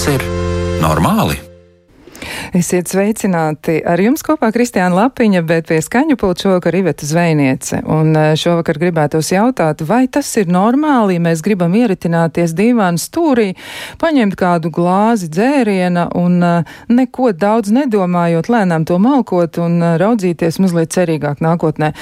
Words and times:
Tas 0.00 0.14
ir 0.14 0.22
normāli? 0.80 1.49
Esiet 2.50 2.88
sveicināti 2.90 3.76
ar 3.86 4.00
jums 4.02 4.24
kopā 4.26 4.48
Kristiāna 4.50 5.04
Lapiņa, 5.04 5.44
bet 5.46 5.68
pie 5.68 5.76
skaņu 5.86 6.16
pulta 6.18 6.48
šovakar 6.48 6.74
Iveta 6.74 7.06
Zvejniece. 7.06 7.78
Un 7.86 8.08
eh, 8.18 8.32
šovakar 8.34 8.80
gribētos 8.82 9.28
jautāt, 9.30 9.84
vai 9.86 10.08
tas 10.10 10.26
ir 10.40 10.50
normāli, 10.50 11.14
ja 11.14 11.22
mēs 11.22 11.44
gribam 11.46 11.76
ieritināties 11.78 12.50
divānu 12.58 12.98
stūrī, 12.98 13.52
paņemt 14.02 14.34
kādu 14.40 14.72
glāzi 14.74 15.28
dzēriena 15.30 16.08
un 16.18 16.42
eh, 16.42 16.72
neko 16.90 17.30
daudz 17.38 17.70
nedomājot, 17.76 18.50
lēnām 18.50 18.88
to 18.88 18.98
malkot 18.98 19.60
un 19.62 19.78
eh, 19.78 19.94
raudzīties 20.02 20.58
mazliet 20.58 20.90
cerīgāk 20.96 21.38
nākotnē. 21.46 21.92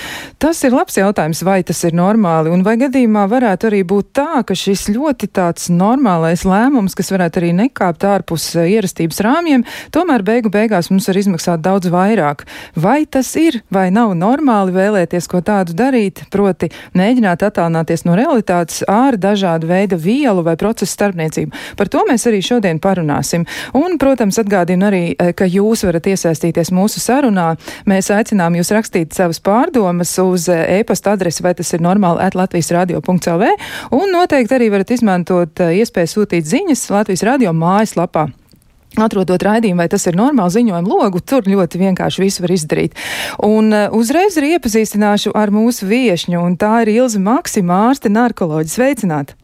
Tas 0.41 0.65
ir 0.65 0.73
labs 0.73 0.97
jautājums, 0.97 1.45
vai 1.45 1.59
tas 1.61 1.85
ir 1.85 1.93
normāli, 1.93 2.55
un 2.57 2.65
vai 2.65 2.79
gadījumā 2.81 3.27
varētu 3.29 3.69
arī 3.69 3.83
būt 3.93 4.15
tā, 4.17 4.41
ka 4.49 4.57
šis 4.57 4.87
ļoti 4.97 5.29
tāds 5.29 5.69
normālais 5.69 6.49
lēmums, 6.49 6.97
kas 6.97 7.13
varētu 7.13 7.45
arī 7.45 7.53
nekāpt 7.61 8.09
ārpus 8.15 8.49
ierastības 8.65 9.21
rāmjiem, 9.29 9.69
tomēr 9.93 10.25
beigās 10.25 10.38
beigu 10.39 10.53
beigās 10.55 10.87
mums 10.93 11.09
var 11.09 11.19
izmaksāt 11.19 11.63
daudz 11.65 11.89
vairāk. 11.91 12.45
Vai 12.79 13.03
tas 13.11 13.31
ir 13.41 13.61
vai 13.75 13.89
nav 13.91 14.13
normāli 14.15 14.75
vēlēties 14.75 15.27
ko 15.31 15.41
tādu 15.43 15.75
darīt, 15.75 16.23
proti 16.31 16.69
mēģināt 16.95 17.43
attālināties 17.43 18.05
no 18.07 18.15
realitātes 18.19 18.85
ar 18.87 19.19
dažādu 19.19 19.67
veidu 19.67 19.99
vielu 19.99 20.45
vai 20.47 20.55
procesu 20.61 20.93
starpniecību? 20.95 21.51
Par 21.79 21.91
to 21.91 22.05
mēs 22.09 22.29
arī 22.31 22.41
šodien 22.45 22.79
parunāsim. 22.79 23.49
Un, 23.75 23.99
protams, 23.99 24.39
atgādinu 24.39 24.89
arī, 24.91 25.03
eh, 25.19 25.33
ka 25.35 25.49
jūs 25.49 25.83
varat 25.89 26.07
iesaistīties 26.07 26.71
mūsu 26.71 27.03
sarunā. 27.03 27.57
Mēs 27.87 28.13
aicinām 28.15 28.55
jūs 28.55 28.71
rakstīt 28.77 29.19
savas 29.19 29.43
pārdomas 29.43 30.15
uz 30.23 30.49
eh, 30.49 30.79
e-pasta 30.79 31.17
adresi, 31.19 31.43
vai 31.43 31.55
tas 31.59 31.73
ir 31.75 31.83
normāli 31.83 32.23
at 32.23 32.39
Latvijas 32.39 32.71
radio.lv, 32.71 33.55
un 33.91 34.13
noteikti 34.15 34.55
arī 34.55 34.71
varat 34.71 34.95
izmantot 34.95 35.67
eh, 35.67 35.81
iespēju 35.83 36.15
sūtīt 36.15 36.47
ziņas 36.47 36.91
Latvijas 36.95 37.27
radio 37.27 37.57
mājaslapā. 37.57 38.29
Atrodot 39.07 39.43
raidījumu, 39.45 39.83
vai 39.83 39.89
tas 39.93 40.07
ir 40.11 40.19
normāli 40.19 40.57
ziņojumu 40.59 40.93
logu, 40.93 41.21
tur 41.21 41.47
ļoti 41.49 41.83
vienkārši 41.83 42.25
visu 42.25 42.45
var 42.45 42.55
izdarīt. 42.55 42.97
Un 43.47 43.73
uh, 43.73 43.89
uzreiz 43.95 44.39
arī 44.41 44.57
iepazīstināšu 44.57 45.35
ar 45.39 45.53
mūsu 45.55 45.89
viešņu, 45.91 46.41
un 46.43 46.57
tā 46.61 46.83
ir 46.85 46.95
Ilza 46.99 47.23
Maksima, 47.23 47.85
ārste 47.91 48.13
narkoloģis. 48.13 48.79
Sveicināti! 48.79 49.39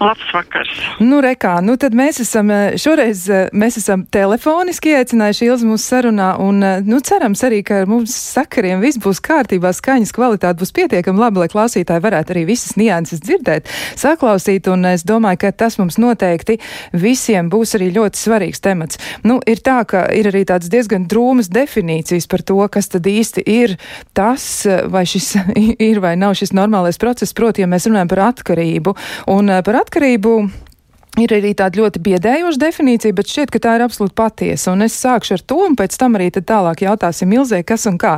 Labs 0.00 0.24
vakars. 0.32 0.70
Nu, 1.04 1.18
rekā, 1.20 1.58
nu 1.60 1.74
tad 1.80 1.92
mēs 1.96 2.22
esam, 2.22 2.50
eh, 2.50 2.76
šoreiz 2.80 3.26
eh, 3.28 3.48
mēs 3.52 3.76
esam 3.76 4.06
telefoniski 4.08 4.94
ieicinājuši 4.94 5.48
Ilzi 5.50 5.66
mūsu 5.68 5.92
sarunā 5.92 6.30
un, 6.40 6.62
eh, 6.64 6.80
nu, 6.86 7.00
cerams 7.04 7.42
arī, 7.44 7.60
ka 7.66 7.82
ar 7.82 7.90
mums 7.90 8.14
sakariem 8.14 8.80
viss 8.80 9.00
būs 9.00 9.20
kārtībā, 9.20 9.72
skaņas 9.76 10.14
kvalitāte 10.16 10.56
būs 10.62 10.72
pietiekami 10.72 11.20
laba, 11.20 11.42
lai 11.42 11.50
klausītāji 11.52 12.04
varētu 12.06 12.32
arī 12.32 12.46
visas 12.48 12.78
nianses 12.80 13.20
dzirdēt, 13.20 13.68
saklausīt, 14.00 14.70
un 14.72 14.88
es 14.88 15.04
domāju, 15.04 15.42
ka 15.44 15.52
tas 15.52 15.76
mums 15.76 16.00
noteikti 16.00 16.56
visiem 16.96 17.50
būs 17.52 17.76
arī 17.76 17.90
ļoti 17.92 18.22
svarīgs 18.22 18.64
temats. 18.64 18.96
Nu, 19.22 19.40
ir 19.46 19.60
tā, 19.60 19.84
ka 19.84 20.06
ir 20.16 20.30
arī 20.32 20.46
tāds 20.48 20.72
diezgan 20.72 21.04
drūmas 21.12 21.52
definīcijas 21.52 22.28
par 22.30 22.40
to, 22.40 22.56
kas 22.72 22.88
tad 22.88 23.04
īsti 23.04 23.44
ir 23.44 23.76
tas, 24.16 24.64
vai 24.88 25.04
šis 25.04 25.34
ir 25.90 26.00
vai 26.00 26.16
nav 26.16 26.38
šis 26.40 26.56
normālais 26.56 26.96
process, 26.96 27.36
proti, 27.36 27.60
ja 27.60 27.68
mēs 27.68 27.84
runājam 27.90 28.08
par 28.08 28.24
atkarību. 28.30 28.96
Un 29.36 29.52
par 29.66 29.80
atkarību 29.82 30.34
Ir 31.18 31.32
arī 31.34 31.50
tāda 31.58 31.80
ļoti 31.80 31.98
biedējoša 32.06 32.60
definīcija, 32.62 33.14
bet 33.18 33.26
šķiet, 33.26 33.50
ka 33.50 33.58
tā 33.64 33.72
ir 33.76 33.82
absolūti 33.82 34.14
patiesa. 34.14 34.70
Un 34.70 34.84
es 34.86 34.94
sākšu 34.94 35.34
ar 35.34 35.40
to, 35.42 35.56
un 35.66 35.74
pēc 35.74 35.96
tam 35.98 36.14
arī 36.14 36.28
tālāk 36.30 36.84
jautāsim 36.84 37.32
Ilzē, 37.34 37.64
kas 37.66 37.88
un 37.90 37.96
kā. 37.98 38.12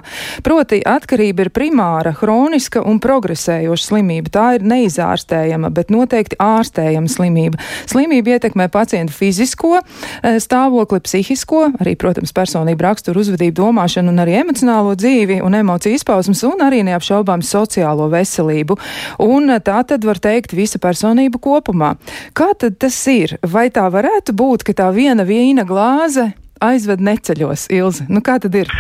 Proti, 0.45 0.83
atkarība 0.85 1.47
ir 1.47 1.51
primāra, 1.57 2.13
hroniska 2.19 2.83
un 2.85 3.01
progresējoša 3.01 3.87
slimība. 3.89 4.33
Tā 4.37 4.45
ir 4.59 4.67
neizārstējama, 4.69 5.71
bet 5.73 5.89
noteikti 5.95 6.37
ārstējama 6.37 7.09
slimība. 7.09 7.63
Slimība 7.89 8.37
ietekmē 8.37 8.69
pacientu 8.73 9.17
fizisko 9.17 9.81
e, 9.81 10.35
stāvokli, 10.45 11.01
psihisko, 11.09 11.63
arī, 11.81 11.97
protams, 11.97 12.37
personību 12.37 12.87
raksturu, 12.91 13.25
uzvedību, 13.25 13.57
domāšanu 13.57 14.13
un 14.13 14.21
arī 14.21 14.37
emocionālo 14.43 14.93
dzīvi 15.01 15.41
un 15.41 15.57
emociju 15.63 15.97
izpausmes 15.97 16.45
un 16.51 16.61
arī 16.69 16.85
neapšaubām 16.91 17.41
sociālo 17.41 18.11
veselību. 18.13 18.77
Un 19.25 19.57
e, 19.57 19.59
tā 19.65 19.81
tad 19.89 20.05
var 20.05 20.21
teikt 20.21 20.53
visa 20.53 20.77
personība 20.83 21.41
kopumā. 21.41 21.95
Kā 22.37 22.53
tad 22.53 22.82
tas 22.83 22.99
ir? 23.11 23.37
Vai 23.47 23.69
tā 23.75 23.87
varētu 23.93 24.35
būt, 24.35 24.67
ka 24.67 24.75
tā 24.83 24.91
viena 24.95 25.27
vīna 25.29 25.67
glāze 25.69 26.33
aizved 26.63 27.03
neceļos, 27.03 27.69
Ilze? 27.75 28.07
Nu, 28.11 28.23
kā 28.25 28.39
tad 28.43 28.59
ir? 28.59 28.71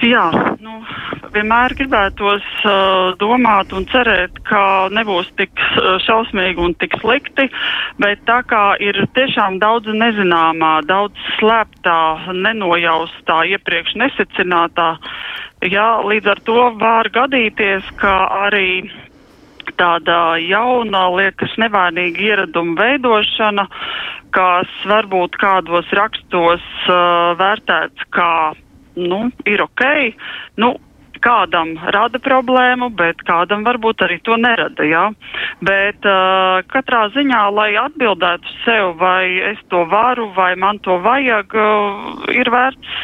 Jā, 0.00 0.30
nu, 0.64 0.78
vienmēr 1.34 1.74
gribētos 1.76 2.44
uh, 2.64 3.10
domāt 3.20 3.74
un 3.76 3.84
cerēt, 3.92 4.38
ka 4.48 4.88
nebūs 4.96 5.28
tik 5.36 5.52
uh, 5.60 5.98
šausmīgi 6.00 6.62
un 6.64 6.72
tik 6.80 6.96
slikti, 7.02 7.50
bet 8.00 8.22
tā 8.24 8.38
kā 8.48 8.62
ir 8.80 8.96
tiešām 9.18 9.58
daudz 9.60 9.92
nezināmā, 9.92 10.78
daudz 10.88 11.20
slēptā, 11.36 12.32
nenojaustā, 12.32 13.42
iepriekš 13.52 13.98
nesecinātā, 14.00 14.94
jā, 15.68 15.90
līdz 16.08 16.32
ar 16.32 16.42
to 16.48 16.66
var 16.80 17.12
gadīties, 17.12 17.92
ka 18.00 18.16
arī 18.48 18.88
tāda 19.80 20.18
jauna, 20.44 21.06
liekas, 21.16 21.56
nevainīga 21.60 22.24
ieraduma 22.26 22.76
veidošana, 22.82 23.66
kas 24.36 24.70
varbūt 24.88 25.38
kādos 25.40 25.88
rakstos 25.96 26.64
uh, 26.86 27.32
vērtēts 27.40 28.06
kā, 28.14 28.52
nu, 29.00 29.24
ir 29.48 29.64
ok. 29.64 29.84
Nu, 30.60 30.74
kādam 31.24 31.74
rada 31.94 32.20
problēmu, 32.22 32.90
bet 32.96 33.22
kādam 33.28 33.64
varbūt 33.66 34.04
arī 34.06 34.18
to 34.24 34.36
nerada. 34.40 34.86
Ja? 34.86 35.04
Bet 35.64 36.06
uh, 36.08 36.60
katrā 36.72 37.06
ziņā, 37.14 37.42
lai 37.54 37.70
atbildētu 37.80 38.54
sev, 38.64 38.94
vai 39.00 39.24
es 39.52 39.60
to 39.72 39.84
varu, 39.90 40.30
vai 40.36 40.54
man 40.60 40.80
to 40.84 40.98
vajag, 41.04 41.56
uh, 41.56 42.24
ir 42.34 42.50
vērts, 42.52 42.96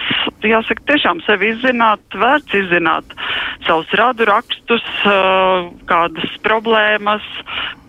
jāsaka, 0.46 0.86
tiešām 0.92 1.22
sevi 1.26 1.52
izzināt, 1.54 2.02
vērts 2.14 2.56
izzināt 2.62 3.14
savus 3.66 3.92
radu 3.98 4.26
rakstus, 4.28 4.86
uh, 5.04 5.68
kādas 5.90 6.40
problēmas, 6.46 7.24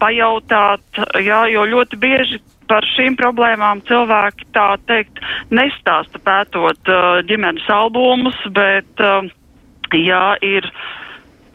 pajautāt, 0.01 1.03
jā, 1.23 1.45
jo 1.53 1.65
ļoti 1.73 1.99
bieži 2.01 2.43
par 2.67 2.83
šīm 2.83 3.15
problēmām 3.15 3.79
cilvēki 3.87 4.49
tā 4.51 4.73
teikt 4.89 5.21
nestāsta 5.55 6.19
pētot 6.19 6.91
ģimenes 7.29 7.67
albumus, 7.71 8.35
bet 8.51 9.03
uh, 9.03 9.23
jā, 9.95 10.37
ir. 10.41 10.71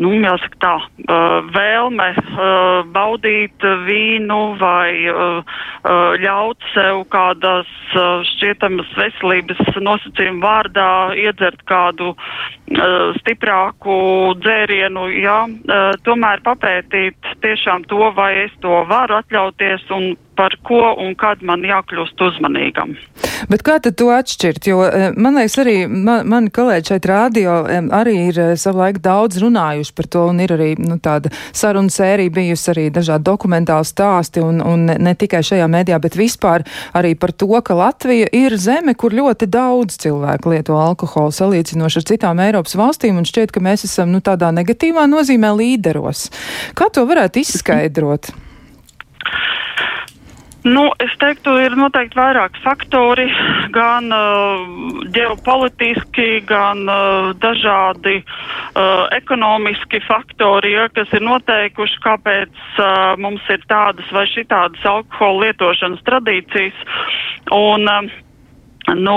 Nu, 0.00 0.08
jāsaka 0.16 0.56
tā, 0.58 0.70
vēlme 1.52 2.06
baudīt 2.94 3.62
vīnu 3.86 4.38
vai 4.58 5.04
ļaut 6.24 6.64
sev 6.72 7.02
kādas 7.12 7.68
šķietamas 8.32 8.88
veselības 8.98 9.60
nosacījumu 9.76 10.42
vārdā 10.42 10.88
iedzert 11.20 11.62
kādu 11.68 12.16
stiprāku 13.20 13.94
dzērienu, 14.40 15.06
jā, 15.20 15.38
tomēr 16.08 16.42
papētīt 16.48 17.34
tiešām 17.44 17.84
to, 17.92 18.08
vai 18.16 18.32
es 18.48 18.58
to 18.64 18.82
varu 18.88 19.20
atļauties 19.20 19.86
un 19.94 20.14
par 20.36 20.56
ko 20.64 20.94
un 20.98 21.14
kad 21.18 21.42
man 21.44 21.64
jākļūst 21.66 22.20
uzmanīgam. 22.28 22.94
Bet 23.50 23.64
kā 23.66 23.78
tad 23.82 23.96
to 24.00 24.08
atšķirt? 24.14 24.66
Jo 24.70 24.82
eh, 24.86 25.10
man 25.18 25.36
liekas, 25.36 25.58
arī 25.62 25.74
man, 25.90 26.26
mani 26.30 26.52
kolēģi 26.54 26.92
šeit 26.92 27.08
rādio 27.10 27.56
arī 27.94 28.14
ir 28.28 28.40
eh, 28.40 28.52
savulaik 28.60 29.00
daudz 29.04 29.40
runājuši 29.42 29.94
par 29.98 30.08
to, 30.14 30.24
un 30.30 30.40
ir 30.44 30.54
arī 30.56 30.70
nu, 30.80 30.96
tāda 31.02 31.32
saruna 31.52 31.92
sērija 31.92 32.32
bijusi 32.32 32.70
arī 32.72 32.86
dažādi 32.94 33.26
dokumentāli 33.28 33.88
stāsti, 33.88 34.44
un, 34.44 34.62
un 34.64 34.86
ne 34.92 35.14
tikai 35.18 35.42
šajā 35.46 35.68
mēdījā, 35.72 35.98
bet 36.02 36.18
vispār 36.18 36.66
arī 36.96 37.14
par 37.18 37.34
to, 37.36 37.50
ka 37.64 37.76
Latvija 37.76 38.30
ir 38.36 38.56
zeme, 38.60 38.94
kur 38.98 39.14
ļoti 39.16 39.48
daudz 39.52 39.98
cilvēku 40.02 40.54
lieto 40.54 40.78
alkoholu 40.80 41.34
salīdzinoši 41.34 42.00
ar 42.00 42.08
citām 42.12 42.42
Eiropas 42.44 42.78
valstīm, 42.78 43.18
un 43.20 43.28
šķiet, 43.28 43.52
ka 43.54 43.64
mēs 43.64 43.86
esam 43.88 44.14
nu, 44.14 44.22
tādā 44.24 44.52
negatīvā 44.54 45.08
nozīmē 45.10 45.52
līderos. 45.58 46.28
Kā 46.78 46.88
to 46.94 47.04
varētu 47.08 47.42
izskaidrot? 47.42 48.32
Nu, 50.62 50.84
es 51.02 51.10
teiktu, 51.18 51.56
ir 51.58 51.74
noteikti 51.74 52.14
vairāk 52.14 52.54
faktori, 52.62 53.24
gan 53.74 54.12
uh, 54.14 54.62
ģeopolitiski, 55.10 56.44
gan 56.46 56.84
uh, 56.86 57.32
dažādi 57.42 58.20
uh, 58.22 59.08
ekonomiski 59.16 59.98
faktori, 60.06 60.76
ja, 60.76 60.86
kas 60.94 61.10
ir 61.18 61.24
noteikuši, 61.26 61.98
kāpēc 62.06 62.60
uh, 62.78 63.14
mums 63.18 63.48
ir 63.50 63.64
tādas 63.66 64.14
vai 64.14 64.28
šitādas 64.30 64.86
alkohola 64.86 65.48
lietošanas 65.48 66.04
tradīcijas. 66.06 66.84
Un, 67.50 67.88
uh, 67.90 68.20
Nu, 68.82 69.14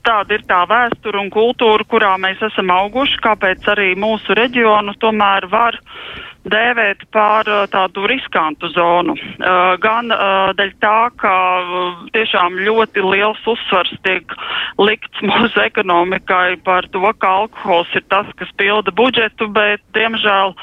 tāda 0.00 0.38
ir 0.38 0.44
tā 0.48 0.62
vēsture 0.64 1.20
un 1.20 1.28
kultūra, 1.30 1.84
kurā 1.86 2.14
mēs 2.18 2.40
esam 2.42 2.70
auguši, 2.72 3.18
kāpēc 3.22 3.66
arī 3.68 3.90
mūsu 4.00 4.32
reģionu 4.38 4.94
tomēr 5.02 5.44
var 5.52 5.76
dēvēt 6.48 7.04
par 7.14 7.46
tādu 7.70 8.06
riskantu 8.10 8.70
zonu. 8.74 9.14
Gan 9.82 10.10
dēļ 10.58 10.72
tā, 10.82 10.98
ka 11.20 11.34
tiešām 12.14 12.58
ļoti 12.66 13.04
liels 13.06 13.42
uzsvars 13.46 13.92
tiek 14.06 14.34
likts 14.80 15.22
mūsu 15.30 15.62
ekonomikai 15.62 16.58
par 16.66 16.88
to, 16.94 17.04
ka 17.18 17.34
alkohols 17.44 17.92
ir 17.98 18.04
tas, 18.10 18.26
kas 18.38 18.50
pilda 18.58 18.94
budžetu, 18.94 19.48
bet, 19.54 19.82
diemžēl, 19.96 20.54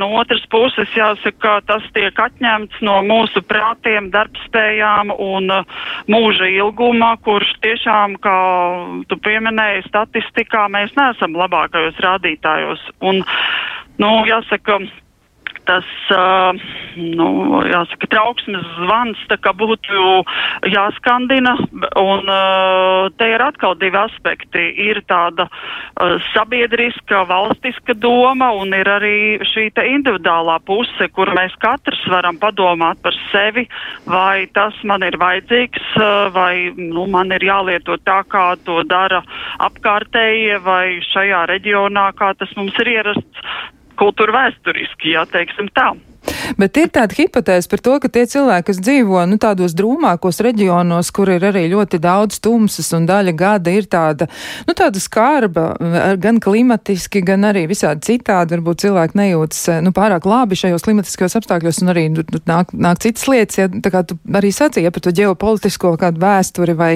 no 0.00 0.10
otras 0.20 0.44
puses 0.52 0.90
jāsaka, 0.96 1.60
tas 1.68 1.84
tiek 1.96 2.18
atņemts 2.18 2.82
no 2.84 3.00
mūsu 3.06 3.42
prātiem, 3.46 4.10
darbspējām 4.14 5.14
un 5.14 5.52
mūža 6.10 6.50
ilguma, 6.58 7.14
kurš 7.24 7.54
tiešām, 7.64 8.18
kā 8.24 8.38
tu 9.08 9.18
pieminēji, 9.24 9.86
statistikā 9.88 10.66
mēs 10.72 10.92
neesam 10.98 11.36
labākajos 11.38 12.00
rādītājos. 12.04 12.84
Un, 13.04 13.24
nu, 14.02 14.10
jāsaka, 14.28 14.80
tas, 15.68 15.88
nu, 16.96 17.28
jāsaka, 17.68 18.08
trauksmes 18.12 18.64
zvans 18.78 19.20
būtu 19.60 20.04
jāskandina, 20.72 21.54
un 22.00 22.30
te 23.18 23.28
ir 23.32 23.44
atkal 23.44 23.76
divi 23.80 23.98
aspekti. 23.98 24.64
Ir 24.84 25.00
tāda 25.08 25.48
sabiedriska, 26.32 27.24
valstiska 27.28 27.96
doma, 27.96 28.50
un 28.60 28.74
ir 28.76 28.88
arī 28.88 29.16
šī 29.52 29.70
individuālā 29.74 30.58
puse, 30.66 31.08
kur 31.14 31.32
mēs 31.36 31.54
katrs 31.62 32.02
varam 32.10 32.38
padomāt 32.38 33.00
par 33.02 33.16
sevi, 33.30 33.66
vai 34.06 34.46
tas 34.54 34.74
man 34.84 35.02
ir 35.02 35.16
vajadzīgs, 35.20 35.94
vai, 36.34 36.72
nu, 36.76 37.06
man 37.06 37.32
ir 37.32 37.44
jālieto 37.44 37.96
tā, 38.04 38.22
kā 38.28 38.54
to 38.64 38.82
dara 38.88 39.22
apkārtējie, 39.64 40.58
vai 40.64 41.00
šajā 41.12 41.46
reģionā, 41.54 42.10
kā 42.18 42.34
tas 42.38 42.52
mums 42.58 42.76
ir 42.82 42.92
ierasts 42.98 43.72
kultūra 44.00 44.34
vēsturiski, 44.38 45.14
jā, 45.14 45.24
teiksim 45.32 45.70
tā. 45.76 45.92
Bet 46.60 46.78
ir 46.80 46.90
tāda 46.94 47.16
hipotēze 47.16 47.70
par 47.70 47.82
to, 47.84 47.96
ka 48.02 48.10
tie 48.12 48.24
cilvēki, 48.30 48.66
kas 48.70 48.80
dzīvo 48.82 49.24
nu, 49.30 49.38
tādos 49.42 49.74
drūmākos 49.76 50.40
reģionos, 50.44 51.10
kur 51.14 51.32
ir 51.34 51.44
arī 51.50 51.66
ļoti 51.72 52.00
daudz 52.02 52.40
tumsas 52.44 52.90
un 52.96 53.08
daļa 53.08 53.34
gada 53.38 53.74
ir 53.74 53.88
tāda, 53.90 54.28
nu, 54.68 54.76
tāda 54.76 55.00
skarba, 55.02 55.66
gan 56.20 56.40
klimatiski, 56.42 57.22
gan 57.26 57.48
arī 57.48 57.66
visādi 57.70 58.12
citādi, 58.12 58.56
varbūt 58.56 58.84
cilvēki 58.84 59.18
nejūtas 59.20 59.62
nu, 59.84 59.94
pārāk 59.96 60.28
labi 60.28 60.58
šajos 60.58 60.84
klimatiskajos 60.86 61.38
apstākļos 61.40 61.82
un 61.84 61.94
arī 61.94 62.06
nu, 62.14 62.24
nāk, 62.48 62.74
nāk 62.74 63.02
citas 63.04 63.26
lietas, 63.30 63.60
ja 63.60 63.68
tā 63.68 63.92
kā 63.94 64.04
tu 64.06 64.18
arī 64.34 64.52
sacīja 64.54 64.92
par 64.94 65.04
to 65.04 65.14
ģeopolitisko 65.14 65.94
kādu 66.00 66.22
vēsturi 66.22 66.76
vai, 66.78 66.92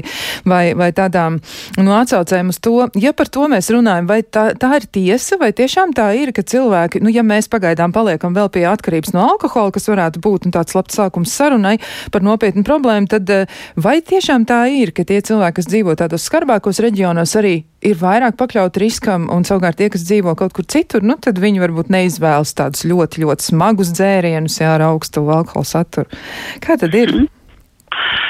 vai, 0.48 0.64
vai 0.78 0.90
tādām 0.96 1.40
nu, 1.78 1.94
atsaucēm 1.96 2.52
uz 2.52 2.60
to. 2.64 2.88
Ja 2.98 3.14
par 3.16 3.30
to 3.32 3.48
mēs 3.50 3.70
runājam, 3.74 4.08
vai 4.10 4.20
tā, 4.22 4.50
tā 4.58 4.74
ir 4.78 4.88
tiesa, 4.92 5.38
vai 5.40 5.50
tiešām 5.56 5.94
tā 5.96 6.10
ir, 6.18 6.32
ka 6.36 6.44
cilvēki, 6.46 7.02
nu, 7.04 7.12
ja 7.14 7.24
mēs 7.26 7.50
pagaidām 7.52 7.94
paliekam 7.94 8.36
vēl 8.36 8.50
pie 8.52 8.66
atkarības 8.70 9.14
no 9.16 9.24
alkohola, 9.24 9.37
kas 9.46 9.88
varētu 9.90 10.22
būt 10.24 10.48
nu, 10.48 10.52
tāds 10.54 10.74
labs 10.74 10.98
sākums 10.98 11.32
sarunai 11.32 11.76
par 12.10 12.22
nopietnu 12.26 12.64
problēmu, 12.66 13.08
tad 13.08 13.30
eh, 13.30 13.46
vai 13.76 14.00
tiešām 14.02 14.46
tā 14.48 14.64
ir, 14.74 14.92
ka 14.92 15.06
tie 15.08 15.20
cilvēki, 15.22 15.56
kas 15.60 15.70
dzīvo 15.70 15.94
tādos 15.98 16.26
skarbākos 16.28 16.82
reģionos, 16.84 17.36
arī 17.38 17.54
ir 17.86 17.98
vairāk 18.00 18.36
pakļauti 18.40 18.82
riskam, 18.82 19.28
un 19.30 19.46
savukārt 19.46 19.78
tie, 19.78 19.88
kas 19.94 20.06
dzīvo 20.08 20.34
kaut 20.38 20.56
kur 20.56 20.66
citur, 20.66 21.06
nu 21.06 21.18
tad 21.22 21.38
viņi 21.38 21.62
varbūt 21.62 21.92
neizvēlas 21.94 22.56
tādus 22.58 22.86
ļoti, 22.88 23.22
ļoti 23.24 23.50
smagus 23.52 23.94
dzērienus, 23.94 24.60
jā, 24.62 24.74
ar 24.74 24.88
augstu 24.90 25.22
alkohola 25.28 25.68
saturu. 25.68 26.10
Kā 26.64 26.78
tad 26.80 26.94
ir? 26.94 27.14
Mm 27.14 27.26
-hmm. 27.26 28.27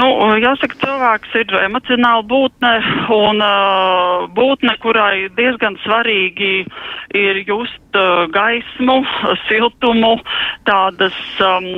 Nu, 0.00 0.06
jāsaka, 0.40 0.78
cilvēks 0.80 1.34
ir 1.42 1.50
emocionāla 1.66 2.22
būtne 2.24 2.70
un 3.12 3.42
uh, 3.44 4.24
būtne, 4.32 4.72
kurai 4.80 5.28
diezgan 5.36 5.76
svarīgi 5.82 6.62
ir 7.18 7.40
just 7.44 7.98
uh, 7.98 8.24
gaismu, 8.32 9.00
siltumu, 9.48 10.14
tādas, 10.68 11.16
um, 11.44 11.68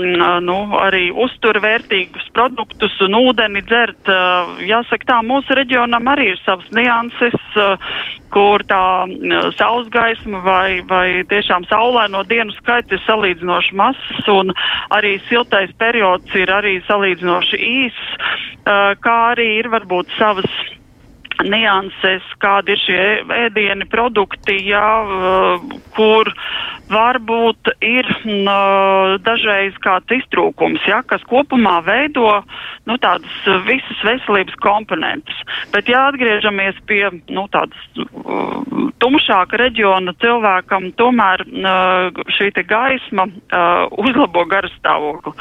nu, 0.46 0.58
arī 0.78 1.08
uzturvērtīgus 1.24 2.28
produktus 2.36 2.94
un 3.02 3.18
ūdeni 3.24 3.64
dzert. 3.66 4.02
Uh, 4.06 4.54
jāsaka, 4.70 5.08
tā 5.08 5.18
mūsu 5.26 5.58
reģionam 5.58 6.12
arī 6.12 6.32
ir 6.36 6.42
savas 6.44 6.68
nianses, 6.76 7.38
uh, 7.58 7.74
kur 8.32 8.62
tā 8.70 8.84
uh, 9.08 9.50
saules 9.58 9.90
gaisma 9.90 10.44
vai, 10.46 10.78
vai 10.86 11.24
tiešām 11.32 11.66
saulēno 11.72 12.22
dienu 12.30 12.54
skaits 12.60 12.94
ir 12.94 13.02
salīdzinoši 13.08 13.76
mazs 13.82 14.30
un 14.30 14.54
arī 14.94 15.16
siltais 15.26 15.74
periods 15.80 16.38
ir 16.38 16.52
arī 16.54 16.78
salīdzinoši 16.86 17.62
īs 17.72 18.02
kā 19.02 19.16
arī 19.32 19.48
ir 19.60 19.68
varbūt 19.72 20.12
savas 20.18 20.48
nianses, 21.46 22.26
kādi 22.42 22.74
ir 22.74 22.82
šie 22.82 23.02
ēdieni 23.46 23.86
produkti, 23.90 24.58
jā, 24.68 24.86
kur 25.96 26.30
varbūt 26.92 27.72
ir 27.84 28.08
n, 28.28 28.48
dažreiz 29.24 29.76
kāds 29.84 30.12
iztrūkums, 30.12 30.84
jā, 30.88 31.00
kas 31.08 31.24
kopumā 31.30 31.78
veido 31.86 32.26
nu, 32.88 32.98
tādas 33.02 33.32
visas 33.66 34.04
veselības 34.06 34.58
komponentes. 34.62 35.38
Bet, 35.72 35.88
ja 35.90 36.08
atgriežamies 36.10 36.78
pie 36.88 37.06
nu, 37.32 37.46
tādas 37.52 37.78
tumšāka 39.02 39.58
reģiona 39.60 40.14
cilvēkam 40.22 40.90
tomēr 40.98 41.44
šī 42.36 42.50
gaisma 42.68 43.26
uzlabo 43.98 44.44
garastāvokli. 44.50 45.32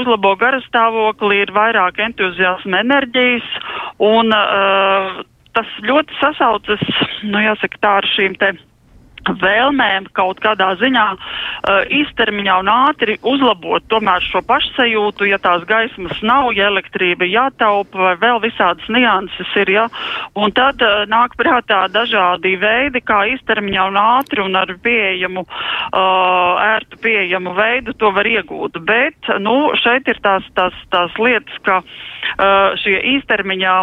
Uzlabo 0.00 0.34
garastāvokli 0.40 1.42
ir 1.44 1.52
vairāk 1.54 2.00
entuziasma 2.02 2.80
enerģijas 2.84 3.46
un 4.02 4.32
uh, 4.34 5.03
tas 5.54 5.74
ļoti 5.86 6.16
sasaucas, 6.20 6.82
nu 7.22 7.42
jāsaka 7.44 7.80
tā 7.82 7.92
ar 8.00 8.08
šīm 8.14 8.38
te 8.40 8.54
vēlmēm 9.28 10.08
kaut 10.16 10.40
kādā 10.44 10.72
ziņā 10.80 11.04
uh, 11.14 11.82
īstermiņā 11.88 12.58
un 12.62 12.70
ātri 12.72 13.16
uzlabot 13.22 13.84
tomēr 13.88 14.24
šo 14.24 14.42
pašsajūtu, 14.46 15.28
ja 15.30 15.38
tās 15.42 15.64
gaismas 15.68 16.20
nav, 16.22 16.52
ja 16.56 16.68
elektrība 16.72 17.28
jātaupa 17.28 17.98
vai 17.98 18.14
vēl 18.20 18.42
visādas 18.44 18.86
nianses 18.92 19.54
ir, 19.62 19.72
ja, 19.76 19.86
un 20.36 20.52
tad 20.56 20.82
uh, 20.84 21.04
nāk 21.10 21.36
prātā 21.40 21.84
dažādi 21.92 22.56
veidi, 22.60 23.02
kā 23.04 23.24
īstermiņā 23.34 23.88
un 23.90 24.00
ātri 24.00 24.44
un 24.44 24.56
ar 24.60 24.74
pieejamu, 24.84 25.46
uh, 25.46 26.64
ērtu 26.74 27.00
pieejamu 27.04 27.54
veidu 27.56 27.96
to 27.98 28.12
var 28.14 28.28
iegūt, 28.28 28.80
bet, 28.86 29.32
nu, 29.40 29.72
šeit 29.80 30.08
ir 30.10 30.20
tās, 30.24 30.46
tās, 30.58 30.76
tās 30.92 31.14
lietas, 31.20 31.60
ka 31.66 31.80
uh, 31.80 32.74
šie 32.82 32.98
īstermiņā 33.14 33.76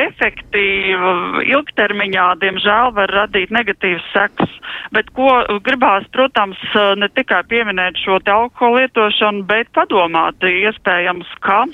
efekti 0.00 0.66
uh, 0.96 1.40
ilgtermiņā, 1.44 2.26
diemžēl, 2.42 2.94
var 2.96 3.12
radīt 3.20 3.52
negatīvas 3.54 4.06
sekas. 4.14 4.56
Bet 4.94 5.10
ko 5.16 5.28
gribās, 5.66 6.06
protams, 6.14 6.60
ne 7.00 7.08
tikai 7.12 7.42
pieminēt 7.50 8.00
šo 8.00 8.18
te 8.24 8.32
alkoholu 8.34 8.80
lietošanu, 8.82 9.44
bet 9.50 9.70
padomāt 9.76 10.42
iespējams, 10.46 11.30
ka 11.44 11.64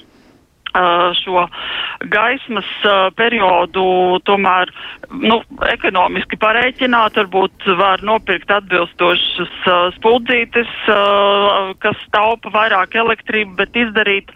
šo 1.23 1.47
gaismas 2.13 2.69
periodu 3.17 3.87
tomēr 4.29 4.71
nu, 5.11 5.41
ekonomiski 5.71 6.39
pareiķināt, 6.43 7.19
varbūt 7.21 7.69
var 7.79 8.03
nopirkt 8.07 8.51
atbilstošas 8.53 9.55
spuldzītes, 9.97 10.73
kas 11.83 12.03
taupa 12.15 12.53
vairāk 12.55 12.97
elektrību, 12.99 13.57
bet 13.61 13.79
izdarīt 13.79 14.33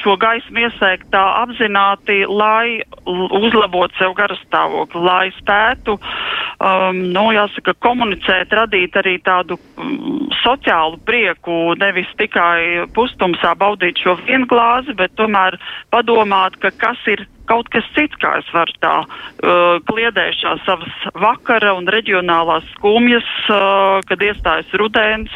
šo 0.00 0.16
gaismu 0.20 0.66
iesēkt 0.66 1.10
tā 1.14 1.22
apzināti, 1.42 2.22
lai 2.28 2.80
uzlabotu 3.06 3.96
sev 3.98 4.14
garastāvokli, 4.18 5.02
lai 5.04 5.26
spētu, 5.38 5.96
um, 5.96 7.00
nu, 7.14 7.26
jāsaka, 7.34 7.74
komunicēt, 7.84 8.52
radīt 8.56 8.96
arī 9.00 9.16
tādu 9.24 9.58
um, 9.80 10.28
sociālu 10.42 11.00
prieku, 11.06 11.74
nevis 11.80 12.10
tikai 12.20 12.86
pustumsā 12.96 13.54
baudīt 13.60 14.00
šo 14.02 14.16
vienu 14.24 14.48
glāzi, 14.50 14.96
bet 14.96 15.14
tomēr 15.20 15.58
padomāt, 15.92 16.56
ka 16.62 16.72
kas 16.76 17.00
ir 17.10 17.26
kaut 17.50 17.70
kas 17.74 17.86
cits, 17.96 18.14
kā 18.22 18.36
es 18.38 18.50
varu 18.54 18.74
tā 18.84 18.92
uh, 19.02 19.80
kliedēšā 19.90 20.54
savas 20.66 21.08
vakara 21.18 21.72
un 21.74 21.90
reģionālās 21.90 22.66
skumjas, 22.76 23.26
uh, 23.50 23.98
kad 24.06 24.22
iestājas 24.22 24.70
rudens, 24.78 25.34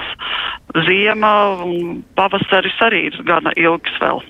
ziema 0.86 1.34
un 1.64 2.02
pavasaris 2.18 2.78
arī 2.86 3.08
ir 3.10 3.20
gana 3.26 3.54
ilgs 3.58 3.98
vēl. 4.02 4.22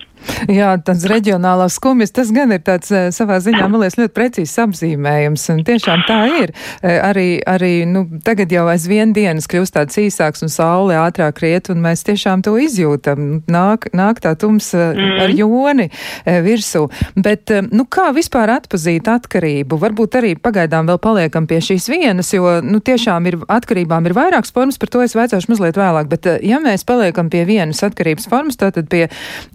Jā, 0.51 0.75
tāds 0.85 1.05
reģionālās 1.09 1.79
skumjas, 1.79 2.13
tas 2.15 2.31
gan 2.35 2.53
ir 2.55 2.63
tāds 2.65 2.91
eh, 2.95 3.09
savā 3.15 3.39
ziņā, 3.43 3.67
man 3.71 3.83
liekas, 3.83 3.97
ļoti 4.01 4.15
precīzs 4.17 4.57
apzīmējums, 4.65 5.47
un 5.55 5.63
tiešām 5.67 6.05
tā 6.09 6.19
ir. 6.43 6.53
Eh, 6.83 6.99
arī, 7.05 7.29
arī, 7.49 7.73
nu, 7.89 8.05
tagad 8.25 8.53
jau 8.53 8.67
aizvien 8.73 9.15
dienas 9.17 9.49
kļūst 9.51 9.77
tāds 9.79 10.01
īsāks 10.01 10.45
un 10.45 10.53
saule 10.53 10.99
ātrāk 11.01 11.41
riet, 11.45 11.71
un 11.73 11.83
mēs 11.85 12.05
tiešām 12.09 12.45
to 12.47 12.57
izjūtam. 12.61 13.45
Nāk, 13.51 13.89
nāk 13.97 14.21
tā 14.25 14.35
tums 14.41 14.71
mm. 14.77 15.17
ar 15.25 15.35
joni 15.35 15.89
virsū. 16.25 16.87
Bet, 17.17 17.53
nu, 17.73 17.87
kā 17.91 18.11
vispār 18.17 18.53
atpazīt 18.57 19.09
atkarību? 19.11 19.79
Varbūt 19.81 20.19
arī 20.21 20.35
pagaidām 20.41 20.89
vēl 20.91 21.01
paliekam 21.03 21.49
pie 21.51 21.61
šīs 21.65 21.89
vienas, 21.93 22.33
jo, 22.35 22.59
nu, 22.65 22.81
tiešām 22.85 23.31
ir 23.31 23.39
atkarībām 23.53 24.09
ir 24.09 24.17
vairākas 24.17 24.55
formas, 24.55 24.79
par 24.81 24.93
to 24.93 25.05
es 25.05 25.17
vajadzēšu 25.17 25.53
mazliet 25.53 25.79
vēlāk, 25.81 26.11
bet 26.11 26.29
ja 26.45 26.61
mēs 26.63 26.87
paliekam 26.89 27.31
pie 27.33 27.45
vienas 27.49 27.83
atkarības 27.87 28.29
formas, 28.31 28.59
tātad 28.61 28.89
pie 28.93 29.07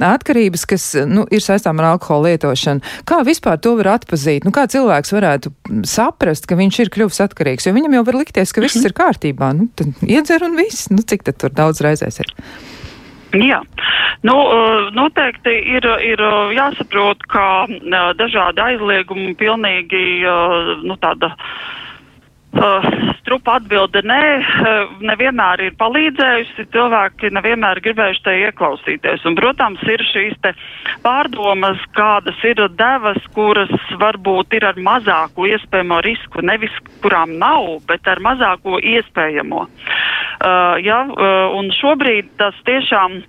atkarības, 0.03 0.58
kas 0.69 0.91
nu, 1.07 1.25
ir 1.31 1.43
saistām 1.43 1.79
ar 1.79 1.93
alkohola 1.93 2.33
lietošanu. 2.33 2.83
Kā 3.09 3.21
vispār 3.27 3.59
to 3.61 3.75
var 3.79 3.93
atpazīt? 3.97 4.47
Nu, 4.47 4.53
kā 4.55 4.65
cilvēks 4.71 5.13
varētu 5.15 5.53
saprast, 5.87 6.49
ka 6.49 6.57
viņš 6.59 6.81
ir 6.83 6.91
kļuvis 6.95 7.23
atkarīgs? 7.27 7.69
Jo 7.69 7.75
viņam 7.77 7.99
jau 7.99 8.03
var 8.09 8.19
likties, 8.23 8.55
ka 8.55 8.63
viss 8.65 8.83
ir 8.83 8.95
kārtībā. 8.97 9.53
Nu, 9.57 9.69
tad 9.79 10.03
iedzer 10.07 10.43
un 10.47 10.59
viss. 10.59 10.89
Nu, 10.93 11.03
cik 11.05 11.27
tad 11.27 11.39
tur 11.41 11.53
daudz 11.55 11.83
reizēs 11.85 12.21
ir? 12.23 12.33
Jā, 13.29 13.59
nu, 14.25 14.35
noteikti 14.97 15.53
ir, 15.77 15.85
ir 16.01 16.23
jāsaprot, 16.55 17.21
ka 17.29 17.67
dažādi 18.17 18.63
aizliegumi 18.63 19.35
pilnīgi 19.37 20.01
nu, 20.81 20.97
tāda 20.97 21.35
Uh, 22.49 22.81
strupa 23.19 23.59
atbilde 23.59 24.01
nē, 24.09 24.21
uh, 24.41 24.93
nevienmēr 25.05 25.61
ir 25.67 25.75
palīdzējusi, 25.77 26.65
cilvēki 26.73 27.29
nevienmēr 27.35 27.77
gribējuši 27.85 28.23
te 28.25 28.33
ieklausīties. 28.47 29.25
Un, 29.29 29.37
protams, 29.37 29.83
ir 29.85 30.01
šīs 30.09 30.33
te 30.41 30.55
pārdomas, 31.05 31.83
kādas 31.93 32.41
ir 32.49 32.63
devas, 32.73 33.21
kuras 33.37 33.69
varbūt 34.01 34.57
ir 34.57 34.65
ar 34.71 34.81
mazāko 34.81 35.45
iespējamo 35.45 36.01
risku, 36.07 36.41
nevis 36.41 36.73
kurām 37.03 37.37
nav, 37.37 37.69
bet 37.85 38.09
ar 38.09 38.17
mazāko 38.25 38.81
iespējamo. 38.81 39.67
Uh, 39.69 40.79
ja, 40.81 41.03
uh, 41.05 41.53
un 41.53 41.69
šobrīd 41.77 42.33
tas 42.41 42.57
tiešām 42.65 43.21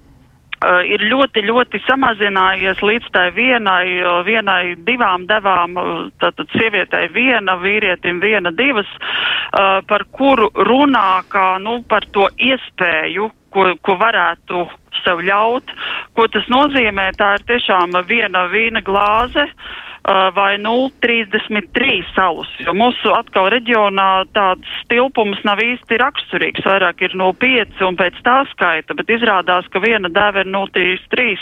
uh, 0.60 0.80
ir 0.86 1.04
ļoti, 1.10 1.44
ļoti 1.48 1.80
samazinājies 1.86 2.82
līdz 2.84 3.10
tai 3.14 3.26
vienai, 3.36 3.84
uh, 4.02 4.20
vienai 4.26 4.76
divām 4.86 5.26
devām, 5.30 5.76
uh, 5.76 6.06
tātad 6.22 6.50
sievietei 6.56 7.08
viena, 7.14 7.56
vīrietim 7.60 8.20
viena, 8.22 8.52
divas, 8.52 8.88
uh, 8.96 9.80
par 9.88 10.06
kuru 10.12 10.50
runā 10.54 11.22
kā, 11.32 11.58
nu, 11.62 11.80
par 11.88 12.06
to 12.14 12.28
iespēju, 12.38 13.30
ko, 13.50 13.70
ko 13.82 13.98
varētu 14.00 14.66
sev 15.04 15.22
ļaut. 15.24 15.70
Ko 16.14 16.26
tas 16.30 16.46
nozīmē? 16.52 17.10
Tā 17.18 17.36
ir 17.38 17.46
tiešām 17.48 17.94
viena 18.08 18.46
vīna 18.52 18.82
glāze. 18.84 19.46
Uh, 19.46 19.89
vai 20.34 20.56
0,33 20.58 22.02
salus. 22.14 22.50
Jo 22.64 22.74
mūsu 22.76 23.12
atkal 23.14 23.50
reģionā 23.52 24.24
tāds 24.36 24.82
tilpums 24.88 25.40
nav 25.44 25.60
īsti 25.64 26.00
raksturīgs, 26.00 26.64
vairāk 26.66 27.04
ir 27.04 27.16
0,5 27.20 27.84
un 27.88 27.98
pēc 28.00 28.20
tā 28.26 28.40
skaita, 28.54 28.96
bet 28.96 29.12
izrādās, 29.12 29.68
ka 29.70 29.82
viena 29.84 30.08
dēva 30.12 30.44
ir 30.44 30.52
0,33. 30.52 31.36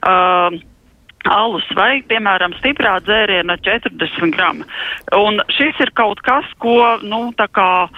Uh, 0.00 0.60
alus 1.28 1.66
vai, 1.76 2.00
piemēram, 2.08 2.54
stiprā 2.60 2.94
dzēriena 3.04 3.56
40 3.60 4.32
gramu. 4.34 4.64
Un 5.16 5.40
šis 5.52 5.80
ir 5.84 5.92
kaut 5.98 6.22
kas, 6.24 6.46
ko, 6.62 6.96
nu, 7.04 7.22
tā 7.36 7.46
kā 7.52 7.88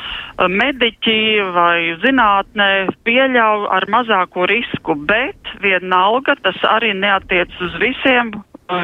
mediķi 0.51 1.19
vai 1.55 1.95
zinātnē 2.03 2.71
pieļauj 3.07 3.69
ar 3.77 3.87
mazāko 3.93 4.49
risku, 4.51 4.97
bet 4.97 5.55
vienalga 5.63 6.37
tas 6.43 6.59
arī 6.67 6.95
neatiec 6.99 7.53
uz 7.63 7.79
visiem 7.83 8.35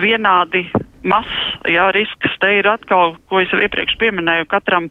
vienādi 0.03 0.69
mazs 1.07 1.69
jā, 1.69 1.89
risks. 1.95 2.35
Te 2.43 2.53
ir 2.61 2.69
atkal, 2.71 3.17
ko 3.31 3.41
es 3.43 3.53
iepriekš 3.55 3.97
pieminēju, 4.01 4.49
katram 4.51 4.89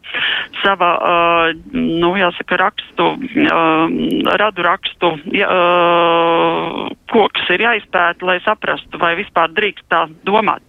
sava, 0.62 0.90
uh, 0.98 1.52
nu, 1.72 2.12
jāsaka, 2.18 2.58
rakstu, 2.60 3.10
uh, 3.16 4.32
radu 4.40 4.66
rakstu 4.66 5.14
jā, 5.36 5.48
uh, 5.48 6.88
koks 7.12 7.48
ir 7.54 7.64
jāizpēta, 7.64 8.26
lai 8.28 8.38
saprastu, 8.44 9.00
vai 9.00 9.14
vispār 9.20 9.52
drīkst 9.56 9.88
tā 9.92 10.06
domāt. 10.28 10.64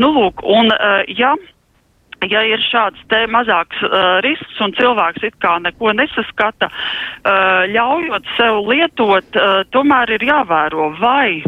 Nu, 0.00 0.12
lūk, 0.16 0.44
un, 0.44 0.72
uh, 0.72 1.02
ja 1.12 1.34
ja 2.30 2.44
ir 2.46 2.62
šāds 2.64 3.00
te 3.12 3.24
mazāks 3.30 3.80
uh, 3.86 4.20
risks 4.24 4.60
un 4.64 4.74
cilvēks 4.76 5.26
it 5.28 5.36
kā 5.44 5.56
neko 5.64 5.94
nesaskata, 5.96 6.70
uh, 6.70 7.64
ļaujot 7.70 8.30
sev 8.38 8.62
lietot, 8.68 9.38
uh, 9.38 9.62
tomēr 9.74 10.16
ir 10.16 10.26
jāvēro, 10.30 10.92
vai 11.00 11.42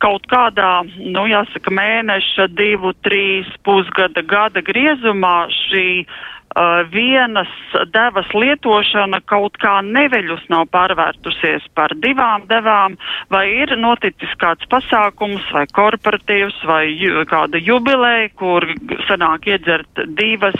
kaut 0.00 0.26
kādā, 0.30 0.82
nu 0.96 1.26
jāsaka, 1.28 1.72
mēneša, 1.74 2.48
divu, 2.56 2.94
trīs, 3.04 3.48
pusgada, 3.66 4.22
gada 4.24 4.62
griezumā 4.64 5.50
šī 5.66 5.86
vienas 6.90 7.48
devas 7.92 8.26
lietošana 8.34 9.20
kaut 9.30 9.56
kā 9.62 9.80
neveļus 9.86 10.48
nav 10.50 10.66
pārvērtusies 10.74 11.68
par 11.74 11.94
divām 12.02 12.46
devām, 12.50 12.96
vai 13.30 13.46
ir 13.62 13.76
noticis 13.78 14.34
kāds 14.42 14.66
pasākums, 14.70 15.42
vai 15.52 15.66
korporatīvs, 15.70 16.58
vai 16.66 16.84
kāda 17.30 17.60
jubileja, 17.62 18.28
kur 18.34 18.66
sanāk 19.06 19.46
iedzert 19.46 20.04
divas, 20.18 20.58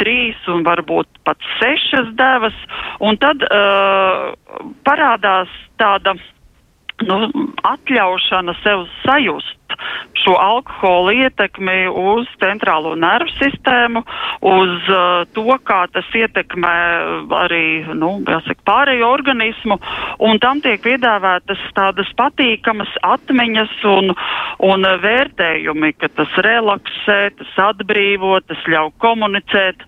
trīs 0.00 0.36
un 0.48 0.64
varbūt 0.64 1.08
pat 1.24 1.38
sešas 1.60 2.14
devas, 2.16 2.56
un 3.00 3.20
tad 3.20 3.44
uh, 3.44 4.32
parādās 4.88 5.52
tāda 5.76 6.16
nu, 7.04 7.22
atļaušana 7.68 8.56
sev 8.64 8.86
sajust 9.04 9.59
šo 10.20 10.34
alkohola 10.40 11.14
ietekmi 11.26 11.88
uz 11.88 12.28
centrālo 12.42 12.94
nervu 12.98 13.32
sistēmu, 13.38 14.02
uz 14.46 14.90
uh, 14.90 15.24
to, 15.36 15.46
kā 15.66 15.82
tas 15.94 16.08
ietekmē 16.16 16.76
arī, 17.40 17.64
nu, 17.94 18.12
jāsaka, 18.28 18.64
pārējo 18.68 19.10
organismu, 19.10 19.78
tam 20.42 20.62
tiek 20.64 20.82
piedāvātas 20.84 21.60
tādas 21.76 22.10
patīkamas 22.18 22.92
atmiņas 23.06 23.74
un, 23.90 24.14
un 24.66 24.88
vērtējumi, 25.02 25.92
ka 26.00 26.10
tas 26.16 26.38
relaksē, 26.46 27.18
tas 27.38 27.58
atbrīvo, 27.70 28.38
tas 28.48 28.62
ļauj 28.70 28.94
komunicēt. 29.02 29.84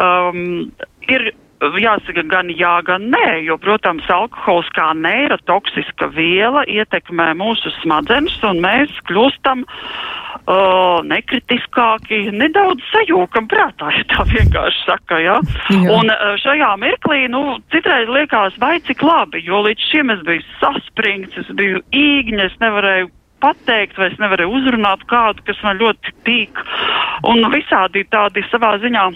Um, 0.00 0.70
ir 1.08 1.32
jāsaka 1.60 2.24
gan 2.28 2.50
jā, 2.50 2.82
gan 2.84 3.10
nē, 3.12 3.44
jo, 3.46 3.56
protams, 3.58 4.04
alkohols 4.10 4.68
kā 4.76 4.92
neirotoksiska 4.98 6.10
viela 6.14 6.64
ietekmē 6.68 7.32
mūsu 7.38 7.72
smadzenes, 7.80 8.36
un 8.44 8.60
mēs 8.64 8.90
kļūstam 9.08 9.64
uh, 9.64 11.00
nekritiskāki, 11.06 12.30
nedaudz 12.34 12.82
sajūkam 12.92 13.48
prātā, 13.48 13.90
ja 13.96 14.04
tā 14.12 14.26
vienkārši 14.28 14.84
saka, 14.84 15.20
jā. 15.22 15.40
jā. 15.70 15.82
Un 15.94 16.10
uh, 16.12 16.34
šajā 16.42 16.74
mirklī, 16.82 17.26
nu, 17.32 17.58
citreiz 17.74 18.08
liekas, 18.08 18.58
vai 18.60 18.78
cik 18.84 19.02
labi, 19.02 19.44
jo 19.46 19.64
līdz 19.64 19.90
šim 19.90 20.14
es 20.14 20.24
biju 20.26 20.44
saspringts, 20.60 21.38
es 21.44 21.52
biju 21.56 21.84
īgņa, 21.90 22.48
es 22.50 22.58
nevarēju 22.62 23.12
pateikt, 23.44 23.98
vai 24.00 24.08
es 24.12 24.18
nevarēju 24.20 24.56
uzrunāt 24.56 25.04
kādu, 25.10 25.44
kas 25.44 25.60
man 25.64 25.80
ļoti 25.80 26.16
tīk, 26.24 26.64
un 27.28 27.44
visādi 27.52 28.06
tādi 28.12 28.44
savā 28.50 28.76
ziņā 28.82 29.08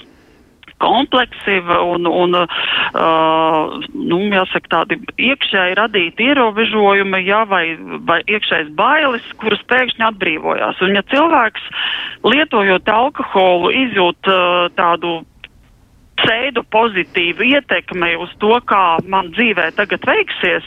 kompleksi 0.83 1.59
un, 1.83 2.07
un 2.07 2.37
uh, 2.39 3.79
nu, 3.95 4.21
jāsaka, 4.33 4.71
tādi 4.75 4.99
iekšēji 5.31 5.79
radīti 5.79 6.29
ierobežojumi, 6.31 7.23
jā, 7.27 7.45
vai, 7.51 7.65
vai 8.09 8.21
iekšējas 8.27 8.71
bailes, 8.79 9.27
kuras 9.43 9.63
pēkšņi 9.71 10.07
atbrīvojās. 10.11 10.83
Un 10.87 10.99
ja 10.99 11.05
cilvēks 11.11 11.67
lietojot 12.27 12.89
alkoholu 12.93 13.75
izjūt 13.87 14.31
uh, 14.31 14.69
tādu 14.79 15.21
pseido 16.19 16.65
pozitīvu 16.75 17.47
ietekmi 17.49 18.15
uz 18.23 18.33
to, 18.43 18.55
kā 18.71 18.99
man 19.11 19.31
dzīvē 19.37 19.71
tagad 19.79 20.05
veiksies, 20.09 20.67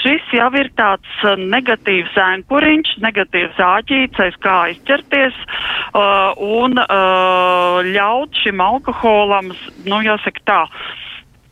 šis 0.00 0.34
jau 0.36 0.50
ir 0.58 0.70
tāds 0.78 1.24
uh, 1.24 1.36
negatīvs 1.38 2.16
ēnkuriņš, 2.26 2.96
negatīvs 3.04 3.62
āķīts, 3.68 4.22
aiz 4.26 4.38
kā 4.44 4.58
izķerties 4.74 5.40
uh, 5.46 6.32
un 6.36 6.78
uh, 6.82 7.82
ļaut 7.86 8.44
šim 8.44 8.62
alkoholam, 8.64 9.52
nu 9.86 10.00
jāsaka 10.06 10.46
tā, 10.48 10.62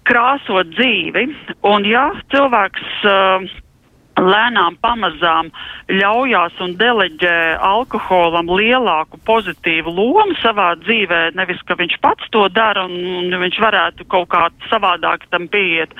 krāsot 0.08 0.72
dzīvi. 0.76 1.28
Un 1.64 1.86
ja 1.88 2.08
cilvēks 2.32 3.04
uh, 3.08 3.46
lēnām 4.20 4.76
pamazām 4.82 5.50
ļaujās 5.90 6.58
un 6.62 6.74
deleģē 6.78 7.58
alkoholam 7.64 8.50
lielāku 8.54 9.18
pozitīvu 9.26 9.90
lomu 9.90 10.36
savā 10.40 10.74
dzīvē, 10.82 11.34
nevis 11.34 11.60
ka 11.66 11.76
viņš 11.78 11.98
pats 12.04 12.30
to 12.34 12.46
dara 12.54 12.86
un, 12.86 12.94
un 13.20 13.34
viņš 13.42 13.58
varētu 13.62 14.06
kaut 14.10 14.30
kā 14.34 14.46
savādāk 14.70 15.26
tam 15.34 15.48
pieiet, 15.50 15.94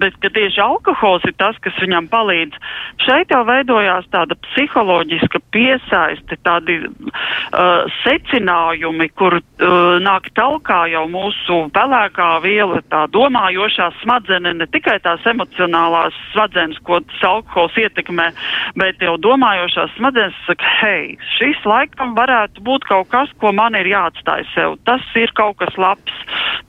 bet 0.00 0.16
ka 0.22 0.32
tieši 0.32 0.62
alkohols 0.64 1.26
ir 1.28 1.36
tas, 1.38 1.58
kas 1.64 1.76
viņam 1.82 2.08
palīdz. 2.12 2.56
Šeit 3.04 3.34
jau 3.34 3.44
veidojās 3.48 4.08
tāda 4.12 4.38
psiholoģiska 4.48 5.42
piesaiste, 5.52 6.40
tādi 6.46 6.80
uh, 6.88 7.84
secinājumi, 8.02 9.10
kur 9.18 9.38
uh, 9.40 9.98
nāk 10.02 10.30
talkā 10.38 10.86
jau 10.94 11.04
mūsu 11.12 11.60
pelēkā 11.76 12.30
viela, 12.44 12.80
tā 12.88 13.04
domājošā 13.12 13.90
smadzene, 14.00 14.56
ne 14.56 14.68
tikai 14.72 14.98
tās 15.04 15.24
emocionālās 15.28 16.16
smadzenes, 16.32 16.80
ko 16.86 17.00
tas 17.04 17.24
alkohols 17.28 17.57
alkohols 17.58 17.78
ietekmē, 17.78 18.30
bet 18.78 19.02
jau 19.02 19.16
domājošās 19.18 19.94
smadzenes 19.96 20.36
saka, 20.46 20.64
hei, 20.80 21.16
šis 21.38 21.58
laikam 21.66 22.14
varētu 22.14 22.62
būt 22.62 22.86
kaut 22.88 23.10
kas, 23.10 23.30
ko 23.40 23.52
man 23.52 23.74
ir 23.74 23.88
jāatstāj 23.90 24.46
sev. 24.54 24.78
Tas 24.86 25.02
ir 25.18 25.32
kaut 25.34 25.58
kas 25.58 25.74
labs. 25.76 26.12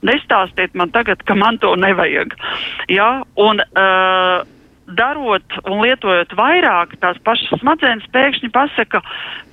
Nestāstiet 0.02 0.74
man 0.74 0.90
tagad, 0.90 1.22
ka 1.24 1.34
man 1.34 1.58
to 1.58 1.74
nevajag. 1.76 2.34
Ja? 2.88 3.22
Un, 3.36 3.60
uh, 3.60 4.42
darot 4.98 5.58
un 5.64 5.82
lietojot 5.84 6.34
vairāk, 6.38 6.96
tās 7.02 7.18
pašas 7.26 7.60
smadzenes 7.62 8.06
pēkšņi 8.14 8.50
pasaka, 8.54 9.02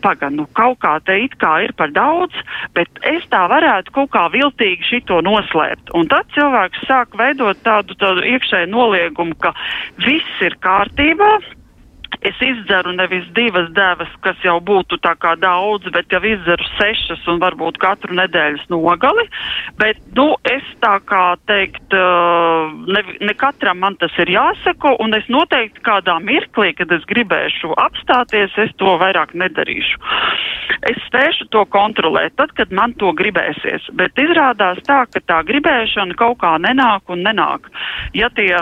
paga, 0.03 0.29
nu 0.33 0.47
kaut 0.57 0.79
kā 0.83 0.97
te 1.05 1.17
it 1.25 1.37
kā 1.41 1.53
ir 1.65 1.73
par 1.77 1.93
daudz, 1.95 2.35
bet 2.77 2.89
es 3.07 3.25
tā 3.31 3.43
varētu 3.51 3.93
kaut 3.95 4.11
kā 4.15 4.27
viltīgi 4.33 4.89
šito 4.91 5.21
noslēpt. 5.25 5.93
Un 5.97 6.09
tad 6.11 6.29
cilvēks 6.35 6.87
sāk 6.89 7.15
veidot 7.19 7.59
tādu, 7.65 7.97
tādu 7.99 8.25
iekšēju 8.33 8.71
noliegumu, 8.73 9.37
ka 9.41 9.53
viss 10.05 10.43
ir 10.45 10.57
kārtībā, 10.63 11.31
es 12.21 12.39
izdzeru 12.41 12.93
nevis 12.97 13.25
divas 13.35 13.69
devas, 13.75 14.11
kas 14.25 14.39
jau 14.45 14.57
būtu 14.63 14.99
tā 15.03 15.13
kā 15.19 15.35
daudz, 15.39 15.87
bet 15.93 16.11
jau 16.11 16.21
izdzeru 16.25 16.67
sešas 16.77 17.27
un 17.31 17.41
varbūt 17.43 17.79
katru 17.81 18.17
nedēļas 18.17 18.65
nogali, 18.73 19.27
bet, 19.79 19.99
nu, 20.17 20.29
es 20.49 20.65
tā 20.83 20.97
kā 21.07 21.23
teikt, 21.49 21.93
ne, 21.93 23.03
ne 23.21 23.37
katram 23.37 23.81
man 23.83 23.97
tas 24.01 24.13
ir 24.21 24.31
jāsako, 24.33 24.95
un 25.03 25.15
es 25.17 25.27
noteikti 25.31 25.83
kādā 25.85 26.17
mirklī, 26.23 26.73
kad 26.77 26.91
es 26.95 27.05
gribēšu 27.09 27.75
apstāties, 27.77 28.55
es 28.65 28.73
to 28.81 28.97
vairāk 29.01 29.35
nedarīšu. 29.37 30.01
Es 30.87 30.99
spēšu 31.07 31.49
to 31.53 31.63
kontrolēt, 31.73 32.35
tad, 32.37 32.53
kad 32.57 32.73
man 32.73 32.93
to 33.01 33.11
gribēsies, 33.17 33.89
bet 33.97 34.19
izrādās 34.21 34.81
tā, 34.87 35.03
ka 35.11 35.23
tā 35.25 35.41
gribēšana 35.47 36.17
kaut 36.19 36.39
kā 36.43 36.55
nenāk 36.61 37.09
un 37.13 37.25
nenāk. 37.25 37.71
Ja 38.17 38.29
tie 38.33 38.53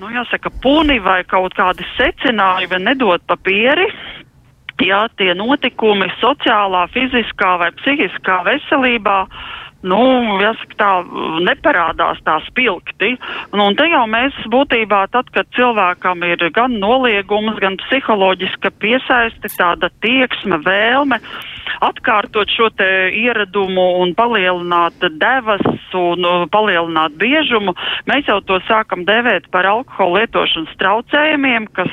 nu, 0.00 0.10
jāsaka, 0.12 0.52
puni 0.62 0.98
vai 1.02 1.22
kaut 1.28 1.56
kādi 1.58 1.86
secinājumi 1.96 2.82
nedod 2.84 3.24
papīri. 3.28 3.88
Jā, 4.82 5.04
tie 5.16 5.30
notikumi 5.38 6.08
sociālā, 6.18 6.88
fiziskā 6.92 7.52
vai 7.60 7.70
psihiskā 7.78 8.40
veselībā 8.48 9.18
nu, 9.84 10.00
jāsaka, 10.40 10.76
tā 10.80 10.90
neparādās 11.44 12.20
tā 12.26 12.38
spilgti. 12.48 13.14
Nu, 13.52 13.68
un 13.68 13.76
te 13.78 13.86
jau 13.90 14.04
mēs 14.10 14.36
būtībā, 14.50 15.04
tad, 15.14 15.28
kad 15.34 15.48
cilvēkam 15.56 16.24
ir 16.26 16.46
gan 16.56 16.78
noliegums, 16.80 17.60
gan 17.62 17.76
psiholoģiska 17.84 18.72
piesaiste, 18.82 19.52
tāda 19.58 19.92
tieksme, 20.04 20.60
vēlme 20.64 21.20
atkārtot 21.84 22.50
šo 22.50 22.70
te 22.78 22.88
ieradumu 23.14 23.86
un 24.02 24.14
palielināt 24.16 25.04
devas 25.20 25.64
un 25.98 26.48
palielināt 26.52 27.16
biežumu, 27.20 27.74
mēs 28.10 28.28
jau 28.30 28.40
to 28.48 28.60
sākam 28.68 29.04
devēt 29.08 29.48
par 29.54 29.68
alkohola 29.68 30.24
lietošanas 30.24 30.74
traucējumiem, 30.80 31.68
kas, 31.76 31.92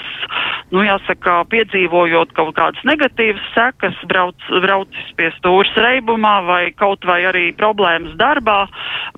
nu, 0.72 0.84
jāsaka, 0.86 1.42
piedzīvojot 1.52 2.34
kaut 2.38 2.56
kādas 2.60 2.88
negatīvas 2.88 3.44
sekas, 3.56 3.98
brauc, 4.12 4.50
braucis 4.64 5.14
pie 5.20 5.32
stūras 5.40 5.74
reibumā 5.86 6.40
vai 6.48 6.64
kaut 6.78 7.06
vai 7.08 7.22
arī 7.30 7.50
problēmas 7.58 8.18
darbā 8.20 8.66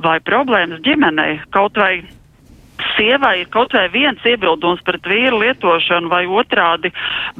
vai 0.03 0.19
problēmas 0.23 0.83
ģimenei, 0.85 1.39
kaut 1.55 1.79
vai 1.79 2.03
sievai 2.95 3.35
ir 3.41 3.49
kaut 3.53 3.73
vai 3.75 3.87
viens 3.93 4.27
iebildums 4.27 4.83
pret 4.87 5.05
vīru 5.09 5.41
lietošanu, 5.43 6.09
vai 6.11 6.23
otrādi 6.27 6.91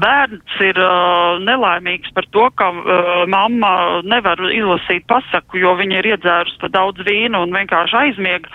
bērns 0.02 0.60
ir 0.66 0.80
uh, 0.82 1.40
nelaimīgs 1.44 2.14
par 2.16 2.28
to, 2.36 2.48
ka 2.60 2.70
uh, 2.74 3.12
mamma 3.30 4.02
nevar 4.08 4.42
izlasīt 4.50 5.08
pasaku, 5.10 5.62
jo 5.64 5.76
viņa 5.80 6.00
ir 6.02 6.12
iedzērusi 6.14 6.60
pa 6.62 6.72
daudz 6.74 7.04
vīnu 7.08 7.44
un 7.46 7.56
vienkārši 7.56 8.00
aizmieg, 8.04 8.48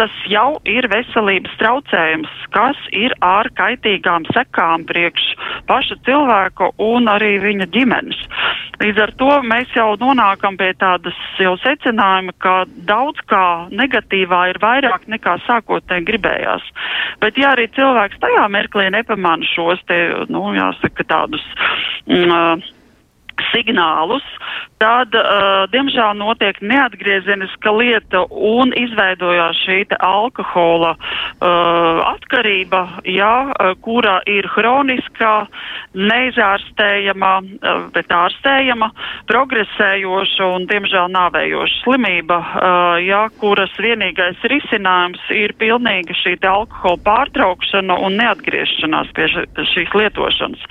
tas 0.00 0.12
jau 0.30 0.58
ir 0.68 0.88
veselības 0.92 1.54
traucējums, 1.60 2.30
kas 2.54 2.78
ir 2.96 3.14
ar 3.24 3.48
kaitīgām 3.58 4.26
sekām 4.32 4.86
priekš 4.88 5.32
paša 5.68 5.98
cilvēka 6.06 6.72
un 6.82 7.10
arī 7.12 7.36
viņa 7.42 7.68
ģimenes. 7.74 8.18
Līdz 8.82 9.02
ar 9.04 9.12
to 9.20 9.30
mēs 9.46 9.70
jau 9.76 9.92
nonākam 10.00 10.56
pie 10.58 10.72
tādas 10.80 11.18
jau 11.38 11.52
secinājuma, 11.62 12.34
ka 12.42 12.54
daudz 12.88 13.20
kā 13.30 13.68
negatīvā 13.70 14.40
ir 14.50 14.58
vairāk 14.62 15.06
nekā 15.12 15.36
sākotnēji 15.46 16.08
gribējās. 16.32 16.62
Bet 17.20 17.38
ja 17.38 17.52
arī 17.52 17.68
cilvēks 17.76 18.20
tajā 18.20 18.48
mirklī 18.50 18.90
nepamana 18.90 19.44
šos 19.44 19.80
te, 19.86 19.98
nu, 20.28 20.52
jāsaka, 20.56 21.04
tādus. 21.04 21.44
Mm, 22.06 22.62
signālus, 23.52 24.24
tad, 24.82 25.14
uh, 25.14 25.64
diemžēl, 25.72 26.16
notiek 26.18 26.58
neatgriezeniska 26.64 27.72
lieta 27.76 28.24
un 28.30 28.72
izveidojās 28.76 29.58
šī 29.62 29.78
alkohola 30.02 30.94
uh, 30.96 32.00
atkarība, 32.12 32.82
jā, 33.06 33.34
uh, 33.50 33.72
kura 33.82 34.18
ir 34.30 34.46
hroniskā, 34.54 35.46
neizārstējama, 35.94 37.32
uh, 37.42 37.84
bet 37.94 38.10
ārstējama, 38.14 38.90
progresējoša 39.30 40.50
un, 40.56 40.66
diemžēl, 40.70 41.10
nāvējoša 41.14 41.80
slimība, 41.84 42.38
uh, 42.42 42.98
jā, 43.02 43.22
kuras 43.42 43.72
vienīgais 43.78 44.42
risinājums 44.50 45.22
ir 45.34 45.54
pilnīga 45.60 46.16
šī 46.22 46.36
alkohola 46.42 46.98
pārtraukšana 47.06 47.96
un 48.02 48.18
neatgriešanās 48.18 49.12
pie 49.16 49.28
šīs 49.72 49.94
lietošanas. 49.94 50.62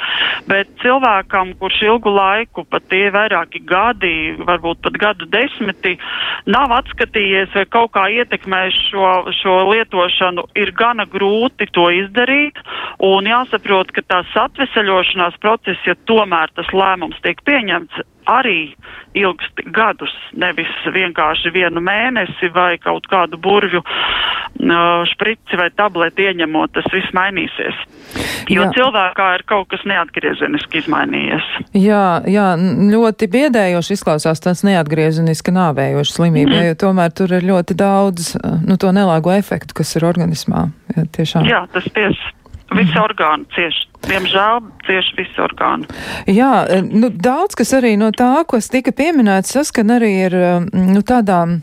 Bet 0.49 0.71
cilvēkam, 0.83 1.55
kurš 1.61 1.81
ilgu 1.87 2.11
laiku 2.11 2.50
laiku, 2.51 2.65
pat 2.69 2.83
tie 2.89 3.09
vairāki 3.11 3.61
gadi, 3.65 4.35
varbūt 4.37 4.81
pat 4.83 4.97
gadu 4.99 5.25
desmiti, 5.31 5.97
nav 6.45 6.71
atskatījies 6.71 7.53
vai 7.55 7.65
kaut 7.65 7.91
kā 7.93 8.09
ietekmējis 8.09 8.91
šo, 8.91 9.31
šo 9.31 9.71
lietošanu, 9.71 10.47
ir 10.55 10.71
gana 10.71 11.05
grūti 11.05 11.67
to 11.71 11.89
izdarīt. 11.89 12.57
Un 12.99 13.25
jāsaprot, 13.25 13.91
ka 13.91 14.01
tās 14.01 14.27
atveseļošanās 14.35 15.39
process, 15.41 15.79
ja 15.85 15.95
tomēr 16.05 16.51
tas 16.55 16.67
lēmums 16.73 17.19
tiek 17.23 17.41
pieņemts, 17.45 18.03
arī 18.29 18.73
ilgst 19.17 19.63
gadus, 19.75 20.11
nevis 20.37 20.71
vienkārši 20.93 21.51
vienu 21.51 21.83
mēnesi 21.83 22.51
vai 22.55 22.77
kaut 22.79 23.07
kādu 23.11 23.39
burvju 23.41 23.81
uh, 23.83 25.03
šprici 25.11 25.59
vai 25.59 25.67
tableti 25.75 26.29
ieņemot, 26.29 26.73
tas 26.77 26.87
viss 26.93 27.11
mainīsies. 27.15 27.79
Jo 28.51 28.65
jā. 28.65 28.71
cilvēkā 28.77 29.27
ir 29.37 29.45
kaut 29.47 29.69
kas 29.71 29.83
neatgriezeniski 29.87 30.81
izmainījies. 30.81 31.47
Jā, 31.77 32.21
jā, 32.27 32.47
ļoti 32.91 33.29
biedējoši 33.31 33.97
izklausās 33.97 34.43
tas 34.43 34.63
neatgriezeniski 34.67 35.53
nāvējoša 35.55 36.17
slimība, 36.17 36.55
mm. 36.55 36.67
jo 36.71 36.81
tomēr 36.87 37.15
tur 37.15 37.35
ir 37.37 37.47
ļoti 37.47 37.77
daudz 37.79 38.35
nu, 38.65 38.79
to 38.81 38.91
nelāgo 38.95 39.33
efektu, 39.35 39.75
kas 39.81 39.95
ir 39.99 40.07
organismā. 40.07 40.69
Jā, 40.95 41.07
tiešām. 41.19 41.47
jā 41.47 41.65
tas 41.71 41.87
tieši 41.91 42.37
Visi 42.71 42.93
mhm. 42.93 43.03
orgāni 43.03 43.47
cieši. 43.55 43.87
Diemžēl 44.07 44.61
cieši 44.87 45.17
visi 45.19 45.41
orgāni. 45.43 45.89
Jā, 46.31 46.81
nu, 46.87 47.11
daudz 47.13 47.57
kas 47.59 47.73
arī 47.77 47.93
no 48.01 48.09
tā, 48.15 48.33
kas 48.49 48.71
tika 48.73 48.93
pieminēts, 48.95 49.53
saskan 49.53 49.97
arī 49.97 50.13
ar 50.27 50.37
nu, 50.73 51.03
tādām 51.05 51.59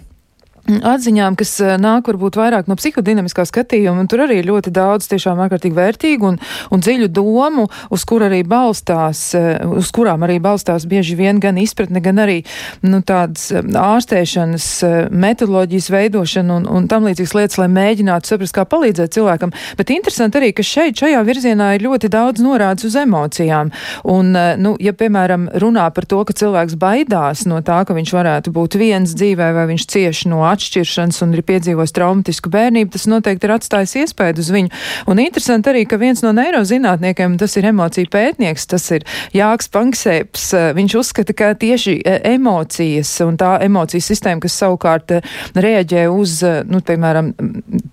atziņām, 0.68 1.36
kas 1.38 1.54
eh, 1.64 1.74
nāk 1.80 2.08
varbūt 2.10 2.36
vairāk 2.38 2.68
no 2.68 2.76
psihodinamiskā 2.78 3.44
skatījuma, 3.48 4.02
un 4.02 4.10
tur 4.10 4.24
arī 4.26 4.40
ļoti 4.44 4.72
daudz 4.74 5.08
tiešām 5.10 5.40
ārkārtīgi 5.44 5.76
vērtīgu 5.76 6.28
un, 6.28 6.38
un 6.74 6.84
dziļu 6.84 7.08
domu, 7.14 7.66
uz 7.94 8.04
kur 8.08 8.24
arī 8.26 8.42
balstās, 8.48 9.22
eh, 9.38 9.56
uz 9.64 9.90
kurām 9.94 10.26
arī 10.26 10.38
balstās 10.44 10.86
bieži 10.88 11.16
vien 11.18 11.40
gan 11.40 11.58
izpratne, 11.60 12.02
gan 12.04 12.20
arī, 12.24 12.42
nu, 12.84 13.00
tādas 13.06 13.48
eh, 13.52 13.64
ārstēšanas 13.64 14.68
metodoloģijas 15.10 15.90
veidošana 15.94 16.58
un, 16.60 16.68
un 16.68 16.88
tam 16.90 17.08
līdzīgas 17.08 17.36
lietas, 17.38 17.60
lai 17.62 17.70
mēģinātu 17.72 18.32
saprast, 18.32 18.56
kā 18.56 18.66
palīdzēt 18.68 19.16
cilvēkam. 19.16 19.54
Bet 19.78 19.92
interesanti 19.94 20.40
arī, 20.40 20.52
ka 20.56 20.66
šeit, 20.66 20.98
šajā 21.00 21.22
virzienā 21.26 21.72
ir 21.76 21.86
ļoti 21.86 22.12
daudz 22.12 22.44
norādes 22.44 22.88
uz 22.88 22.98
emocijām. 22.98 23.72
Un, 24.08 24.34
nu, 24.60 24.74
ja, 24.82 24.92
piemēram, 24.96 25.48
runā 25.62 25.88
par 25.94 26.06
to, 26.08 26.20
ka 26.28 26.36
cilvēks 26.36 26.76
baidās 26.80 27.46
no 27.48 27.60
tā, 27.64 27.80
ka 27.88 27.96
viņš 27.96 28.14
varētu 28.14 28.52
būt 28.54 28.78
viens 28.80 29.14
dzīvē 29.16 29.50
vai 29.56 29.66
viņš 29.72 29.86
cieši 29.92 30.32
no 30.32 30.42
atšķiršanas 30.58 31.22
un 31.24 31.36
ir 31.38 31.44
piedzīvojis 31.46 31.94
traumatisku 31.96 32.50
bērnību, 32.52 32.92
tas 32.94 33.06
noteikti 33.10 33.48
ir 33.48 33.54
atstājis 33.54 33.96
iespēju 34.02 34.42
uz 34.42 34.50
viņu. 34.54 34.72
Un 35.10 35.22
interesanti 35.22 35.70
arī, 35.72 35.84
ka 35.88 35.98
viens 36.00 36.22
no 36.24 36.34
neirozinātniekiem, 36.36 37.38
tas 37.40 37.56
ir 37.58 37.70
emociju 37.70 38.10
pētnieks, 38.12 38.66
tas 38.70 38.86
ir 38.94 39.06
Jāks 39.36 39.70
Panksēps, 39.72 40.46
eh, 40.56 40.68
viņš 40.76 40.96
uzskata, 41.00 41.36
ka 41.36 41.52
tieši 41.58 41.98
eh, 42.02 42.20
emocijas 42.34 43.12
un 43.26 43.38
tā 43.40 43.54
emociju 43.64 44.04
sistēma, 44.04 44.42
kas 44.42 44.58
savukārt 44.58 45.16
eh, 45.18 45.32
reaģē 45.54 46.06
uz, 46.12 46.40
nu, 46.68 46.82
piemēram, 46.84 47.32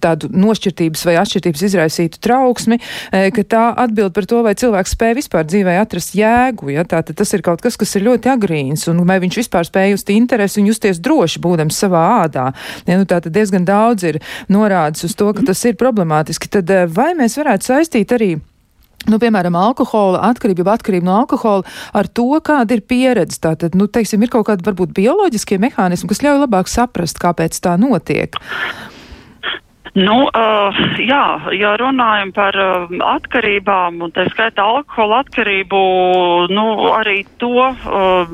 tādu 0.04 0.30
nošķirtības 0.34 1.06
vai 1.08 1.18
atšķirības 1.22 1.64
izraisītu 1.70 2.20
trauksmi, 2.24 2.78
ka 3.12 3.44
tā 3.50 3.64
atbild 3.86 4.14
par 4.16 4.28
to, 4.30 4.42
vai 4.46 4.54
cilvēks 4.58 4.96
spēj 4.96 5.16
vispār 5.18 5.48
dzīvē 5.48 5.78
atrast 5.82 6.16
jēgu. 6.18 6.72
Ja? 6.76 6.86
Tātad 6.88 7.18
tas 7.20 7.34
ir 7.36 7.44
kaut 7.46 7.64
kas, 7.64 7.78
kas 7.80 7.96
ir 7.98 8.06
ļoti 8.08 8.32
agrīns, 8.32 8.86
un 8.92 9.04
vai 9.08 9.18
viņš 9.24 9.40
vispār 9.44 9.68
spēj 9.68 9.96
just 9.96 10.12
interesi 10.14 10.62
un 10.62 10.70
justies 10.70 11.02
droši 11.04 11.42
būdams 11.44 11.80
savā 11.86 12.04
ādā. 12.24 12.48
Ja, 12.88 12.98
nu, 12.98 13.06
tā 13.06 13.22
tad 13.22 13.34
diezgan 13.36 13.68
daudz 13.68 14.08
ir 14.08 14.22
norādes 14.52 15.06
uz 15.08 15.16
to, 15.18 15.32
ka 15.36 15.46
tas 15.46 15.64
ir 15.68 15.80
problemātiski. 15.80 16.52
Tad 16.58 16.70
eh, 16.74 16.86
vai 16.90 17.14
mēs 17.18 17.40
varētu 17.40 17.74
saistīt 17.74 18.14
arī 18.16 18.36
Nu, 19.06 19.20
piemēram, 19.22 19.54
alkohola 19.60 20.24
atkarība, 20.32 20.64
jau 20.64 20.74
atkarība 20.74 21.06
no 21.06 21.20
alkohola, 21.20 21.62
ar 21.94 22.08
to, 22.10 22.26
kāda 22.46 22.74
ir 22.74 22.82
pieredze. 22.90 23.38
Tātad, 23.44 23.78
nu, 23.78 23.86
teiksim, 23.86 24.24
ir 24.26 24.32
kaut 24.34 24.48
kādi 24.50 24.66
varbūt 24.66 24.96
bioloģiskie 24.98 25.60
mehānismi, 25.62 26.10
kas 26.10 26.24
ļauj 26.26 26.42
labāk 26.42 26.72
saprast, 26.72 27.22
kāpēc 27.22 27.60
tā 27.62 27.76
notiek. 27.82 28.40
Nu, 29.96 30.16
uh, 30.28 30.80
jā, 31.00 31.24
ja 31.56 31.70
runājam 31.80 32.34
par 32.36 32.58
uh, 32.60 32.90
atkarībām, 33.16 34.02
un 34.04 34.12
tā 34.12 34.26
skaitā 34.34 34.66
alkohola 34.68 35.22
atkarību, 35.24 35.80
nu, 36.52 36.66
arī 36.92 37.22
to 37.40 37.54
uh, 37.64 38.34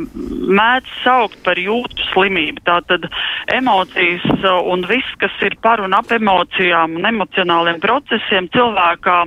mēdz 0.57 0.95
saukt 1.03 1.37
par 1.45 1.61
jūtu 1.61 2.07
slimību. 2.09 2.65
Tātad 2.65 3.05
emocijas 3.53 4.25
uh, 4.39 4.57
un 4.73 4.87
viss, 4.89 5.13
kas 5.21 5.37
ir 5.45 5.53
par 5.61 5.85
un 5.85 5.93
ap 5.93 6.09
emocijām 6.17 6.97
un 6.97 7.05
emocionāliem 7.11 7.77
procesiem 7.83 8.49
cilvēkā 8.57 9.19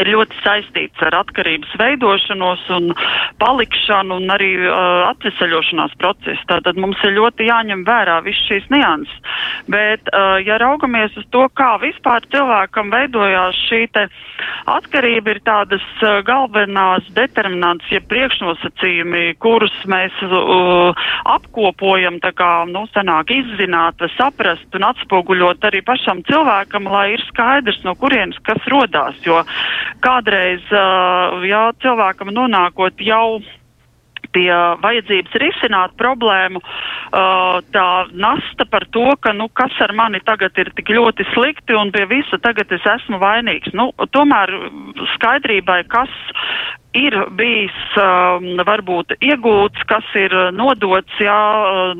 ir 0.00 0.12
ļoti 0.12 0.40
saistīts 0.42 1.02
ar 1.06 1.16
atkarības 1.22 1.72
veidošanos 1.80 2.64
un 2.76 2.92
palikšanu 3.40 4.20
un 4.20 4.32
arī 4.32 4.52
uh, 4.60 5.08
atvesaļošanās 5.12 5.96
procesu. 6.00 6.42
Tātad 6.50 6.78
mums 6.80 7.00
ir 7.06 7.16
ļoti 7.16 7.48
jāņem 7.48 7.84
vērā 7.86 8.20
viss 8.26 8.46
šīs 8.48 8.68
nianses. 8.72 9.14
Bet, 9.70 10.06
uh, 10.12 10.36
ja 10.44 10.58
raugamies 10.62 11.16
uz 11.18 11.26
to, 11.34 11.46
kā 11.56 11.76
vispār 11.82 12.24
cilvēkam 12.32 12.92
veidojās 12.94 13.58
šī 13.68 13.82
te 13.94 14.06
atkarība, 14.70 15.36
ir 15.36 15.42
tādas 15.46 15.84
uh, 16.02 16.20
galvenās 16.26 17.06
determinantas, 17.16 17.88
ja 17.92 18.02
priekšnosacījumi, 18.10 19.36
kurus 19.42 19.74
mēs 19.90 20.14
uh, 20.26 21.06
apkopojam, 21.36 22.20
tā 22.24 22.32
kā, 22.36 22.50
nu, 22.70 22.86
sanāk 22.94 23.32
izzināt, 23.34 24.02
saprast 24.16 24.76
un 24.76 24.86
atspoguļot 24.90 25.64
arī 25.68 25.82
pašam 25.86 26.22
cilvēkam, 26.28 26.88
lai 26.90 27.08
ir 27.16 27.24
skaidrs, 27.30 27.82
no 27.86 27.96
kurienes 27.98 28.38
kas 28.46 28.62
rodās. 28.70 29.18
Jo 29.26 29.42
kādreiz, 30.04 30.64
jā, 31.46 31.62
cilvēkam 31.82 32.34
nonākot 32.34 33.00
jau 33.04 33.40
pie 34.36 34.50
vajadzības 34.82 35.36
risināt 35.40 35.94
problēmu, 36.00 36.60
tā 37.72 37.86
nasta 38.12 38.66
par 38.68 38.86
to, 38.92 39.06
ka, 39.22 39.32
nu, 39.36 39.48
kas 39.56 39.74
ar 39.84 39.94
mani 39.96 40.20
tagad 40.26 40.56
ir 40.60 40.72
tik 40.76 40.92
ļoti 40.92 41.26
slikti 41.32 41.76
un 41.78 41.92
pie 41.94 42.04
visa 42.10 42.40
tagad 42.42 42.72
es 42.74 42.84
esmu 42.96 43.20
vainīgs. 43.22 43.72
Nu, 43.76 43.92
tomēr 44.12 44.52
skaidrībai, 45.14 45.82
kas 45.92 46.12
ir 46.96 47.16
bijis 47.38 47.76
um, 48.00 48.48
varbūt 48.66 49.16
iegūts, 49.20 49.84
kas 49.90 50.06
ir 50.18 50.34
nodots 50.56 51.20
jā, 51.22 51.38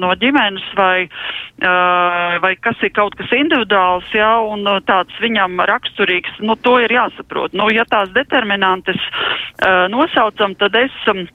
no 0.01 0.13
ģimenes 0.21 0.67
vai, 0.79 1.07
uh, 1.07 2.37
vai 2.43 2.55
kas 2.61 2.81
ir 2.87 2.95
kaut 2.97 3.17
kas 3.19 3.33
individuāls, 3.37 4.09
jā, 4.17 4.33
un 4.41 4.67
tāds 4.89 5.17
viņam 5.23 5.61
raksturīgs, 5.69 6.41
nu, 6.45 6.59
to 6.65 6.79
ir 6.85 6.97
jāsaprot. 6.97 7.57
Nu, 7.57 7.69
ja 7.75 7.87
tās 7.89 8.13
determinantes 8.17 9.01
uh, 9.01 9.87
nosaucam, 9.93 10.57
tad 10.61 10.79
es. 10.87 11.03
Um, 11.11 11.27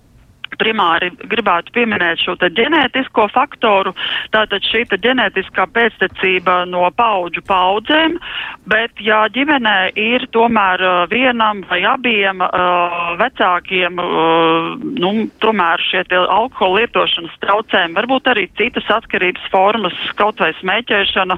primāri 0.61 1.11
gribētu 1.31 1.73
pieminēt 1.75 2.21
šo 2.21 2.37
ģenētisko 2.41 3.27
faktoru, 3.33 3.93
tātad 4.33 4.65
šī 4.69 4.85
ģenētiskā 4.91 5.67
pēctecība 5.73 6.63
no 6.69 6.83
paudžu 6.97 7.43
paudzēm, 7.47 8.17
bet 8.69 9.01
ja 9.01 9.23
ģimenē 9.33 9.93
ir 9.99 10.27
tomēr 10.35 10.83
vienam 11.11 11.63
vai 11.69 11.81
abiem 11.87 12.41
uh, 12.45 13.13
vecākiem, 13.21 13.99
uh, 14.01 14.71
nu, 15.01 15.11
tomēr 15.43 15.81
šie 15.89 16.03
alkohola 16.11 16.81
lietošanas 16.81 17.37
traucējumi, 17.43 17.97
varbūt 17.97 18.31
arī 18.33 18.47
citas 18.59 18.89
atkarības 18.91 19.49
formas, 19.53 19.97
kaut 20.19 20.41
vai 20.43 20.51
smēķēšana, 20.59 21.37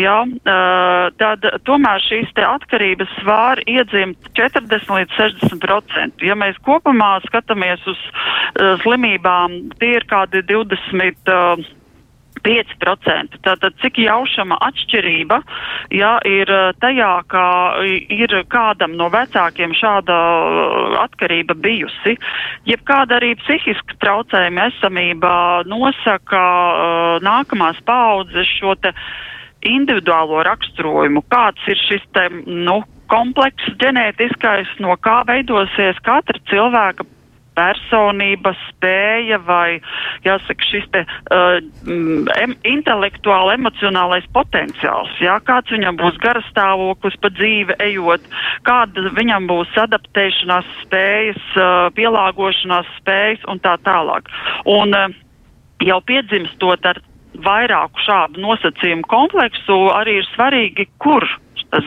jā, 0.00 0.18
uh, 0.26 1.08
tad 1.20 1.48
tomēr 1.68 2.04
šīs 2.08 2.32
te 2.36 2.44
atkarības 2.46 3.12
var 3.28 3.62
iedzimt 3.66 4.32
40 4.38 4.96
līdz 4.98 5.18
60 5.18 5.62
procenti. 5.62 6.28
Ja 6.28 6.36
mēs 6.38 6.58
kopumā 6.66 7.14
skatāmies 7.26 7.84
uz 7.90 7.98
uh, 8.10 8.41
slimībām, 8.84 9.60
tie 9.80 9.94
ir 10.00 10.08
kādi 10.10 10.44
20. 10.48 11.32
Uh, 11.32 11.70
5%. 12.42 13.38
Tātad, 13.44 13.76
cik 13.82 14.00
jaušama 14.02 14.58
atšķirība 14.66 15.38
ja, 15.94 16.16
ir 16.26 16.50
tajā, 16.82 17.10
ka 17.30 17.44
ir 17.86 18.34
kādam 18.52 18.96
no 18.98 19.08
vecākiem 19.12 19.74
šāda 19.78 20.16
atkarība 21.04 21.54
bijusi, 21.54 22.16
jeb 22.68 22.82
kāda 22.88 23.20
arī 23.20 23.34
psihiska 23.42 23.98
traucējuma 24.02 24.70
esamība 24.72 25.34
nosaka 25.70 26.42
uh, 26.42 27.20
nākamās 27.24 27.78
paudzes 27.86 28.50
šo 28.58 28.74
te 28.82 28.94
individuālo 29.62 30.42
raksturojumu, 30.48 31.22
kāds 31.30 31.70
ir 31.70 31.78
šis 31.86 32.02
te, 32.16 32.26
nu, 32.46 32.80
komplekss 33.12 33.76
ģenētiskais, 33.78 34.70
no 34.82 34.96
kā 35.04 35.20
veidosies 35.28 35.98
katra 36.02 36.40
cilvēka 36.50 37.06
personība, 37.58 38.54
spēja 38.68 39.38
vai, 39.46 39.80
jāsaka, 40.26 40.68
šis 40.68 40.86
te 40.94 41.04
uh, 41.04 41.58
em, 42.40 42.56
intelektuāli 42.68 43.56
emocionālais 43.58 44.26
potenciāls, 44.36 45.12
jā, 45.22 45.38
kāds 45.46 45.72
viņam 45.74 46.00
būs 46.00 46.18
garastāvoklis 46.22 47.18
pa 47.22 47.32
dzīve 47.36 47.78
ejot, 47.84 48.26
kāda 48.68 49.12
viņam 49.18 49.48
būs 49.50 49.76
adaptēšanās 49.84 50.68
spējas, 50.82 51.42
uh, 51.56 51.88
pielāgošanās 51.98 52.90
spējas 53.00 53.46
un 53.52 53.62
tā 53.64 53.76
tālāk. 53.86 54.30
Un 54.68 54.96
uh, 54.96 55.08
jau 55.82 56.00
piedzimstot 56.06 56.86
ar 56.88 57.00
vairāku 57.42 58.02
šādu 58.04 58.42
nosacījumu 58.42 59.06
kompleksu, 59.08 59.78
arī 59.96 60.20
ir 60.20 60.28
svarīgi, 60.34 60.88
kur 61.02 61.26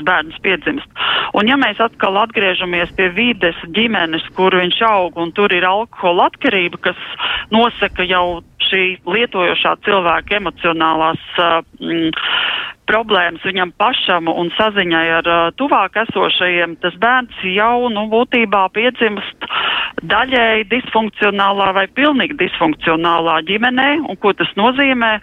bērns 0.06 0.38
piedzimst. 0.42 0.90
Un 1.38 1.50
ja 1.50 1.58
mēs 1.60 1.80
atkal 1.84 2.18
atgriežamies 2.24 2.94
pie 2.98 3.10
vides 3.14 3.60
ģimenes, 3.76 4.26
kur 4.38 4.56
viņš 4.56 4.82
aug 4.88 5.18
un 5.22 5.34
tur 5.36 5.54
ir 5.54 5.68
alkohola 5.68 6.30
atkarība, 6.32 6.82
kas 6.90 7.02
nosaka 7.54 8.06
jau 8.08 8.42
šī 8.66 8.84
lietojošā 9.06 9.76
cilvēka 9.86 10.40
emocionālās 10.40 11.22
uh, 11.38 11.62
problēmas 12.90 13.44
viņam 13.46 13.74
pašam 13.80 14.30
un 14.32 14.52
saziņai 14.56 15.06
ar 15.20 15.30
uh, 15.30 15.42
tuvāk 15.60 15.98
esošajiem, 16.06 16.78
tas 16.84 16.96
bērns 17.02 17.44
jau, 17.56 17.90
nu, 17.94 18.06
būtībā 18.12 18.66
piedzimst 18.76 19.48
daļēji 20.06 20.68
disfunkcionālā 20.72 21.72
vai 21.78 21.86
pilnīgi 21.98 22.38
disfunkcionālā 22.40 23.40
ģimenē, 23.50 23.90
un 24.10 24.20
ko 24.22 24.34
tas 24.38 24.52
nozīmē? 24.60 25.14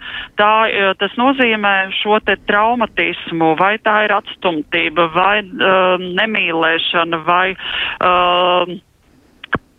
Tā, 0.41 0.53
uh, 0.67 0.93
tas 0.99 1.17
nozīmē 1.19 1.75
šo 2.01 2.19
te 2.27 2.37
traumatismu, 2.49 3.53
vai 3.59 3.75
tā 3.83 4.03
ir 4.07 4.15
atstumtība, 4.19 5.09
vai 5.15 5.35
uh, 5.43 6.09
nemīlēšana, 6.21 7.21
vai 7.27 7.45
uh, 7.55 8.79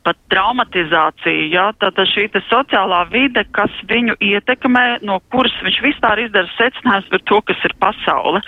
pat 0.05 0.19
traumatizāciju, 0.33 1.47
jā, 1.53 1.65
tātad 1.81 2.09
šī 2.11 2.27
te 2.35 2.43
sociālā 2.51 3.01
vide, 3.13 3.45
kas 3.57 3.73
viņu 3.89 4.17
ietekmē, 4.21 4.85
no 5.09 5.19
kuras 5.33 5.55
viņš 5.65 5.81
vispār 5.85 6.25
izdara 6.27 6.51
secinājums 6.59 7.09
par 7.13 7.25
to, 7.31 7.41
kas 7.49 7.65
ir 7.69 7.75
pasaule. 7.83 8.43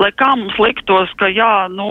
Lai 0.00 0.10
kā 0.16 0.30
mums 0.38 0.56
liktos, 0.62 1.12
ka 1.20 1.28
jā, 1.32 1.68
nu, 1.72 1.88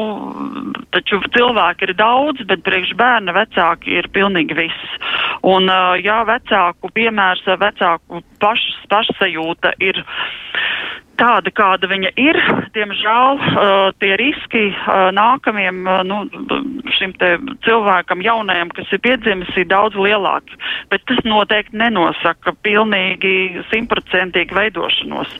taču 0.96 1.22
cilvēki 1.38 1.90
ir 1.90 1.96
daudz, 2.02 2.46
bet 2.50 2.66
priekš 2.66 2.96
bērna 3.00 3.36
vecāki 3.38 4.00
ir 4.00 4.10
pilnīgi 4.16 4.58
viss. 4.58 4.98
Un, 5.48 5.70
jā, 6.02 6.22
vecāku 6.28 6.92
piemērs, 6.98 7.46
vecāku 7.62 8.24
paš, 8.42 8.66
pašsajūta 8.92 9.76
ir 9.82 10.04
tāda, 11.22 11.54
kāda 11.54 11.90
viņa 11.92 12.12
ir. 12.20 12.40
Diemžēl 12.76 13.38
uh, 13.38 13.92
tie 14.02 14.16
riski 14.20 14.64
uh, 14.72 15.10
nākamajam 15.16 15.82
uh, 15.86 16.02
nu, 16.08 16.22
šim 16.98 17.14
cilvēkam, 17.66 18.24
jaunajam, 18.26 18.72
kas 18.76 18.90
ir 18.96 19.02
piedzimis, 19.06 19.52
ir 19.60 19.70
daudz 19.70 19.98
lielāki. 20.00 20.58
Bet 20.92 21.06
tas 21.10 21.22
noteikti 21.28 21.78
nenosaka 21.80 22.56
pilnīgi 22.66 23.64
simtprocentīgi 23.72 24.58
veidošanos. 24.58 25.38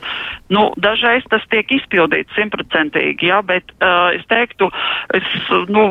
Nu, 0.52 0.68
dažreiz 0.82 1.26
tas 1.32 1.44
tiek 1.52 1.70
izpildīts 1.74 2.34
simtprocentīgi, 2.38 3.30
jā, 3.32 3.42
bet 3.46 3.74
uh, 3.80 4.12
es 4.16 4.24
teiktu, 4.30 4.70
es, 5.16 5.28
nu, 5.72 5.86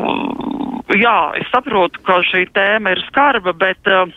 jā, 0.96 1.18
es 1.40 1.48
saprotu, 1.54 2.02
ka 2.06 2.22
šī 2.32 2.46
tēma 2.56 2.96
ir 2.96 3.06
skarba, 3.10 3.56
bet. 3.56 3.80
Uh, 3.86 4.12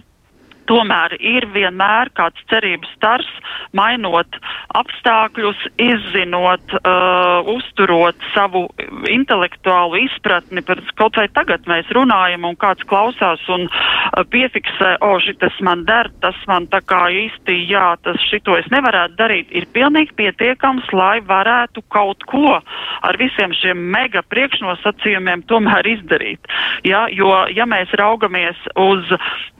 tomēr 0.69 1.15
ir 1.19 1.47
vienmēr 1.54 2.12
kāds 2.17 2.41
cerības 2.51 2.91
stars, 2.95 3.30
mainot 3.75 4.39
apstākļus, 4.75 5.60
izzinot, 5.82 6.75
uh, 6.82 7.47
uzturot 7.56 8.19
savu 8.34 8.65
intelektuālu 9.12 10.01
izpratni 10.06 10.63
par 10.65 10.82
kaut 10.99 11.19
vai 11.19 11.28
tagad 11.36 11.67
mēs 11.69 11.89
runājam 11.95 12.47
un 12.49 12.58
kāds 12.60 12.86
klausās 12.89 13.43
un 13.51 13.67
uh, 13.69 14.23
piefiksē, 14.32 14.95
o, 15.06 15.15
šitas 15.23 15.58
man 15.65 15.86
der, 15.88 16.12
tas 16.23 16.38
man 16.49 16.67
tā 16.71 16.82
kā 16.86 17.06
īsti, 17.13 17.58
jā, 17.69 17.88
tas 18.06 18.21
šito 18.30 18.58
es 18.60 18.67
nevarētu 18.73 19.17
darīt, 19.19 19.54
ir 19.56 19.69
pilnīgi 19.75 20.15
pietiekams, 20.17 20.89
lai 20.95 21.19
varētu 21.25 21.86
kaut 21.93 22.25
ko 22.30 22.60
ar 23.06 23.19
visiem 23.21 23.54
šiem 23.56 23.80
mega 23.93 24.23
priekšnosacījumiem 24.32 25.45
tomēr 25.49 25.88
izdarīt. 25.95 26.51
Ja, 26.88 27.06
jo, 27.12 27.32
ja 27.54 27.67
mēs 27.69 27.93
raugamies 27.97 28.60
uz 28.80 29.12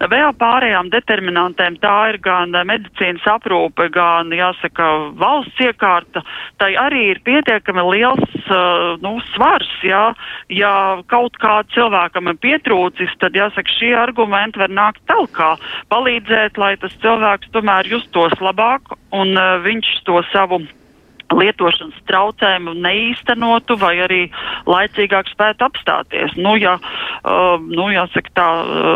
vēl 0.02 0.34
pārējām 0.40 0.92
determinantēm, 0.96 1.78
tā 1.84 1.96
ir 2.14 2.20
gan 2.24 2.56
medicīnas 2.68 3.26
aprūpe, 3.36 3.90
gan, 3.94 4.32
jāsaka, 4.36 4.90
valsts 5.20 5.62
iekārta, 5.64 6.24
tai 6.62 6.74
arī 6.80 7.10
ir 7.14 7.22
pietiekami 7.28 7.86
liels, 7.92 8.38
uh, 8.48 8.96
nu, 9.04 9.18
svars, 9.34 9.72
jā. 9.86 10.06
Ja 10.54 10.74
kaut 11.12 11.38
kā 11.42 11.60
cilvēkam 11.76 12.32
ir 12.32 12.40
pietrūcis, 12.44 13.14
tad, 13.22 13.38
jāsaka, 13.38 13.78
šie 13.80 13.94
argumenti 14.00 14.62
var 14.62 14.74
nākt 14.74 15.04
talkā, 15.12 15.56
palīdzēt, 15.94 16.60
lai 16.62 16.76
tas 16.82 16.96
cilvēks 17.04 17.54
tomēr 17.56 17.92
justos 17.92 18.36
labāk 18.44 18.96
un 19.16 19.36
uh, 19.36 19.60
viņš 19.66 19.94
to 20.08 20.22
savu 20.32 20.64
lietošanas 21.36 22.04
traucējumu 22.10 22.76
neīstenotu 22.86 23.78
vai 23.82 23.96
arī 24.06 24.22
laicīgāk 24.70 25.30
spētu 25.32 25.68
apstāties. 25.68 26.36
Nu, 26.40 26.56
ja 26.60 26.78
uh, 26.80 27.62
nu, 27.62 27.90
jāsaka 27.94 28.34
tā, 28.36 28.48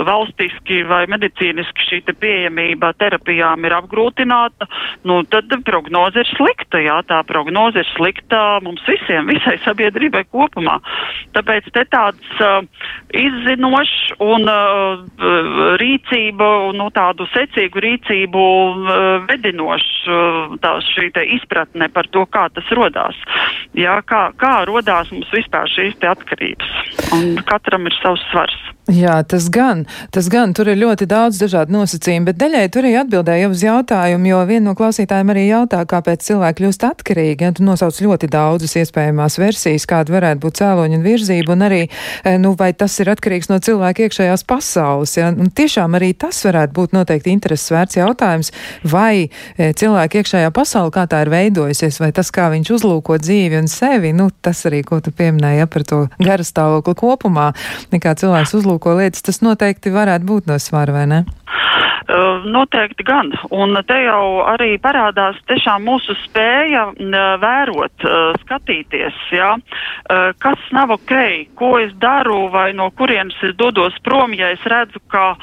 valstiski 0.08 0.82
vai 0.90 1.04
medicīniski 1.12 1.88
šī 1.90 2.02
te 2.08 2.16
pieejamība 2.18 2.92
terapijām 3.00 3.66
ir 3.68 3.76
apgrūtināta, 3.78 4.68
nu, 5.08 5.22
tad 5.32 5.52
prognoze 5.66 6.24
ir 6.24 6.32
slikta, 6.34 6.82
jā, 6.84 7.00
tā 7.10 7.22
prognoze 7.28 7.84
ir 7.84 7.90
slikta 7.96 8.60
mums 8.66 8.84
visiem, 8.88 9.30
visai 9.30 9.58
sabiedrībai 9.66 10.26
kopumā. 10.32 10.80
Tāpēc 11.36 11.70
te 11.76 11.86
tāds 11.92 12.44
uh, 12.44 12.62
izzinošs 13.16 14.16
un 14.24 14.48
uh, 14.50 15.04
rīcību, 15.82 16.50
nu, 16.78 16.90
tādu 16.96 17.28
secīgu 17.34 17.84
rīcību 17.86 18.46
uh, 18.46 19.28
vedinošs 19.30 19.92
uh, 20.08 20.58
tā 20.64 20.76
šī 20.94 21.10
izpratne 21.40 21.90
par 21.94 22.08
to, 22.14 22.26
kā 22.34 22.48
tas 22.56 22.74
rodās. 22.78 23.18
Jā, 23.78 24.00
kā, 24.10 24.30
kā 24.40 24.54
rodās 24.70 25.12
mums 25.14 25.30
vispār 25.36 25.70
šīs 25.72 26.00
atkarības. 26.14 26.76
Un 27.16 27.40
katram 27.50 27.90
ir 27.90 27.96
savs 28.02 28.24
svars. 28.32 28.58
Jā, 28.90 29.20
tas 29.22 29.46
gan, 29.54 29.84
tas 30.10 30.26
gan, 30.34 30.50
tur 30.58 30.72
ir 30.72 30.80
ļoti 30.82 31.06
daudz 31.10 31.38
dažādu 31.38 31.76
nosacījumu, 31.76 32.26
bet 32.32 32.38
daļai 32.42 32.64
tur 32.74 32.88
arī 32.88 32.96
atbildēja 32.98 33.50
uz 33.52 33.62
jautājumu, 33.62 34.26
jo 34.32 34.40
viena 34.50 34.72
no 34.72 34.74
klausītājiem 34.78 35.30
arī 35.30 35.44
jautā, 35.46 35.84
kāpēc 35.86 36.24
cilvēki 36.26 36.58
kļūst 36.64 36.86
atkarīgi, 36.88 37.46
ja 37.46 37.54
tu 37.54 37.68
nosauc 37.68 38.00
ļoti 38.02 38.30
daudzas 38.34 38.74
iespējamās 38.82 39.38
versijas, 39.38 39.86
kāda 39.90 40.16
varētu 40.16 40.42
būt 40.42 40.58
cēloņa 40.62 40.98
un 40.98 41.06
virzība, 41.06 41.54
un 41.54 41.66
arī, 41.68 41.84
eh, 41.86 42.40
nu, 42.42 42.56
vai 42.58 42.72
tas 42.74 42.96
ir 43.04 43.12
atkarīgs 43.14 43.52
no 43.52 43.60
cilvēka 43.62 44.08
iekšējās 44.08 44.46
pasaules, 44.50 45.14
ja, 45.20 45.30
un 45.30 45.54
tiešām 45.54 45.94
arī 46.00 46.16
tas 46.18 46.42
varētu 46.50 46.74
būt 46.74 46.98
noteikti 46.98 47.30
intereses 47.30 47.70
vērts 47.70 48.02
jautājums, 48.02 48.50
vai 48.82 49.30
eh, 49.30 49.70
cilvēka 49.70 50.24
iekšējā 50.24 50.50
pasaule, 50.56 50.90
kā 50.98 51.06
tā 51.06 51.22
ir 51.28 51.34
veidojusies, 51.36 52.02
vai 52.02 52.10
tas, 52.10 52.34
kā 52.34 52.50
viņš 52.56 52.74
uzlūko 52.80 53.22
dzīvi 53.22 53.62
un 53.62 53.70
sevi, 53.70 54.16
nu, 54.18 54.32
tas 54.42 54.66
arī, 54.66 54.82
ko 54.82 54.98
tu 54.98 55.14
pieminēji 55.14 55.62
ja, 55.62 55.70
par 55.70 55.86
to 55.86 56.04
garastāvokli 56.18 56.98
kopumā, 56.98 57.52
nekā 57.94 58.18
cilvēks 58.18 58.58
uzlūko 58.58 58.79
aplūko 58.80 58.98
lietas, 58.98 59.24
tas 59.24 59.42
noteikti 59.42 59.92
varētu 59.92 60.26
būt 60.26 60.48
no 60.48 60.58
svara, 60.60 60.94
vai 60.94 61.06
ne? 61.08 61.26
Noteikti 62.50 63.04
gan. 63.06 63.30
Un 63.52 63.78
te 63.86 63.98
jau 64.02 64.42
arī 64.48 64.80
parādās 64.82 65.38
tiešām 65.48 65.84
mūsu 65.86 66.16
spēja 66.26 66.90
vērot, 67.40 68.06
skatīties, 68.42 69.14
jā, 69.32 69.58
kas 70.40 70.60
nav 70.72 70.96
ok, 70.96 71.14
ko 71.56 71.78
es 71.80 71.94
daru 72.00 72.50
vai 72.50 72.74
no 72.74 72.90
kurienes 72.92 73.38
es 73.44 73.56
dodos 73.56 73.94
prom, 74.04 74.34
ja 74.34 74.50
es 74.50 74.64
redzu, 74.66 75.00
ka 75.08 75.36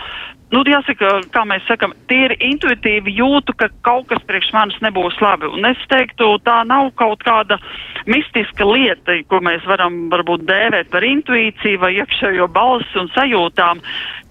Nu, 0.55 0.61
jāsaka, 0.63 1.25
kā 1.35 1.41
mēs 1.43 1.65
sakam, 1.67 1.91
tīri 2.07 2.37
intuitīvi 2.53 3.17
jūtu, 3.19 3.51
ka 3.59 3.67
kaut 3.83 4.07
kas 4.13 4.21
priekš 4.29 4.53
manis 4.55 4.79
nebūs 4.79 5.19
labi. 5.19 5.49
Un 5.51 5.67
es 5.67 5.81
teiktu, 5.91 6.37
tā 6.47 6.61
nav 6.71 6.93
kaut 6.95 7.25
kāda 7.27 7.59
mistiska 8.11 8.67
lieta, 8.67 9.21
ko 9.31 9.41
mēs 9.45 9.65
varam 9.69 10.07
varbūt 10.13 10.47
dēvēt 10.49 10.91
par 10.93 11.07
intuīciju 11.07 11.83
vai 11.83 11.95
iekšējo 12.01 12.51
balsi 12.55 13.01
un 13.03 13.11
sajūtām. 13.17 13.83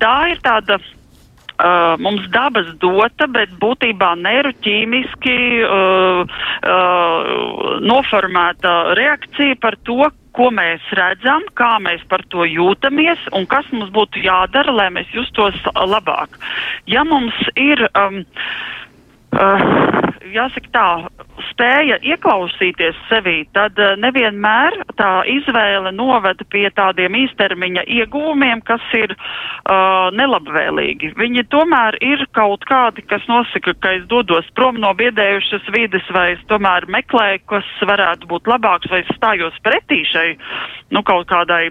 Tā 0.04 0.18
ir 0.34 0.44
tāda 0.46 0.80
Uh, 1.56 1.96
mums 2.04 2.26
dabas 2.36 2.68
dota, 2.84 3.30
bet 3.32 3.54
būtībā 3.62 4.10
neiroķīmiski 4.20 5.36
uh, 5.64 6.26
uh, 6.28 7.30
noformēta 7.80 8.74
reakcija 9.00 9.56
par 9.64 9.78
to, 9.88 10.10
ko 10.36 10.50
mēs 10.52 10.84
redzam, 11.00 11.46
kā 11.56 11.78
mēs 11.80 12.04
par 12.12 12.26
to 12.34 12.44
jūtamies 12.44 13.24
un 13.32 13.48
kas 13.48 13.70
mums 13.72 13.94
būtu 13.96 14.26
jādara, 14.26 14.74
lai 14.76 14.90
mēs 14.98 15.16
justos 15.16 15.56
labāk. 15.80 16.36
Ja 16.92 17.06
mums 17.08 17.40
ir 17.56 17.86
um, 17.94 18.20
uh, 19.36 20.06
jāsaka 20.36 20.72
tā, 20.74 20.88
spēja 21.50 21.98
ieklausīties 22.04 22.98
sevī, 23.10 23.38
tad 23.56 23.78
uh, 23.80 23.94
nevienmēr 24.02 24.78
tā 25.00 25.10
izvēle 25.32 25.92
noveda 25.96 26.48
pie 26.52 26.66
tādiem 26.76 27.16
īstermiņa 27.22 27.86
iegūmiem, 27.98 28.64
kas 28.68 28.84
ir 28.98 29.16
uh, 29.16 30.12
nelabvēlīgi. 30.16 31.14
Viņi 31.20 31.46
tomēr 31.54 32.00
ir 32.04 32.26
kaut 32.38 32.66
kādi, 32.70 33.06
kas 33.10 33.26
nosaka, 33.32 33.76
ka 33.80 33.96
es 34.00 34.06
dodos 34.12 34.50
prom 34.58 34.80
no 34.82 34.94
biedējušas 34.98 35.72
vides, 35.76 36.12
vai 36.16 36.32
es 36.36 36.44
tomēr 36.52 36.90
meklēju, 36.92 37.46
kas 37.52 37.72
varētu 37.88 38.30
būt 38.32 38.52
labāks, 38.52 38.92
vai 38.92 39.04
es 39.06 39.16
stājos 39.16 39.58
pretī 39.66 40.04
šai, 40.12 40.30
nu, 40.92 41.04
kaut 41.06 41.28
kādai 41.32 41.70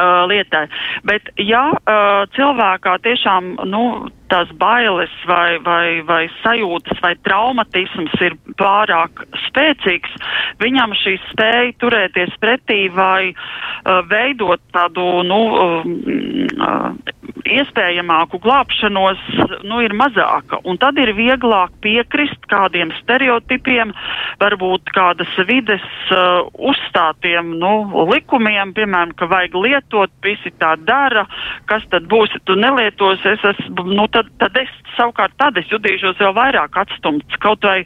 lietai. 0.00 0.64
Bet, 1.04 1.28
ja 1.36 1.66
uh, 1.74 2.22
cilvēkā 2.36 2.94
tiešām, 3.04 3.56
nu, 3.68 3.82
tās 4.30 4.50
bailes 4.60 5.12
vai, 5.28 5.58
vai, 5.64 6.00
vai 6.06 6.22
sajūtas 6.40 7.02
vai 7.02 7.14
traumatisms 7.26 8.14
ir 8.24 8.36
pārāk 8.60 9.24
spēcīgs, 9.46 10.16
viņam 10.62 10.94
šī 11.02 11.16
spēja 11.30 11.76
turēties 11.82 12.36
pretī 12.42 12.82
vai 12.94 13.32
uh, 13.32 14.00
veidot 14.10 14.62
tādu, 14.74 15.06
nu, 15.26 15.40
uh, 15.54 17.10
iespējamāku 17.50 18.40
glābšanos, 18.42 19.20
nu, 19.66 19.80
ir 19.84 19.94
mazāka. 19.96 20.60
Un 20.68 20.78
tad 20.80 20.98
ir 21.00 21.12
vieglāk 21.16 21.72
piekrist 21.84 22.44
kādiem 22.50 22.92
stereotipiem, 23.00 23.92
varbūt 24.40 24.92
kādas 24.94 25.30
vides 25.48 25.84
uh, 26.12 26.46
uzstātiem, 26.70 27.54
nu, 27.60 27.72
likumiem, 28.10 28.74
piemēram, 28.76 29.14
ka 29.18 29.28
vajag 29.30 29.56
lietot, 29.64 30.12
visi 30.24 30.52
tā 30.60 30.74
dara, 30.84 31.26
kas 31.70 31.86
tad 31.92 32.08
būs, 32.10 32.34
ja 32.36 32.42
tu 32.48 32.56
nelietos, 32.58 33.24
es 33.28 33.44
esmu, 33.52 33.86
nu, 33.90 34.06
tad 34.12 34.19
tad, 34.20 34.30
tad 34.40 34.56
es 34.60 34.70
savukārt 34.96 35.32
tad 35.40 35.56
es 35.60 35.68
jutīšos 35.72 36.18
vēl 36.20 36.34
vairāk 36.36 36.76
atstumts. 36.82 37.38
Kaut 37.42 37.64
vai 37.64 37.82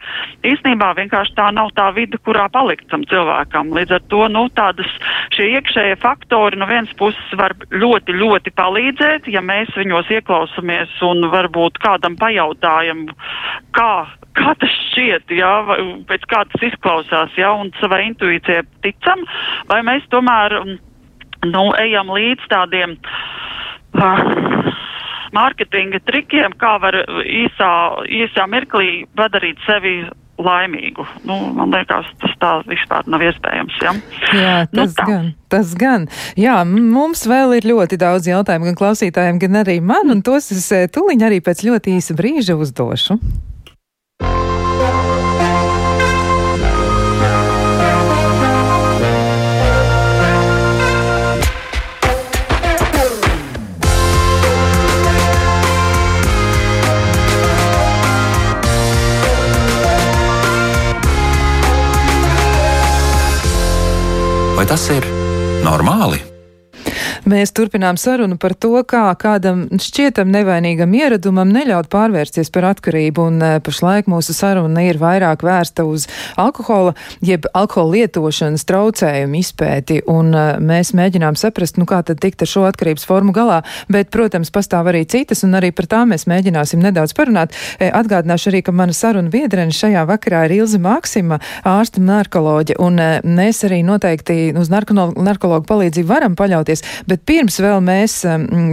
īstenībā 0.47 0.93
vienkārši 0.99 1.37
tā 1.39 1.51
nav 1.55 1.71
tā 1.79 1.89
vide, 1.97 2.19
kurā 2.27 2.47
palikt 2.53 2.89
tam 2.91 3.05
cilvēkam. 3.11 3.73
Līdz 3.77 3.97
ar 3.99 4.05
to, 4.13 4.25
nu, 4.33 4.47
tādas 4.59 4.91
šie 5.35 5.51
iekšējie 5.59 5.99
faktori 6.03 6.59
no 6.61 6.69
vienas 6.71 6.93
puses 6.99 7.39
var 7.39 7.55
ļoti, 7.71 8.17
ļoti 8.19 8.55
palīdzēt, 8.59 9.31
ja 9.33 9.45
mēs 9.45 9.73
viņos 9.79 10.11
ieklausamies 10.19 10.97
un 11.07 11.29
varbūt 11.33 11.79
kādam 11.85 12.19
pajautājam, 12.21 13.07
kā, 13.77 13.93
kā 14.39 14.57
tas 14.61 14.81
šķiet, 14.91 15.37
jā, 15.39 15.53
vai, 15.69 15.79
pēc 16.11 16.27
kā 16.31 16.45
tas 16.51 16.67
izklausās, 16.71 17.39
jā, 17.39 17.53
un 17.55 17.73
savai 17.81 18.05
intuīcijai 18.11 18.67
ticam, 18.87 19.23
vai 19.71 19.83
mēs 19.87 20.07
tomēr, 20.15 20.59
nu, 21.45 21.65
ejam 21.83 22.13
līdz 22.15 22.51
tādiem. 22.53 22.99
Uh, 23.95 24.54
mārketinga 25.35 26.03
trikiem, 26.09 26.55
kā 26.61 26.77
var 26.83 26.97
īsā, 27.25 27.71
īsā 28.23 28.47
mirklī 28.51 29.05
padarīt 29.19 29.61
sevi 29.67 30.03
laimīgu. 30.41 31.05
Nu, 31.29 31.37
man 31.55 31.71
liekas, 31.75 32.09
tas 32.23 32.35
tā 32.43 32.51
vispār 32.67 33.07
nav 33.11 33.23
iespējams. 33.23 33.77
Ja? 33.85 33.95
Jā, 34.35 34.57
nu, 34.73 34.81
tas 34.81 34.97
nu, 34.99 35.07
gan. 35.07 35.29
Tas 35.53 35.75
gan. 35.79 36.09
Jā, 36.41 36.57
mums 36.67 37.25
vēl 37.31 37.59
ir 37.61 37.69
ļoti 37.71 37.99
daudz 38.01 38.29
jautājumu 38.31 38.71
gan 38.71 38.79
klausītājiem, 38.81 39.39
gan 39.43 39.63
arī 39.63 39.79
man, 39.85 40.11
un 40.11 40.25
tos 40.27 40.51
es 40.55 40.67
eh, 40.75 40.89
tuliņ 40.91 41.27
arī 41.29 41.41
pēc 41.45 41.63
ļoti 41.69 41.99
īsa 42.01 42.19
brīža 42.19 42.59
uzdošu. 42.59 43.19
Vai 64.65 64.71
tas 64.73 64.85
ir 64.89 65.05
normāli? 65.61 66.34
Mēs 67.25 67.55
turpinām 67.57 67.97
sarunu 67.97 68.37
par 68.37 68.53
to, 68.53 68.75
kā 68.85 69.07
kādam 69.17 69.63
šķietam 69.81 70.29
nevainīgam 70.29 70.93
ieradumam 70.93 71.49
neļaut 71.55 71.87
pārvērsties 71.89 72.51
par 72.53 72.67
atkarību, 72.75 73.25
un 73.31 73.39
e, 73.41 73.53
pašlaik 73.65 74.11
mūsu 74.13 74.35
saruna 74.37 74.83
ir 74.85 74.99
vairāk 75.01 75.41
vērsta 75.47 75.87
uz 75.89 76.05
alkohola, 76.37 76.93
jeb 77.25 77.49
alkohola 77.57 77.95
lietošanas 77.95 78.67
traucējumu 78.69 79.41
izpēti, 79.41 80.03
un 80.13 80.35
e, 80.37 80.43
mēs 80.61 80.93
mēģinām 80.99 81.39
saprast, 81.41 81.79
nu 81.81 81.87
kā 81.89 82.03
tad 82.05 82.21
tikt 82.21 82.45
ar 82.45 82.51
šo 82.51 82.67
atkarības 82.69 83.09
formu 83.09 83.33
galā, 83.33 83.63
bet, 83.89 84.13
protams, 84.13 84.53
pastāv 84.53 84.93
arī 84.93 85.07
citas, 85.09 85.47
un 85.49 85.57
arī 85.57 85.73
par 85.73 85.89
tām 85.89 86.13
mēs 86.13 86.27
mēģināsim 86.29 86.85
nedaudz 86.85 87.17
parunāt. 87.17 87.57
E, 87.79 87.89
atgādināšu 87.89 88.53
arī, 88.53 88.61
ka 88.69 88.77
mana 88.77 88.93
saruna 88.93 89.33
biedrene 89.33 89.73
šajā 89.73 90.05
vakarā 90.13 90.45
ir 90.51 90.59
Ilze 90.59 90.83
Maksima, 90.83 91.41
ārsta 91.65 92.05
narkoloģe, 92.05 92.77
un 92.85 93.01
mēs 93.25 93.65
arī 93.65 93.81
noteikti 93.87 94.53
uz 94.61 94.69
narkologu 94.69 95.65
palīdzību 95.73 96.13
varam 96.13 96.37
paļauties, 96.37 96.85
Bet 97.14 97.14
pirms 97.27 97.61
vēl 97.63 97.81
mēs 97.85 98.21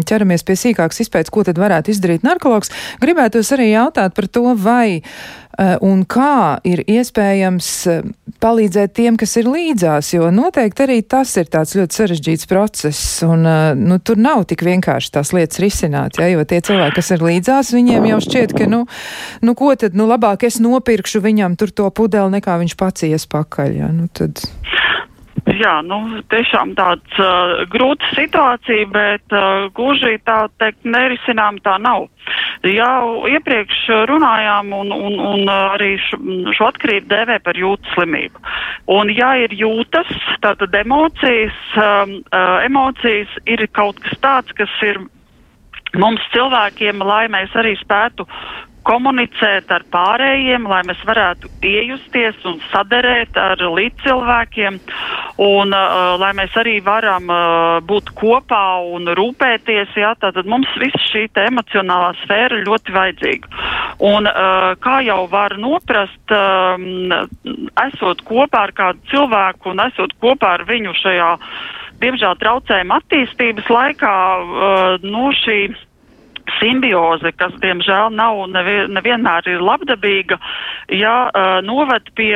ķeramies 0.07 0.45
pie 0.47 0.57
sīkākas 0.59 1.03
izpētes, 1.05 1.33
ko 1.33 1.45
tad 1.47 1.59
varētu 1.61 1.93
izdarīt 1.93 2.25
narkologs, 2.25 2.71
gribētos 3.01 3.51
arī 3.55 3.71
jautāt 3.71 4.15
par 4.17 4.27
to, 4.27 4.53
vai 4.59 5.01
eh, 5.01 5.75
un 5.85 6.03
kā 6.09 6.59
ir 6.67 6.83
iespējams 6.87 7.69
eh, 7.91 8.01
palīdzēt 8.41 8.95
tiem, 8.97 9.17
kas 9.21 9.35
ir 9.41 9.49
līdzās, 9.51 10.13
jo 10.15 10.29
noteikti 10.33 10.85
arī 10.85 10.99
tas 11.03 11.33
ir 11.37 11.49
tāds 11.51 11.75
ļoti 11.77 11.99
sarežģīts 11.99 12.49
process, 12.49 13.21
un 13.27 13.45
eh, 13.45 13.61
nu, 13.77 13.99
tur 13.99 14.21
nav 14.21 14.45
tik 14.49 14.65
vienkārši 14.67 15.13
tās 15.17 15.33
lietas 15.35 15.61
risināt, 15.63 16.21
ja, 16.21 16.31
jo 16.31 16.45
tie 16.47 16.61
cilvēki, 16.65 16.97
kas 16.99 17.13
ir 17.15 17.27
līdzās, 17.27 17.73
viņiem 17.75 18.09
jau 18.13 18.21
šķiet, 18.27 18.55
ka, 18.57 18.69
nu, 18.71 18.85
nu 19.45 19.57
ko 19.57 19.73
tad, 19.75 19.97
nu 19.97 20.09
labāk 20.09 20.47
es 20.49 20.61
nopirkšu 20.63 21.23
viņam 21.23 21.59
tur 21.59 21.73
to 21.75 21.89
pudeli, 21.93 22.37
nekā 22.39 22.57
viņš 22.63 22.77
pats 22.79 23.07
ies 23.09 23.27
pakaļ, 23.31 23.77
ja, 23.83 23.91
nu 23.93 24.09
tad. 24.13 24.43
Jā, 25.49 25.79
nu, 25.81 25.97
tiešām 26.29 26.75
tāds 26.77 27.17
uh, 27.17 27.63
grūta 27.71 28.05
situācija, 28.13 28.87
bet 28.93 29.33
uh, 29.33 29.67
gluži 29.73 30.19
tā 30.27 30.45
teikt 30.61 30.85
nerisinām 30.85 31.57
tā 31.65 31.79
nav. 31.81 32.05
Jau 32.67 33.25
iepriekš 33.25 33.79
runājām 34.11 34.69
un, 34.77 34.91
un, 34.93 35.17
un 35.31 35.49
arī 35.51 35.95
šo, 36.05 36.19
šo 36.53 36.67
atkarību 36.69 37.09
dēvē 37.09 37.39
par 37.41 37.57
jūtas 37.57 37.95
slimību. 37.95 38.43
Un 38.93 39.09
ja 39.17 39.33
ir 39.41 39.55
jūtas, 39.57 40.11
tātad 40.45 40.77
emocijas, 40.77 41.57
um, 41.73 42.19
uh, 42.29 42.59
emocijas 42.67 43.33
ir 43.49 43.65
kaut 43.73 43.97
kas 44.05 44.21
tāds, 44.21 44.53
kas 44.61 44.77
ir 44.85 45.01
mums 45.97 46.21
cilvēkiem, 46.35 47.01
lai 47.01 47.25
mēs 47.33 47.55
arī 47.57 47.73
spētu 47.81 48.29
komunicēt 48.87 49.71
ar 49.71 49.83
pārējiem, 49.93 50.65
lai 50.69 50.81
mēs 50.87 51.01
varētu 51.05 51.49
iejusties 51.65 52.37
un 52.49 52.59
saderēt 52.71 53.37
ar 53.37 53.61
līdzcilvēkiem, 53.61 54.79
un 55.41 55.75
uh, 55.75 56.15
lai 56.21 56.31
mēs 56.37 56.55
arī 56.59 56.77
varam 56.85 57.29
uh, 57.29 57.77
būt 57.85 58.11
kopā 58.17 58.63
un 58.95 59.11
rūpēties, 59.17 59.93
jā, 60.01 60.13
tātad 60.21 60.49
mums 60.49 60.69
viss 60.81 61.11
šī 61.11 61.27
emocionālā 61.43 62.15
sfēra 62.23 62.63
ļoti 62.65 62.95
vajadzīga. 62.95 63.61
Un 64.11 64.29
uh, 64.29 64.71
kā 64.81 64.97
jau 65.05 65.21
var 65.29 65.57
noprast, 65.61 66.33
uh, 66.33 67.21
esot 67.85 68.25
kopā 68.27 68.65
ar 68.67 68.75
kādu 68.77 69.13
cilvēku 69.13 69.71
un 69.75 69.85
esot 69.85 70.17
kopā 70.23 70.57
ar 70.57 70.65
viņu 70.69 70.95
šajā, 70.97 71.29
diemžēl, 72.01 72.35
traucējuma 72.41 72.97
attīstības 73.01 73.69
laikā, 73.69 74.17
uh, 74.41 75.05
nu, 75.05 75.29
šī 75.43 75.61
simbioze, 76.59 77.33
kas 77.37 77.53
diemžēl 77.63 78.11
nav 78.15 78.45
nevienmēr 78.51 79.51
ir 79.51 79.63
labdabīga, 79.65 80.39
ja 80.95 81.15
uh, 81.29 81.59
noved 81.65 82.11
pie 82.17 82.33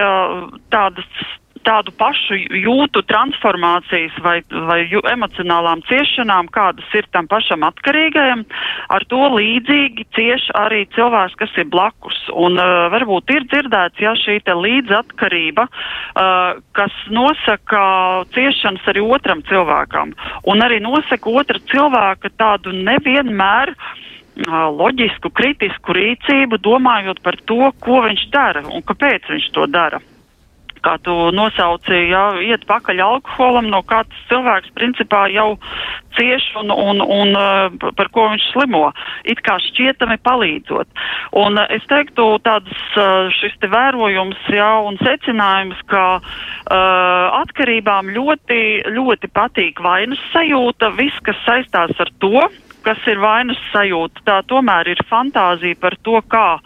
tādas 0.73 1.25
tādu 1.65 1.93
pašu 1.97 2.37
jūtu 2.37 3.01
transformācijas 3.09 4.15
vai, 4.23 4.37
vai 4.69 4.79
jū, 4.89 5.01
emocionālām 5.09 5.81
ciešanām, 5.89 6.49
kādas 6.53 6.87
ir 6.97 7.07
tam 7.15 7.29
pašam 7.31 7.65
atkarīgajam, 7.67 8.45
ar 8.93 9.05
to 9.11 9.21
līdzīgi 9.35 10.05
cieš 10.15 10.47
arī 10.57 10.85
cilvēks, 10.95 11.37
kas 11.41 11.57
ir 11.61 11.69
blakus. 11.73 12.17
Un 12.35 12.59
uh, 12.61 12.87
varbūt 12.93 13.33
ir 13.35 13.47
dzirdēts, 13.49 14.01
ja 14.03 14.15
šī 14.19 14.39
te 14.45 14.55
līdzatkarība, 14.57 15.67
uh, 15.67 16.61
kas 16.77 16.95
nosaka 17.13 17.81
ciešanas 18.35 18.85
arī 18.93 19.05
otram 19.05 19.43
cilvēkam, 19.49 20.13
un 20.51 20.65
arī 20.65 20.81
nosaka 20.83 21.33
otra 21.41 21.61
cilvēka 21.71 22.33
tādu 22.37 22.75
nevienmēr 22.75 23.73
loģisku, 24.43 25.31
kritisku 25.31 25.95
rīcību, 25.95 26.59
domājot 26.59 27.21
par 27.23 27.37
to, 27.45 27.71
ko 27.79 28.03
viņš 28.03 28.27
dara 28.31 28.65
un 28.67 28.83
kāpēc 28.83 29.31
viņš 29.31 29.51
to 29.55 29.67
dara. 29.67 30.01
Kā 30.85 30.99
tu 31.01 31.31
nosauci, 31.33 31.97
ja 32.11 32.35
iet 32.45 32.67
pakaļ 32.69 32.99
alkoholam, 33.01 33.71
no 33.73 33.81
kā 33.81 34.03
tas 34.05 34.25
cilvēks 34.29 34.69
principā 34.77 35.23
jau 35.33 35.55
cieš 36.13 36.43
un, 36.61 36.69
un, 36.69 37.01
un 37.01 37.33
par 37.97 38.11
ko 38.13 38.27
viņš 38.29 38.45
slimo, 38.51 38.91
it 39.25 39.41
kā 39.41 39.57
šķietami 39.63 40.19
palīdzot. 40.21 40.85
Un 41.41 41.57
es 41.73 41.81
teiktu 41.89 42.27
tāds 42.45 42.69
šis 43.39 43.57
te 43.63 43.71
vērojums, 43.71 44.37
jā, 44.53 44.69
un 44.85 44.99
secinājums, 45.01 45.81
ka 45.89 46.05
uh, 46.19 47.41
atkarībām 47.41 48.13
ļoti, 48.13 48.61
ļoti 48.93 49.31
patīk 49.33 49.81
vainas 49.81 50.21
sajūta, 50.35 50.93
viss, 50.99 51.17
kas 51.25 51.41
saistās 51.47 51.97
ar 51.97 52.13
to, 52.21 52.45
kas 52.85 53.01
ir 53.09 53.19
vainas 53.21 53.59
sajūta. 53.73 54.23
Tā 54.27 54.37
tomēr 54.49 54.91
ir 54.93 55.01
fantāzija 55.09 55.77
par 55.81 55.97
to, 56.05 56.19
kā 56.31 56.59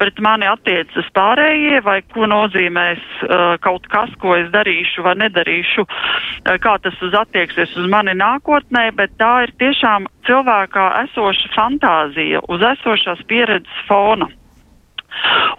pret 0.00 0.18
mani 0.22 0.48
attiecas 0.50 1.08
pārējie, 1.16 1.80
vai 1.86 2.00
ko 2.14 2.28
nozīmēs 2.30 3.02
uh, 3.26 3.56
kaut 3.64 3.88
kas, 3.92 4.12
ko 4.22 4.36
es 4.38 4.50
darīšu 4.54 5.04
vai 5.06 5.16
nedarīšu, 5.24 5.86
uh, 5.86 6.54
kā 6.62 6.76
tas 6.84 6.96
uz 7.04 7.16
attieksies 7.18 7.76
uz 7.80 7.90
mani 7.90 8.16
nākotnē, 8.18 8.88
bet 8.98 9.18
tā 9.20 9.34
ir 9.48 9.54
tiešām 9.62 10.08
cilvēkā 10.28 10.86
esoša 11.04 11.52
fantāzija 11.56 12.42
uz 12.48 12.64
esošās 12.74 13.22
pieredzes 13.30 13.84
fona. 13.88 14.30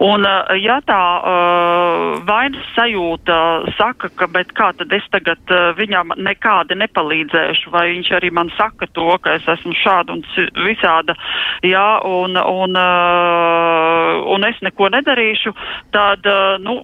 Un, 0.04 0.26
eh, 0.26 0.58
ja 0.60 0.76
tā 0.84 1.00
uh, 1.18 2.18
vainas 2.28 2.68
sajūta 2.76 3.38
saka, 3.78 4.10
ka, 4.18 4.28
kā 4.52 4.68
tad 4.76 4.92
es 4.92 5.06
tagad 5.12 5.40
uh, 5.52 5.72
viņam 5.78 6.12
nekādi 6.20 6.76
nepalīdzēšu, 6.82 7.72
vai 7.72 7.86
viņš 7.94 8.12
arī 8.18 8.30
man 8.34 8.52
saka 8.58 8.88
to, 8.92 9.08
ka 9.24 9.38
es 9.38 9.48
esmu 9.56 9.72
šāda 9.80 10.16
un 10.16 10.24
visāda, 10.66 11.16
jā, 11.64 11.88
un, 12.04 12.36
un, 12.36 12.76
uh, 12.76 14.22
un 14.36 14.48
es 14.48 14.60
neko 14.66 14.90
nedarīšu, 14.92 15.54
tad, 15.96 16.28
nu, 16.60 16.80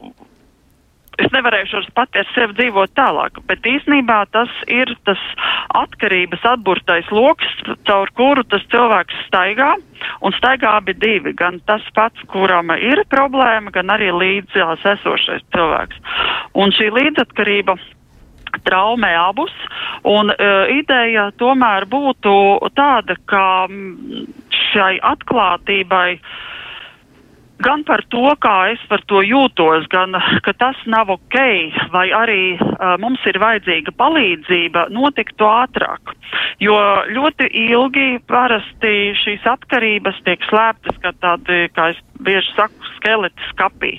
es 1.22 1.32
nevarēšu 1.34 1.82
pati 1.96 2.20
ar 2.22 2.28
sevi 2.34 2.56
dzīvot 2.58 2.92
tālāk. 2.98 3.40
Bet 3.48 3.66
īsnībā 3.68 4.18
tas 4.34 4.52
ir 4.70 4.92
tas 5.06 5.20
atkarības 5.78 6.44
atburtais 6.54 7.08
lokus, 7.14 7.54
caur 7.88 8.12
kuru 8.18 8.44
tas 8.44 8.64
cilvēks 8.72 9.24
staigā. 9.28 9.74
Un 10.26 10.34
staigā 10.34 10.76
abi 10.80 10.96
divi, 10.98 11.34
gan 11.38 11.60
tas 11.68 11.84
pats, 11.94 12.18
kuram 12.32 12.72
ir 12.74 13.04
problēma, 13.12 13.70
gan 13.74 13.92
arī 13.94 14.10
līdzās 14.10 14.82
esošais 14.96 15.44
cilvēks. 15.54 16.00
Un 16.58 16.74
šī 16.74 16.90
līdzatkarība 16.90 17.76
traumē 18.66 19.12
abus, 19.16 19.52
un 20.06 20.30
uh, 20.34 20.66
ideja 20.74 21.30
tomēr 21.40 21.86
būtu 21.90 22.34
tāda, 22.76 23.16
ka 23.30 23.44
šai 24.72 24.96
atklātībai 25.14 26.08
uh, 26.18 26.34
gan 27.62 27.84
par 27.86 28.02
to, 28.12 28.24
kā 28.42 28.56
es 28.72 28.82
par 28.90 29.02
to 29.10 29.22
jūtos, 29.24 29.86
gan 29.92 30.16
ka 30.44 30.54
tas 30.58 30.78
nav 30.90 31.12
ok, 31.14 31.38
vai 31.94 32.08
arī 32.16 32.42
uh, 32.58 32.96
mums 33.02 33.22
ir 33.28 33.38
vajadzīga 33.42 33.94
palīdzība, 33.98 34.88
notiktu 34.94 35.48
ātrāk. 35.48 36.14
Jo 36.62 36.76
ļoti 37.12 37.48
ilgi 37.68 38.22
parasti 38.30 39.12
šīs 39.22 39.46
atkarības 39.54 40.22
tiek 40.26 40.44
slēptas 40.48 40.98
kā 41.02 41.14
tādi, 41.22 41.66
kā 41.76 41.92
es 41.94 42.00
bieži 42.24 42.54
saku, 42.56 42.90
skeleti 42.96 43.50
skapī. 43.50 43.92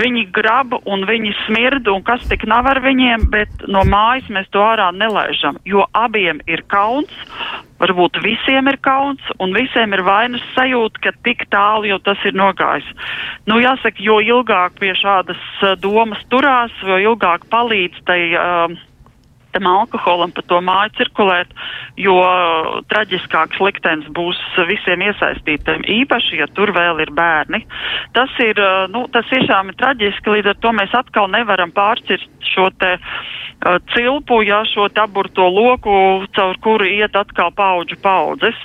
Viņi 0.00 0.26
grab 0.34 0.74
un 0.84 1.06
viņi 1.08 1.32
smird, 1.44 1.88
un 1.92 2.04
kas 2.06 2.24
tik 2.30 2.46
nav 2.48 2.68
ar 2.70 2.82
viņiem, 2.84 3.28
bet 3.32 3.66
no 3.68 3.84
mājas 3.88 4.30
mēs 4.32 4.48
to 4.54 4.62
ārā 4.64 4.90
nelaižam, 4.96 5.60
jo 5.68 5.84
abiem 5.96 6.40
ir 6.48 6.64
kauns, 6.72 7.12
varbūt 7.80 8.20
visiem 8.24 8.68
ir 8.70 8.78
kauns, 8.84 9.22
un 9.40 9.54
visiem 9.56 9.94
ir 9.96 10.04
vainas 10.04 10.44
sajūta, 10.56 11.04
ka 11.06 11.14
tik 11.24 11.46
tālu 11.52 11.88
jau 11.90 12.00
tas 12.04 12.20
ir 12.28 12.36
nogājis. 12.36 12.88
Nu, 13.48 13.60
jāsaka, 13.62 14.02
jo 14.04 14.20
ilgāk 14.20 14.76
pie 14.80 14.92
šādas 14.98 15.40
uh, 15.62 15.74
domas 15.80 16.20
turās, 16.32 16.74
jo 16.84 17.00
ilgāk 17.10 17.48
palīdz 17.52 18.06
tai. 18.08 18.22
Uh, 18.36 18.78
tam 19.52 19.66
alkoholam 19.66 20.32
pa 20.34 20.42
to 20.46 20.60
māju 20.64 20.92
cirkulēt, 20.98 21.52
jo 21.98 22.16
traģiskāks 22.90 23.60
liktenis 23.62 24.08
būs 24.16 24.38
visiem 24.68 25.02
iesaistītiem, 25.08 25.84
īpaši, 26.00 26.40
ja 26.40 26.48
tur 26.54 26.72
vēl 26.76 27.02
ir 27.04 27.12
bērni. 27.16 27.62
Tas 28.16 28.32
ir, 28.44 28.60
nu, 28.94 29.06
tas 29.14 29.28
tiešām 29.30 29.72
ir 29.72 29.78
traģiski, 29.80 30.36
līdz 30.36 30.52
ar 30.54 30.60
to 30.62 30.74
mēs 30.76 30.96
atkal 30.96 31.30
nevaram 31.32 31.74
pārcirst 31.74 32.50
šo 32.50 32.68
te 32.80 32.96
uh, 32.96 33.78
cilpu, 33.94 34.40
ja 34.46 34.62
šo 34.70 34.88
taburto 34.94 35.48
loku, 35.50 36.26
caur 36.36 36.58
kuru 36.64 36.88
iet 36.88 37.16
atkal 37.18 37.52
paudžu 37.54 37.98
paudzes. 38.02 38.58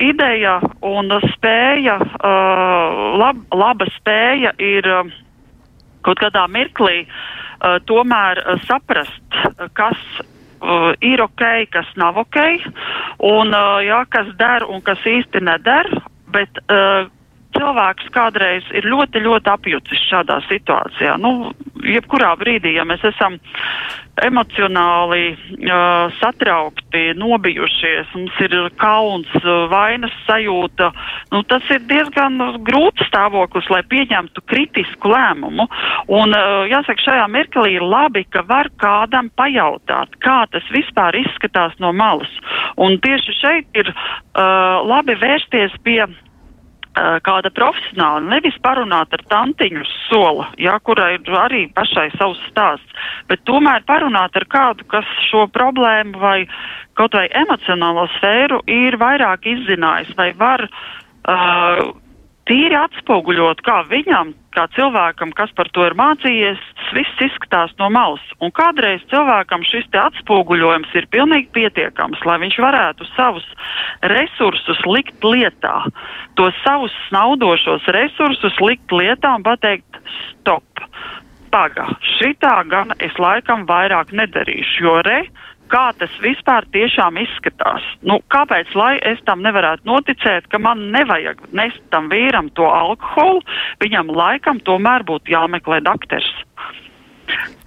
Ideja 0.00 0.58
un 0.84 1.12
spēja, 1.34 1.98
uh, 2.00 3.16
lab, 3.20 3.42
laba 3.54 3.88
spēja 3.98 4.54
ir 4.62 4.88
uh, 4.92 5.16
kaut 6.06 6.22
kādā 6.22 6.46
mirklī 6.52 7.02
uh, 7.04 7.45
tomēr 7.88 8.42
uh, 8.42 8.60
saprast, 8.66 9.40
kas 9.78 9.98
uh, 10.60 10.92
ir 11.00 11.22
ok, 11.24 11.44
kas 11.72 11.88
nav 11.96 12.18
ok, 12.26 12.38
un 13.26 13.54
uh, 13.54 13.78
jā, 13.84 14.02
kas 14.12 14.30
der 14.40 14.66
un 14.68 14.82
kas 14.84 15.02
īsti 15.06 15.42
neder, 15.44 15.90
bet 16.34 16.60
uh, 16.66 17.06
cilvēks 17.56 18.10
kādreiz 18.14 18.66
ir 18.76 18.88
ļoti, 18.88 19.22
ļoti 19.24 19.52
apjucis 19.52 20.08
šādā 20.10 20.40
situācijā. 20.46 21.16
Nu, 21.20 21.52
jebkurā 21.86 22.34
brīdī, 22.40 22.76
ja 22.76 22.84
mēs 22.88 23.04
esam 23.06 23.38
emocionāli 24.24 25.34
uh, 25.34 26.12
satraukti, 26.16 27.10
nobijušies, 27.20 28.14
mums 28.16 28.38
ir 28.46 28.54
kauns, 28.80 29.28
vainas 29.68 30.14
sajūta, 30.24 30.88
nu, 31.34 31.42
tas 31.50 31.66
ir 31.74 31.82
diezgan 31.90 32.40
grūts 32.64 33.04
stāvoklis, 33.10 33.68
lai 33.72 33.82
pieņemtu 33.90 34.44
kritisku 34.48 35.12
lēmumu. 35.12 35.68
Un, 36.08 36.32
uh, 36.32 36.64
jāsaka, 36.70 37.04
šajā 37.10 37.26
mirklī 37.32 37.76
ir 37.76 37.84
labi, 37.84 38.24
ka 38.32 38.46
var 38.48 38.72
kādam 38.80 39.28
pajautāt, 39.36 40.16
kā 40.24 40.44
tas 40.52 40.64
vispār 40.72 41.20
izskatās 41.20 41.76
no 41.82 41.92
malas. 41.92 42.32
Un 42.80 42.96
tieši 43.04 43.36
šeit 43.36 43.82
ir 43.82 43.92
uh, 43.92 44.80
labi 44.86 45.18
vērsties 45.20 45.76
pie 45.84 46.06
kāda 46.96 47.50
profesionāla, 47.52 48.22
nevis 48.24 48.56
parunāt 48.64 49.12
ar 49.12 49.22
tantiņu 49.28 49.84
sola, 50.08 50.48
jā, 50.60 50.78
kurai 50.86 51.16
ir 51.18 51.36
arī 51.36 51.66
pašai 51.76 52.08
savs 52.16 52.40
stāsts, 52.50 53.04
bet 53.28 53.42
tomēr 53.48 53.84
parunāt 53.88 54.36
ar 54.36 54.46
kādu, 54.48 54.86
kas 54.88 55.08
šo 55.28 55.46
problēmu 55.52 56.16
vai 56.22 56.38
kaut 56.96 57.16
vai 57.18 57.26
emocionālo 57.36 58.06
sfēru 58.16 58.62
ir 58.70 58.96
vairāk 59.00 59.44
izzinājis 59.44 60.14
vai 60.16 60.30
var 60.40 60.64
uh, 60.64 61.92
tīri 62.46 62.76
atspoguļot, 62.78 63.60
kā 63.66 63.80
viņam, 63.90 64.32
kā 64.54 64.66
cilvēkam, 64.76 65.32
kas 65.36 65.50
par 65.58 65.68
to 65.74 65.84
ir 65.86 65.96
mācījies, 65.98 66.60
tas 66.78 66.92
viss 66.96 67.24
izskatās 67.26 67.74
no 67.80 67.88
malas. 67.92 68.22
Un 68.44 68.52
kādreiz 68.54 69.02
cilvēkam 69.10 69.66
šis 69.66 69.88
atspoguļojums 70.00 70.94
ir 70.98 71.08
pilnīgi 71.12 71.50
pietiekams, 71.56 72.22
lai 72.28 72.38
viņš 72.44 72.58
varētu 72.62 73.08
savus 73.14 73.46
resursus 74.14 74.80
likt 74.86 75.26
lietā, 75.26 75.76
tos 76.38 76.56
savus 76.64 76.94
snaudošos 77.08 77.86
resursus 77.96 78.58
likt 78.62 78.94
lietā 78.94 79.36
un 79.38 79.46
pateikt 79.46 80.00
stop. 80.30 80.64
Paga, 81.50 81.86
šitā 82.18 82.56
gan 82.68 82.90
es 83.00 83.14
laikam 83.22 83.64
vairāk 83.68 84.10
nedarīšu, 84.12 84.82
jo 84.82 84.96
re, 85.06 85.20
kā 85.72 85.90
tas 85.98 86.12
vispār 86.22 86.66
tiešām 86.74 87.18
izskatās. 87.22 87.84
Nu, 88.06 88.18
kāpēc 88.32 88.72
lai 88.78 88.96
es 89.06 89.20
tam 89.28 89.42
nevarētu 89.46 89.88
noticēt, 89.88 90.48
ka 90.52 90.60
man 90.62 90.88
nevajag 90.94 91.42
nest 91.56 91.82
tam 91.94 92.10
vīram 92.12 92.50
to 92.58 92.66
alkoholu, 92.68 93.42
viņam 93.82 94.12
laikam 94.16 94.62
tomēr 94.66 95.06
būtu 95.08 95.34
jāmeklē 95.34 95.82
doktors. 95.86 96.28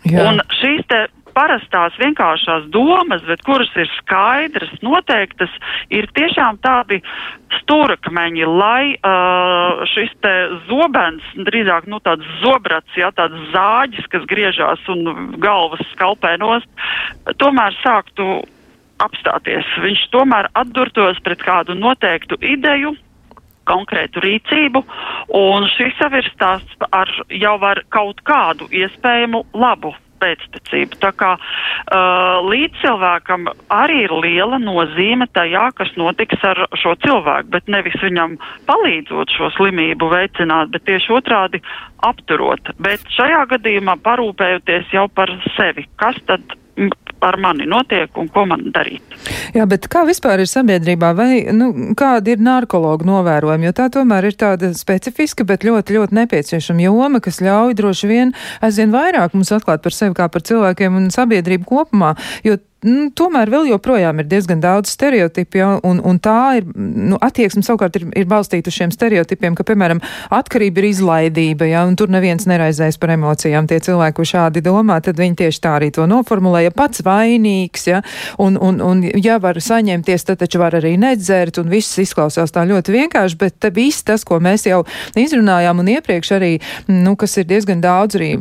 Jā. 0.08 0.24
Un 0.30 0.40
šīs 0.62 0.86
te 0.88 1.06
parastās 1.40 1.96
vienkāršās 2.02 2.68
domas, 2.74 3.24
bet 3.28 3.44
kuras 3.48 3.72
ir 3.80 3.88
skaidras, 3.96 4.72
noteiktas, 4.84 5.54
ir 5.94 6.10
tiešām 6.18 6.60
tādi 6.66 7.00
stūrakmeņi, 7.62 8.46
lai 8.60 8.84
uh, 8.98 9.86
šis 9.94 10.12
te 10.24 10.34
zobens, 10.68 11.26
drīzāk 11.48 11.88
nu 11.90 12.02
tāds 12.04 12.28
zobrats, 12.44 13.00
jā, 13.00 13.14
tāds 13.16 13.40
zāģis, 13.56 14.10
kas 14.12 14.28
griežās 14.30 14.84
un 14.92 15.38
galvas 15.42 15.84
skalpē 15.94 16.36
nost, 16.42 16.70
tomēr 17.42 17.78
sāktu 17.80 18.42
apstāties. 19.00 19.68
Viņš 19.80 20.10
tomēr 20.12 20.50
atdurtos 20.60 21.22
pret 21.24 21.46
kādu 21.46 21.78
noteiktu 21.78 22.40
ideju, 22.44 22.98
konkrētu 23.70 24.24
rīcību, 24.26 24.84
un 25.40 25.70
šis 25.78 26.04
jau 26.04 26.12
ir 26.20 26.30
stāsts 26.34 26.92
ar 26.92 27.12
jau 27.32 27.58
ar 27.70 27.84
kaut 27.94 28.22
kādu 28.28 28.68
iespējamu 28.74 29.46
labu 29.54 29.94
pēctecību. 30.22 31.00
Tā 31.04 31.12
kā 31.20 31.32
uh, 31.40 32.40
līdz 32.46 32.82
cilvēkam 32.84 33.50
arī 33.74 34.04
ir 34.06 34.16
liela 34.24 34.60
nozīme 34.62 35.30
tajā, 35.36 35.70
kas 35.78 35.92
notiks 36.00 36.44
ar 36.48 36.66
šo 36.80 36.96
cilvēku, 37.04 37.52
bet 37.56 37.70
nevis 37.72 37.98
viņam 38.04 38.38
palīdzot 38.70 39.36
šo 39.36 39.52
slimību 39.58 40.12
veicināt, 40.14 40.74
bet 40.76 40.86
tieši 40.90 41.16
otrādi 41.20 41.64
apturot. 42.06 42.74
Bet 42.80 43.04
šajā 43.16 43.46
gadījumā 43.56 44.00
parūpējoties 44.06 44.96
jau 44.96 45.08
par 45.12 45.34
sevi. 45.58 45.88
Kas 46.00 46.20
tad 46.30 46.56
ar 47.26 47.38
mani 47.42 47.68
notiek 47.70 48.18
un 48.18 48.30
ko 48.32 48.46
man 48.50 48.70
darīt. 48.76 49.04
Jā, 49.56 49.66
bet 49.70 49.88
kā 49.92 50.06
vispār 50.08 50.44
ir 50.44 50.50
sabiedrībā, 50.50 51.12
vai 51.18 51.30
nu, 51.56 51.70
kādi 52.00 52.36
ir 52.36 52.44
narkologu 52.44 53.08
novērojumi, 53.10 53.70
jo 53.70 53.76
tā 53.76 53.90
tomēr 53.94 54.30
ir 54.30 54.38
tāda 54.40 54.72
specifiska, 54.78 55.46
bet 55.48 55.66
ļoti, 55.68 55.98
ļoti 55.98 56.20
nepieciešama 56.22 56.86
joma, 56.88 57.22
kas 57.24 57.42
ļauj 57.44 57.76
droši 57.80 58.10
vien 58.10 58.34
aizvien 58.66 58.94
vairāk 58.96 59.36
mums 59.36 59.52
atklāt 59.56 59.84
par 59.86 59.96
sevi 59.96 60.16
kā 60.18 60.30
par 60.32 60.46
cilvēkiem 60.46 61.00
un 61.02 61.12
sabiedrību 61.14 61.68
kopumā, 61.70 62.16
jo 62.48 62.58
nu, 62.86 63.10
tomēr 63.16 63.50
vēl 63.52 63.70
joprojām 63.74 64.22
ir 64.22 64.28
diezgan 64.30 64.62
daudz 64.64 64.94
stereotipu, 64.94 65.60
ja, 65.60 65.70
un, 65.86 66.00
un 66.06 66.20
tā 66.24 66.60
ir, 66.60 66.68
nu, 66.76 67.18
attieksme 67.22 67.64
savukārt 67.66 68.00
ir, 68.00 68.08
ir 68.18 68.28
balstīta 68.30 68.72
uz 68.72 68.78
šiem 68.78 68.94
stereotipiem, 68.96 69.58
ka, 69.58 69.66
piemēram, 69.68 70.02
atkarība 70.36 70.82
ir 70.82 70.90
izlaidība, 70.94 71.68
ja, 71.70 71.84
un 71.88 71.98
tur 72.00 72.12
neviens 72.14 72.48
neraizēs 72.50 73.00
par 73.02 73.14
emocijām. 73.16 73.68
Tie 73.70 73.82
cilvēki, 73.84 74.16
kur 74.20 74.30
šādi 74.30 74.64
domā, 74.66 75.00
tad 75.04 75.20
viņi 75.20 75.40
tieši 75.44 75.64
tā 75.64 75.76
arī 75.80 75.92
to 75.96 76.08
noformulē, 76.10 76.64
ja 76.68 76.74
pats 76.76 77.04
vainīgs, 77.06 77.88
ja, 77.90 78.02
un, 78.40 78.56
un, 78.56 78.80
un 78.86 79.04
ja 79.20 79.40
var 79.44 79.60
saņemties, 79.64 80.28
tad 80.30 80.42
taču 80.44 80.64
var 80.64 80.80
arī 80.80 80.96
nedzert, 81.00 81.60
un 81.62 81.72
viss 81.72 82.00
izklausās 82.02 82.56
tā 82.56 82.64
ļoti 82.70 82.96
vienkārši, 82.96 83.40
bet 83.40 83.70
viss 83.76 84.06
tas, 84.08 84.24
ko 84.28 84.40
mēs 84.44 84.68
jau 84.70 84.84
izrunājām 85.20 85.84
un 85.84 85.92
iepriekš 85.98 86.34
arī, 86.40 86.54
nu, 86.88 87.16
kas 87.20 87.38
ir 87.42 87.50
diezgan 87.50 87.84
daudz 87.84 88.20
arī 88.20 88.32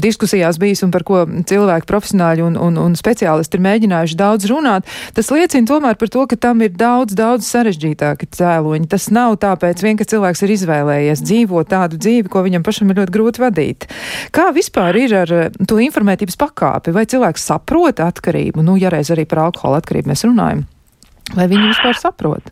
diskusijās 0.00 0.58
bijis 0.62 0.84
un 0.86 0.94
par 0.94 1.04
ko 1.06 1.24
cilvēki 1.26 1.88
profesionāļi 1.90 2.46
un, 2.46 2.58
un, 2.60 2.78
un 2.80 2.96
speciālisti 2.98 3.58
ir 3.58 3.64
mēģinājuši 3.66 3.79
mēģinājuši 3.80 4.16
daudz 4.18 4.48
runāt, 4.50 4.88
tas 5.14 5.30
liecina 5.32 5.66
tomēr 5.66 5.96
par 5.96 6.08
to, 6.12 6.26
ka 6.28 6.36
tam 6.36 6.60
ir 6.62 6.72
daudz, 6.76 7.14
daudz 7.14 7.48
sarežģītāki 7.48 8.28
cēloņi. 8.36 8.88
Tas 8.90 9.10
nav 9.10 9.38
tāpēc 9.40 9.80
vien, 9.82 9.96
ka 9.96 10.04
cilvēks 10.04 10.44
ir 10.44 10.54
izvēlējies 10.56 11.24
dzīvot 11.24 11.70
tādu 11.70 11.96
dzīvi, 12.00 12.28
ko 12.28 12.44
viņam 12.44 12.64
pašam 12.66 12.90
ir 12.90 13.00
ļoti 13.00 13.14
grūti 13.14 13.40
vadīt. 13.42 13.88
Kā 14.32 14.50
vispār 14.52 14.96
ir 15.00 15.16
ar 15.22 15.32
eh, 15.32 15.50
to 15.66 15.80
informētības 15.80 16.36
pakāpi? 16.36 16.92
Vai 16.92 17.06
cilvēks 17.08 17.48
saprot 17.50 18.00
atkarību? 18.04 18.64
Nu, 18.64 18.76
ja 18.76 18.92
reiz 18.92 19.10
arī 19.10 19.26
par 19.28 19.46
alkohola 19.48 19.80
atkarību 19.80 20.12
mēs 20.12 20.26
runājam. 20.28 20.66
Vai 21.36 21.46
viņi 21.46 21.70
vispār 21.70 21.98
saprot? 21.98 22.50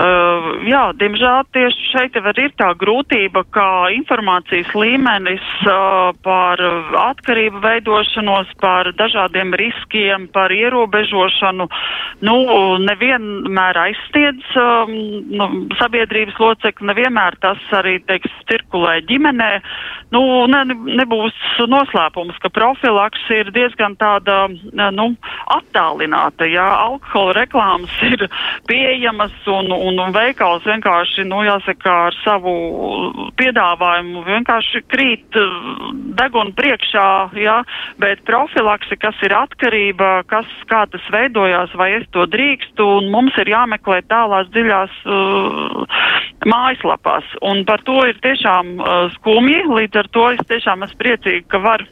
Uh, 0.00 0.46
jā, 0.64 0.82
diemžēl 0.96 1.44
tieši 1.52 1.88
šeit 1.90 2.16
arī 2.16 2.46
ir 2.48 2.54
tā 2.58 2.70
grūtība, 2.80 3.42
ka 3.52 3.66
informācijas 3.92 4.70
līmenis 4.76 5.44
uh, 5.66 6.10
par 6.24 6.62
atkarību 7.02 7.60
veidošanos, 7.64 8.54
par 8.62 8.92
dažādiem 8.96 9.52
riskiem, 9.60 10.28
par 10.32 10.54
ierobežošanu, 10.54 11.66
nu, 12.24 12.36
nevienmēr 12.86 13.80
aizstiedz 13.84 14.56
um, 14.56 14.94
nu, 15.36 15.48
sabiedrības 15.80 16.38
locekli, 16.40 16.88
nevienmēr 16.92 17.36
tas 17.44 17.60
arī, 17.76 17.98
teiks, 18.08 18.32
cirkulē 18.48 19.00
ģimenē. 19.10 19.50
Nu, 20.14 20.22
ne, 20.50 20.62
nebūs 21.00 21.36
noslēpums, 21.70 22.40
ka 22.42 22.50
profilaks 22.54 23.28
ir 23.34 23.52
diezgan 23.54 23.94
tāda, 24.00 24.46
nu, 24.96 25.06
attālināta, 25.58 26.48
jā, 26.50 26.66
alkohola 26.86 27.36
reklāmas 27.42 27.92
ir 28.08 28.26
pieejamas 28.70 29.34
un 29.50 29.59
un, 29.60 29.70
un, 29.74 30.00
un 30.00 30.14
veikals 30.14 30.64
vienkārši, 30.66 31.24
nu, 31.28 31.42
jāsaka, 31.46 31.94
ar 32.08 32.16
savu 32.24 32.54
piedāvājumu 33.40 34.24
vienkārši 34.26 34.82
krīt 34.90 35.38
uh, 35.38 35.90
degunu 36.18 36.54
priekšā, 36.56 37.06
jā, 37.38 37.60
bet 38.02 38.24
profilaksi, 38.28 38.98
kas 39.00 39.20
ir 39.26 39.34
atkarība, 39.36 40.10
kas, 40.30 40.48
kā 40.70 40.84
tas 40.90 41.06
veidojās, 41.12 41.74
vai 41.78 41.92
es 42.00 42.08
to 42.14 42.26
drīkstu, 42.30 42.88
un 43.00 43.10
mums 43.14 43.36
ir 43.40 43.52
jāmeklē 43.52 44.02
tālās 44.10 44.50
dziļās 44.54 44.98
uh, 45.06 46.02
mājaslapās. 46.50 47.36
Un 47.46 47.64
par 47.68 47.84
to 47.86 48.00
ir 48.08 48.20
tiešām 48.24 48.76
uh, 48.78 49.06
skumji, 49.18 49.62
līdz 49.68 50.04
ar 50.04 50.12
to 50.16 50.28
es 50.34 50.44
tiešām 50.50 50.86
esmu 50.88 51.02
priecīga, 51.04 51.46
ka 51.52 51.64
var 51.64 51.86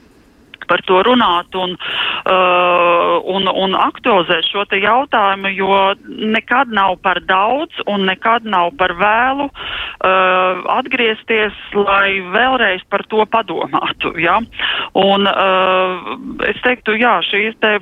par 0.69 0.83
to 0.89 1.01
runāt 1.07 1.57
un, 1.59 1.75
uh, 1.75 3.17
un, 3.35 3.49
un 3.49 3.77
aktualizēt 3.79 4.49
šo 4.51 4.67
jautājumu, 4.69 5.53
jo 5.57 5.79
nekad 6.07 6.73
nav 6.75 6.99
par 7.03 7.21
daudz 7.27 7.83
un 7.87 8.07
nekad 8.09 8.45
nav 8.45 8.73
par 8.81 8.95
vēlu 8.99 9.49
uh, 9.49 10.65
atgriezties, 10.79 11.57
lai 11.75 12.21
vēlreiz 12.35 12.85
par 12.91 13.05
to 13.09 13.25
padomātu. 13.33 14.15
Ja? 14.21 14.39
Un 14.99 15.29
uh, 15.31 16.13
es 16.49 16.61
teiktu, 16.65 16.99
jā, 17.01 17.19
šīs 17.29 17.57
te 17.63 17.79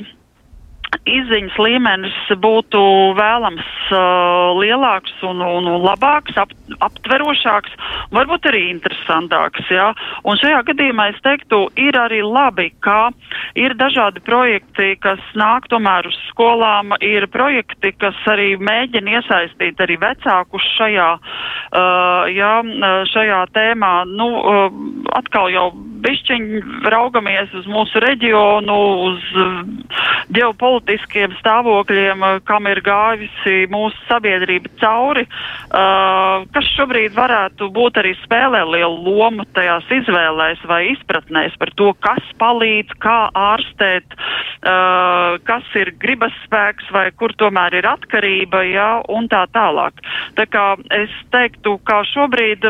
izziņas 1.06 1.56
līmenis 1.62 2.16
būtu 2.42 2.80
vēlams 3.18 3.66
uh, 3.94 4.56
lielāks 4.58 5.14
un, 5.26 5.40
un, 5.42 5.68
un 5.70 5.84
labāks, 5.84 6.36
ap, 6.40 6.52
aptverošāks, 6.84 7.74
varbūt 8.14 8.48
arī 8.50 8.62
interesantāks. 8.72 9.66
Ja? 9.72 9.92
Un 10.26 10.38
šajā 10.40 10.62
gadījumā 10.70 11.10
es 11.12 11.20
teiktu, 11.24 11.66
ir 11.80 11.98
arī 12.00 12.22
labi, 12.26 12.70
ka 12.84 13.10
ir 13.58 13.76
dažādi 13.78 14.22
projekti, 14.26 14.94
kas 15.02 15.22
nāk 15.38 15.68
tomēr 15.72 16.10
uz 16.10 16.18
skolām, 16.30 16.96
ir 17.04 17.28
projekti, 17.32 17.92
kas 18.00 18.18
arī 18.30 18.54
mēģina 18.58 19.18
iesaistīt 19.20 19.82
arī 19.82 19.98
vecākus 20.02 20.66
šajā, 20.76 21.10
uh, 21.16 22.30
ja, 22.34 22.54
šajā 23.12 23.42
tēmā. 23.56 23.94
Nu, 24.10 24.30
uh, 24.40 24.80
atkal 25.16 25.50
jau 25.54 25.70
bišķiņi 26.06 26.62
raugamies 26.94 27.52
uz 27.58 27.68
mūsu 27.70 28.00
reģionu, 28.06 28.78
uz 29.10 29.28
ģeopolitiskiem 30.36 31.36
stāvokļiem, 31.40 32.24
kam 32.48 32.70
ir 32.70 32.82
gājusi 32.86 33.66
mūsu 33.72 33.98
sabiedrība 34.08 34.72
cauri, 34.80 35.26
uh, 35.26 36.46
kas 36.54 36.68
šobrīd 36.76 37.14
varētu 37.16 37.68
būt 37.74 38.00
arī 38.00 38.14
spēlē 38.22 38.62
lielu 38.68 38.96
lomu 39.06 39.46
tajās 39.56 39.86
izvēlēs 40.00 40.62
vai 40.68 40.82
izpratnēs 40.92 41.56
par 41.60 41.72
to, 41.78 41.92
kas 42.04 42.24
palīdz, 42.40 42.96
kā 43.02 43.18
ārstēt, 43.36 44.16
kas 45.46 45.74
ir 45.78 45.92
gribas 46.00 46.34
spēks 46.44 46.88
vai 46.94 47.08
kur 47.16 47.34
tomēr 47.38 47.78
ir 47.80 47.88
atkarība, 47.88 48.62
ja, 48.66 48.90
un 49.12 49.28
tā 49.32 49.44
tālāk. 49.54 50.00
Tā 50.38 50.46
kā 50.50 50.66
es 50.96 51.12
teiktu, 51.34 51.76
kā 51.86 52.02
šobrīd 52.12 52.66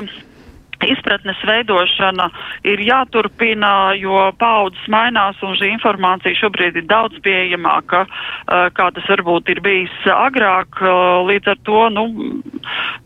izpratnes 0.85 1.41
veidošana 1.47 2.29
ir 2.69 2.83
jāturpina, 2.85 3.95
jo 3.99 4.31
paudzes 4.41 4.89
mainās 4.93 5.41
un 5.47 5.57
šī 5.59 5.73
informācija 5.77 6.37
šobrīd 6.41 6.81
ir 6.81 6.89
daudz 6.91 7.19
pieejamāka, 7.25 8.05
uh, 8.07 8.69
kā 8.77 8.91
tas 8.97 9.09
varbūt 9.11 9.53
ir 9.55 9.63
bijis 9.65 9.95
agrāk. 10.13 10.81
Uh, 10.83 11.25
līdz 11.29 11.53
ar 11.55 11.63
to, 11.69 11.83
nu, 11.95 12.07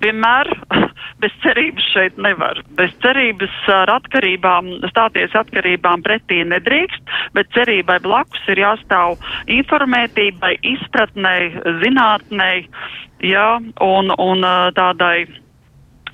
vienmēr 0.02 0.50
bez 1.22 1.34
cerības 1.44 1.90
šeit 1.94 2.18
nevar. 2.18 2.62
Bez 2.78 2.94
cerības 3.04 3.54
ar 3.72 3.92
atkarībām, 3.98 4.72
stāties 4.90 5.36
atkarībām 5.36 6.04
pretī 6.06 6.42
nedrīkst, 6.48 7.14
bet 7.36 7.52
cerībai 7.56 8.00
blakus 8.04 8.48
ir 8.52 8.62
jāstāv 8.64 9.18
informētībai, 9.50 10.56
izpratnei, 10.74 11.52
zinātnei, 11.84 12.64
jā, 13.24 13.48
un, 13.84 14.12
un 14.16 14.44
uh, 14.46 14.70
tādai 14.76 15.28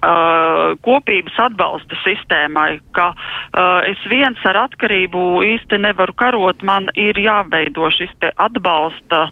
uh, 0.05 0.74
kopības 0.84 1.36
atbalsta 1.47 1.99
sistēmai, 2.03 2.78
ka 2.97 3.11
uh, 3.12 3.84
es 3.88 4.01
viens 4.11 4.40
ar 4.49 4.59
atkarību 4.66 5.42
īsti 5.47 5.80
nevaru 5.82 6.14
karot, 6.18 6.62
man 6.66 6.88
ir 6.99 7.18
jāveido 7.20 7.88
šis 7.94 8.12
te 8.22 8.32
atbalsta 8.42 9.26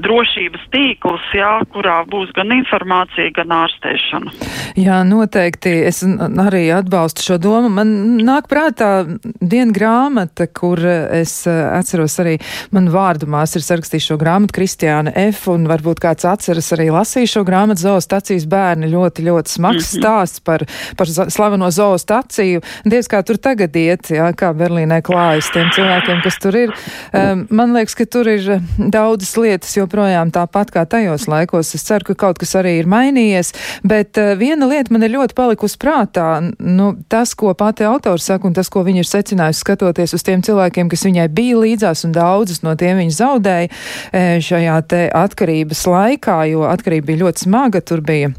drošības 0.00 0.66
tīkls, 0.74 1.26
jā, 1.36 1.52
kurā 1.74 2.00
būs 2.10 2.32
gan 2.36 2.52
informācija, 2.54 3.32
gan 3.36 3.54
ārstēšana. 3.60 4.34
Jā, 4.80 5.00
noteikti. 5.06 5.72
Es 5.90 6.02
arī 6.04 6.66
atbalstu 6.74 7.24
šo 7.24 7.38
domu. 7.42 7.70
Man 7.72 8.20
nāk 8.24 8.48
prātā 8.50 9.04
viena 9.40 9.74
grāmata, 9.74 10.46
kur 10.46 10.80
es 10.84 11.34
uh, 11.48 11.74
atceros 11.78 12.18
arī, 12.22 12.36
man 12.74 12.90
vārdu 12.92 13.28
mās 13.30 13.56
ir 13.56 13.64
sarakstījuši 13.66 14.12
šo 14.12 14.18
grāmatu 14.20 14.56
Kristiāna 14.60 15.14
F. 15.26 15.48
un 15.52 15.66
varbūt 15.70 16.02
kāds 16.02 16.28
atceras 16.28 16.70
arī 16.76 16.90
lasīju 16.94 17.34
šo 17.34 17.44
grāmatu 17.48 17.84
zoostacijas 17.84 18.46
bērni 18.50 18.90
ļoti, 18.92 19.26
ļoti 19.28 19.56
smags. 19.58 19.94
Mm 19.94 20.00
-hmm 20.00 20.09
stāsts 20.10 20.42
par, 20.44 20.64
par 20.96 21.08
slaveno 21.08 21.70
zoostaciju. 21.70 22.62
Diez 22.84 23.08
kā 23.10 23.22
tur 23.26 23.38
tagad 23.38 23.76
iet, 23.76 24.10
jā, 24.10 24.30
kā 24.36 24.52
Berlīnē 24.56 25.00
klājas 25.06 25.50
tiem 25.54 25.70
cilvēkiem, 25.74 26.22
kas 26.24 26.38
tur 26.42 26.56
ir. 26.56 26.74
Um, 27.14 27.46
man 27.50 27.74
liekas, 27.76 27.96
ka 27.98 28.06
tur 28.10 28.28
ir 28.30 28.60
daudzas 28.78 29.34
lietas 29.38 29.76
joprojām 29.76 30.32
tāpat 30.34 30.72
kā 30.74 30.84
tajos 30.90 31.28
laikos. 31.30 31.74
Es 31.76 31.86
ceru, 31.86 32.10
ka 32.10 32.18
kaut 32.26 32.40
kas 32.42 32.56
arī 32.58 32.78
ir 32.80 32.90
mainījies, 32.90 33.52
bet 33.86 34.18
uh, 34.20 34.34
viena 34.40 34.68
lieta 34.70 34.94
man 34.94 35.06
ir 35.06 35.14
ļoti 35.14 35.36
palikusi 35.38 35.78
prātā. 35.80 36.28
Nu, 36.58 36.92
tas, 37.10 37.34
ko 37.38 37.54
pati 37.54 37.86
autors 37.86 38.26
saka, 38.30 38.48
un 38.48 38.56
tas, 38.56 38.70
ko 38.72 38.84
viņa 38.86 39.04
ir 39.04 39.10
secinājusi 39.10 39.64
skatoties 39.64 40.16
uz 40.16 40.26
tiem 40.26 40.44
cilvēkiem, 40.46 40.90
kas 40.90 41.06
viņai 41.06 41.28
bija 41.34 41.62
līdzās, 41.62 42.04
un 42.08 42.14
daudzas 42.16 42.64
no 42.66 42.74
tiem 42.78 43.00
viņa 43.00 43.16
zaudēja 43.20 44.40
šajā 44.44 44.78
te 44.90 45.06
atkarības 45.14 45.86
laikā, 45.90 46.38
jo 46.50 46.66
atkarība 46.68 47.12
bija 47.12 47.24
ļoti 47.26 47.46
smaga. 47.46 47.82
Tur 47.84 48.02
bija 48.04 48.32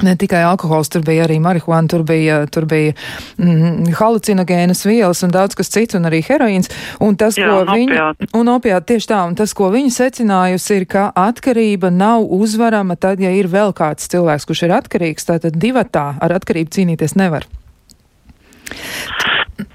Ne 0.00 0.14
tikai 0.16 0.40
alkohols, 0.48 0.88
tur 0.88 1.02
bija 1.04 1.26
arī 1.26 1.36
marihuāna, 1.44 1.90
tur 1.92 2.00
bija, 2.08 2.38
tur 2.48 2.64
bija 2.64 2.94
mm, 3.36 3.92
halucinogēnas 3.98 4.80
vielas 4.88 5.20
un 5.26 5.34
daudz 5.34 5.58
kas 5.58 5.68
cits, 5.68 5.98
un 5.98 6.08
arī 6.08 6.22
heroīns. 6.24 6.72
Un 7.04 7.18
tas, 7.20 7.36
Jā, 7.36 7.50
ko 7.50 7.58
un 7.66 7.72
viņa, 7.76 8.06
un 8.40 8.52
opiāti 8.54 8.94
tieši 8.94 9.10
tā, 9.12 9.20
un 9.28 9.36
tas, 9.36 9.52
ko 9.52 9.68
viņa 9.74 9.92
secinājusi, 9.98 10.78
ir, 10.80 10.86
ka 10.88 11.10
atkarība 11.12 11.92
nav 11.92 12.24
uzvarama 12.24 12.96
tad, 12.96 13.20
ja 13.20 13.34
ir 13.36 13.52
vēl 13.52 13.76
kāds 13.76 14.08
cilvēks, 14.08 14.48
kurš 14.48 14.64
ir 14.64 14.78
atkarīgs, 14.80 15.28
tātad 15.28 15.60
divatā 15.60 16.14
ar 16.24 16.38
atkarību 16.40 16.72
cīnīties 16.72 17.18
nevar. 17.20 17.44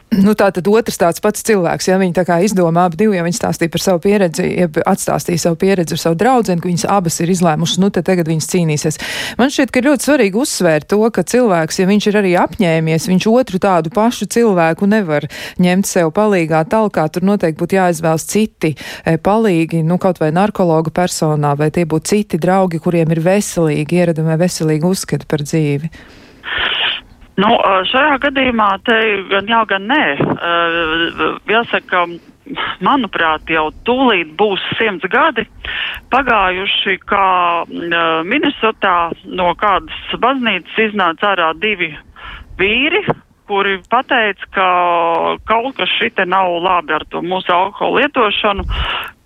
Nu, 0.08 0.32
tā 0.39 0.47
tad 0.55 0.68
otrs 0.72 0.95
tāds 1.01 1.20
pats 1.20 1.43
cilvēks, 1.43 1.89
ja 1.89 1.97
viņi 1.99 2.14
tā 2.16 2.24
kā 2.24 2.38
izdomā 2.45 2.86
abi 2.88 2.95
divi, 3.01 3.18
ja 3.18 3.26
viņi 3.26 3.36
stāstīja 3.36 3.72
par 3.74 3.82
savu 3.84 3.99
pieredzi, 4.05 4.45
ja 4.55 4.68
atstāstīja 4.88 5.41
savu 5.41 5.58
pieredzi 5.60 5.97
ar 5.97 5.99
savu 5.99 6.16
draugu, 6.16 6.55
ka 6.62 6.70
viņas 6.70 6.86
abas 6.95 7.18
ir 7.20 7.34
izlēmušas, 7.34 7.82
nu, 7.84 7.89
te 7.91 7.99
tagad 8.08 8.30
viņas 8.32 8.47
cīnīsies. 8.53 8.99
Man 9.36 9.51
šķiet, 9.51 9.74
ka 9.74 9.82
ir 9.82 9.89
ļoti 9.89 10.08
svarīgi 10.08 10.39
uzsvērt 10.39 10.88
to, 10.93 11.01
ka 11.12 11.26
cilvēks, 11.28 11.80
ja 11.82 11.88
viņš 11.89 12.08
ir 12.08 12.20
arī 12.22 12.32
apņēmies, 12.39 13.08
viņš 13.12 13.28
otru 13.34 13.60
tādu 13.60 13.91
pašu 13.91 14.30
cilvēku 14.32 14.88
nevar 14.88 15.28
ņemt 15.60 15.89
sev 15.89 16.14
palīgā 16.16 16.64
talkā, 16.72 17.10
tur 17.12 17.28
noteikti 17.28 17.60
būtu 17.60 17.76
jāizvēlas 17.76 18.28
citi 18.32 18.78
e, 18.78 19.18
palīgi, 19.20 19.84
nu, 19.84 19.99
kaut 19.99 20.22
vai 20.24 20.32
narkologa 20.32 20.93
personā, 21.03 21.51
vai 21.60 21.68
tie 21.76 21.84
būtu 21.84 22.14
citi 22.14 22.39
draugi, 22.39 22.80
kuriem 22.80 23.12
ir 23.12 23.22
veselīgi 23.28 23.99
ieradumi, 23.99 24.39
veselīgi 24.39 24.88
uzskati 24.88 25.28
par 25.28 25.43
dzīvi. 25.43 25.91
Nu, 27.38 27.52
šajā 27.92 28.16
gadījumā 28.24 28.72
te 28.88 28.98
gan 29.30 29.50
jā, 29.52 29.60
gan 29.70 29.84
nē. 29.92 30.04
Jāsaka, 31.46 32.08
manuprāt, 32.82 33.46
jau 33.54 33.68
tūlīt 33.86 34.32
būs 34.40 34.64
simts 34.80 35.06
gadi 35.14 35.46
pagājuši, 36.14 36.98
kā 37.06 37.28
Minnesotā 38.26 38.96
no 39.38 39.52
kādas 39.60 40.18
baznīcas 40.24 40.82
iznāca 40.88 41.34
ārā 41.36 41.52
divi 41.62 41.92
vīri, 42.58 43.04
kuri 43.48 43.78
pateica, 43.92 44.50
ka 44.56 44.70
kaut 45.48 45.78
kas 45.78 45.94
šite 46.00 46.26
nav 46.26 46.58
labi 46.64 46.96
ar 46.98 47.06
to 47.12 47.22
mūsu 47.22 47.54
alkoholu 47.54 48.02
lietošanu. 48.02 48.66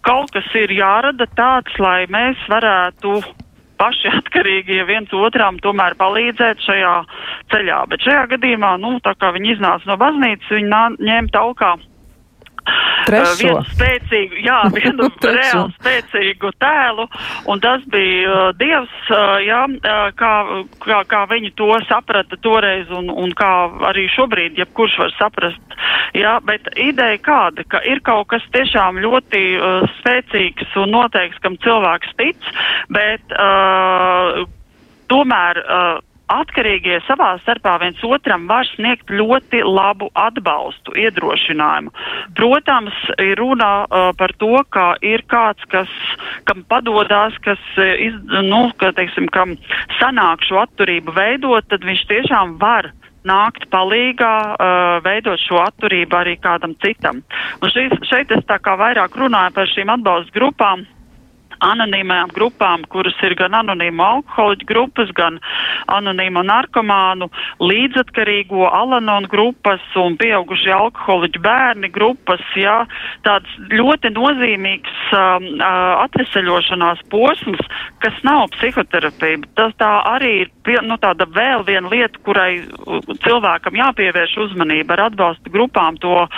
Kaut 0.05 0.33
kas 0.33 0.47
ir 0.57 0.73
jārada 0.73 1.29
tāds, 1.37 1.73
lai 1.79 2.09
mēs 2.11 2.43
varētu 2.49 3.21
paši 3.81 4.11
atkarīgi, 4.19 4.79
ja 4.81 4.87
viens 4.89 5.13
otram 5.17 5.57
tomēr 5.63 5.97
palīdzēt 5.99 6.61
šajā 6.65 6.95
ceļā. 7.53 7.79
Bet 7.91 8.05
šajā 8.05 8.25
gadījumā, 8.35 8.75
nu, 8.83 8.97
tā 9.05 9.15
kā 9.17 9.33
viņi 9.35 9.55
iznāca 9.57 9.89
no 9.89 9.97
baznīcas, 10.01 10.53
viņi 10.53 10.83
ņēma 11.09 11.33
taukā 11.33 11.75
Trešo. 13.07 13.35
vienu 13.39 13.61
spēcīgu, 13.71 14.39
jā, 14.45 14.57
vienu 14.77 15.07
reāli 15.25 15.73
spēcīgu 15.79 16.51
tēlu, 16.61 17.07
un 17.51 17.63
tas 17.63 17.83
bija 17.91 18.35
uh, 18.35 18.41
Dievs, 18.57 18.93
uh, 19.09 19.37
jā, 19.43 19.63
uh, 19.65 20.03
kā, 20.17 20.33
kā, 20.85 21.01
kā 21.09 21.23
viņi 21.31 21.53
to 21.59 21.71
saprata 21.89 22.37
toreiz, 22.45 22.91
un, 22.93 23.09
un 23.09 23.33
kā 23.37 23.51
arī 23.89 24.07
šobrīd, 24.13 24.59
jebkurš 24.61 24.99
var 25.01 25.15
saprast, 25.17 25.77
jā, 26.17 26.37
bet 26.45 26.69
ideja 26.75 27.19
kāda, 27.25 27.65
ka 27.71 27.81
ir 27.87 28.03
kaut 28.05 28.29
kas 28.35 28.45
tiešām 28.55 29.01
ļoti 29.01 29.43
uh, 29.57 29.89
spēcīgs 29.99 30.77
un 30.81 30.95
noteikts, 30.95 31.41
kam 31.43 31.57
cilvēks 31.65 32.15
tic, 32.21 32.53
bet 32.93 33.35
uh, 33.37 34.45
tomēr 35.11 35.61
uh, 35.65 35.99
atkarīgie 36.31 36.99
savā 37.07 37.33
starpā 37.41 37.77
viens 37.81 37.99
otram 38.07 38.47
var 38.49 38.67
sniegt 38.73 39.11
ļoti 39.11 39.63
labu 39.65 40.09
atbalstu, 40.17 40.95
iedrošinājumu. 41.03 41.93
Protams, 42.37 42.97
ir 43.21 43.35
runa 43.39 43.71
uh, 43.83 44.11
par 44.17 44.33
to, 44.41 44.53
ka 44.73 44.93
ir 45.05 45.25
kāds, 45.31 45.65
kas, 45.71 45.91
kam 46.49 46.63
padodās, 46.71 47.35
kas, 47.45 47.61
uh, 47.77 47.91
iz, 48.07 48.17
nu, 48.47 48.63
ka, 48.81 48.93
teiksim, 48.97 49.29
kam 49.33 49.57
sanāk 49.99 50.45
šo 50.47 50.63
atturību 50.65 51.15
veidot, 51.17 51.67
tad 51.71 51.85
viņš 51.87 52.07
tiešām 52.11 52.57
var 52.61 52.91
nākt 53.27 53.67
palīgā, 53.73 54.35
uh, 54.55 54.95
veidot 55.05 55.41
šo 55.43 55.61
atturību 55.61 56.17
arī 56.17 56.37
kādam 56.41 56.73
citam. 56.81 57.21
Un 57.61 57.73
šis, 57.73 57.93
šeit 58.09 58.33
es 58.33 58.47
tā 58.49 58.57
kā 58.63 58.73
vairāk 58.79 59.19
runāju 59.19 59.53
par 59.57 59.69
šīm 59.69 59.93
atbalsta 59.93 60.39
grupām 60.39 60.87
anonīmajām 61.65 62.31
grupām, 62.35 62.83
kuras 62.91 63.15
ir 63.25 63.35
gan 63.39 63.55
anonīmo 63.61 64.03
alkoholiķu 64.17 64.67
grupas, 64.69 65.11
gan 65.17 65.39
anonīmo 65.91 66.43
narkomānu, 66.47 67.29
līdzatkarīgo 67.61 68.67
alanonu 68.69 69.29
grupas 69.31 69.83
un 69.99 70.17
pieaugušie 70.19 70.73
alkoholiķu 70.75 71.41
bērni 71.43 71.91
grupas, 71.93 72.43
jā, 72.57 72.81
tāds 73.25 73.49
ļoti 73.71 74.13
nozīmīgs 74.15 75.13
um, 75.13 75.47
uh, 75.59 76.03
atveseļošanās 76.05 77.05
posms, 77.13 77.61
kas 78.03 78.17
nav 78.27 78.49
psihoterapija. 78.57 79.43
Tas 79.57 79.75
tā 79.79 79.91
arī 80.11 80.33
ir 80.45 80.85
nu, 80.85 80.97
tāda 81.01 81.27
vēl 81.29 81.65
viena 81.67 81.89
lieta, 81.91 82.19
kurai 82.25 82.63
cilvēkam 83.25 83.77
jāpievērš 83.77 84.37
uzmanība 84.47 84.97
ar 84.97 85.05
atbalstu 85.09 85.53
grupām. 85.53 85.99
To 86.01 86.25
uh, 86.25 86.29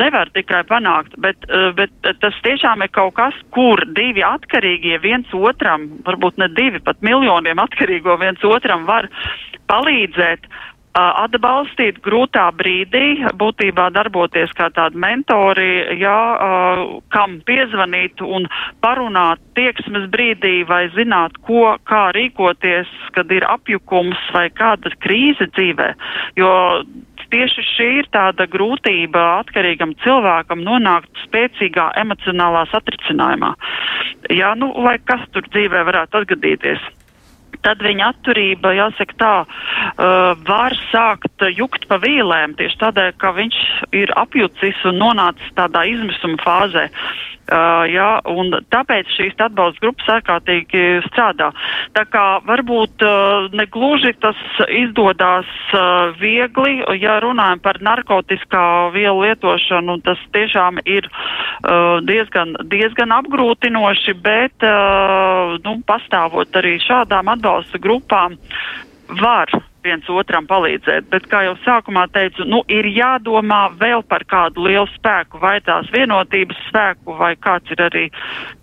nevar 0.00 0.30
tikai 0.34 0.62
panākt, 0.68 1.18
bet, 1.20 1.48
uh, 1.50 1.70
bet 1.76 1.92
tas 2.22 2.38
tiešām 2.46 2.84
ir 2.86 2.92
kaut 2.94 3.16
kas, 3.18 3.36
kur 3.54 3.82
divi 3.96 4.22
atkarīgi 4.24 4.43
atkarīgie 4.44 5.00
viens 5.02 5.32
otram, 5.34 5.88
varbūt 6.06 6.38
ne 6.38 6.50
divi, 6.52 6.82
pat 6.84 7.00
miljoniem 7.02 7.58
atkarīgo 7.64 8.18
viens 8.20 8.44
otram 8.44 8.86
var 8.86 9.08
palīdzēt 9.72 10.46
atbalstīt 10.94 11.98
grūtā 12.04 12.44
brīdī, 12.54 13.26
būtībā 13.34 13.88
darboties 13.90 14.52
kā 14.54 14.68
tādi 14.70 15.00
mentori, 15.02 15.98
jā, 15.98 16.18
kam 17.10 17.40
piezvanīt 17.48 18.22
un 18.22 18.46
parunāt 18.84 19.42
tieksmes 19.58 20.06
brīdī 20.12 20.62
vai 20.68 20.86
zināt, 20.94 21.34
ko, 21.48 21.74
kā 21.90 22.12
rīkoties, 22.14 22.86
kad 23.16 23.32
ir 23.34 23.46
apjukums 23.48 24.20
vai 24.34 24.46
kāda 24.54 24.94
krīze 25.02 25.50
dzīvē. 25.56 25.90
Jo 26.38 26.52
tieši 27.34 27.66
šī 27.74 27.88
ir 28.00 28.10
tāda 28.14 28.46
grūtība 28.50 29.22
atkarīgam 29.42 29.96
cilvēkam 30.04 30.62
nonākt 30.62 31.10
spēcīgā 31.26 31.90
emocionālā 32.04 32.64
satricinājumā. 32.70 33.54
Jā, 34.32 34.54
nu, 34.58 34.70
lai 34.86 35.00
kas 35.02 35.24
tur 35.34 35.46
dzīvē 35.50 35.86
varētu 35.90 36.22
atgadīties 36.22 36.92
tad 37.64 37.80
viņa 37.80 38.10
atturība, 38.12 38.74
jāsaka 38.76 39.14
tā, 39.16 39.34
uh, 39.46 40.34
var 40.44 40.74
sākt 40.90 41.46
jukt 41.56 41.86
pa 41.88 41.96
vīlēm 42.02 42.58
tieši 42.58 42.76
tādēļ, 42.82 43.14
ka 43.16 43.30
viņš 43.38 43.60
ir 43.96 44.12
apjucis 44.20 44.82
un 44.90 45.00
nonācis 45.00 45.54
tādā 45.56 45.86
izmisuma 45.88 46.36
fāzē. 46.44 46.90
Uh, 46.90 47.33
jā, 47.50 48.08
un 48.30 48.54
tāpēc 48.72 49.10
šīs 49.16 49.34
atbalsta 49.44 49.82
grupas 49.82 50.10
ārkārtīgi 50.16 50.84
strādā. 51.08 51.50
Tā 51.96 52.04
kā 52.08 52.24
varbūt 52.46 53.04
uh, 53.04 53.48
negluži 53.52 54.14
tas 54.22 54.38
izdodas 54.72 55.50
uh, 55.74 56.14
viegli, 56.20 56.80
ja 57.00 57.18
runājam 57.24 57.60
par 57.64 57.80
narkotiskā 57.84 58.64
vielu 58.94 59.26
lietošanu, 59.26 59.98
tas 60.06 60.20
tiešām 60.36 60.80
ir 60.84 61.08
uh, 61.10 62.00
diezgan, 62.06 62.56
diezgan 62.72 63.12
apgrūtinoši, 63.18 64.16
bet 64.24 64.66
uh, 64.66 65.58
nu, 65.64 65.78
pastāvot 65.86 66.56
arī 66.60 66.78
šādām 66.84 67.32
atbalsta 67.36 67.80
grupām 67.82 68.38
var 69.20 69.52
viens 69.84 70.08
otram 70.10 70.48
palīdzēt. 70.50 71.08
Bet, 71.12 71.28
kā 71.30 71.44
jau 71.46 71.54
sākumā 71.64 72.06
teicu, 72.14 72.46
nu, 72.48 72.62
ir 72.72 72.88
jādomā 72.90 73.66
vēl 73.80 74.04
par 74.08 74.24
kādu 74.28 74.66
lielu 74.66 74.88
spēku, 74.94 75.40
vai 75.42 75.58
tās 75.64 75.90
vienotības 75.94 76.60
spēku, 76.68 77.16
vai 77.20 77.34
kāds 77.36 77.74
ir 77.74 77.84
arī 77.86 78.04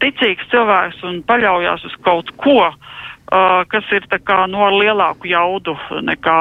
ticīgs 0.04 0.50
cilvēks 0.54 1.04
un 1.08 1.22
paļaujās 1.28 1.86
uz 1.90 1.98
kaut 2.06 2.34
ko, 2.42 2.72
uh, 2.72 3.62
kas 3.72 3.94
ir 3.96 4.08
tā 4.12 4.22
kā 4.24 4.46
no 4.52 4.72
lielāku 4.78 5.30
jaudu 5.32 5.78
nekā 6.02 6.40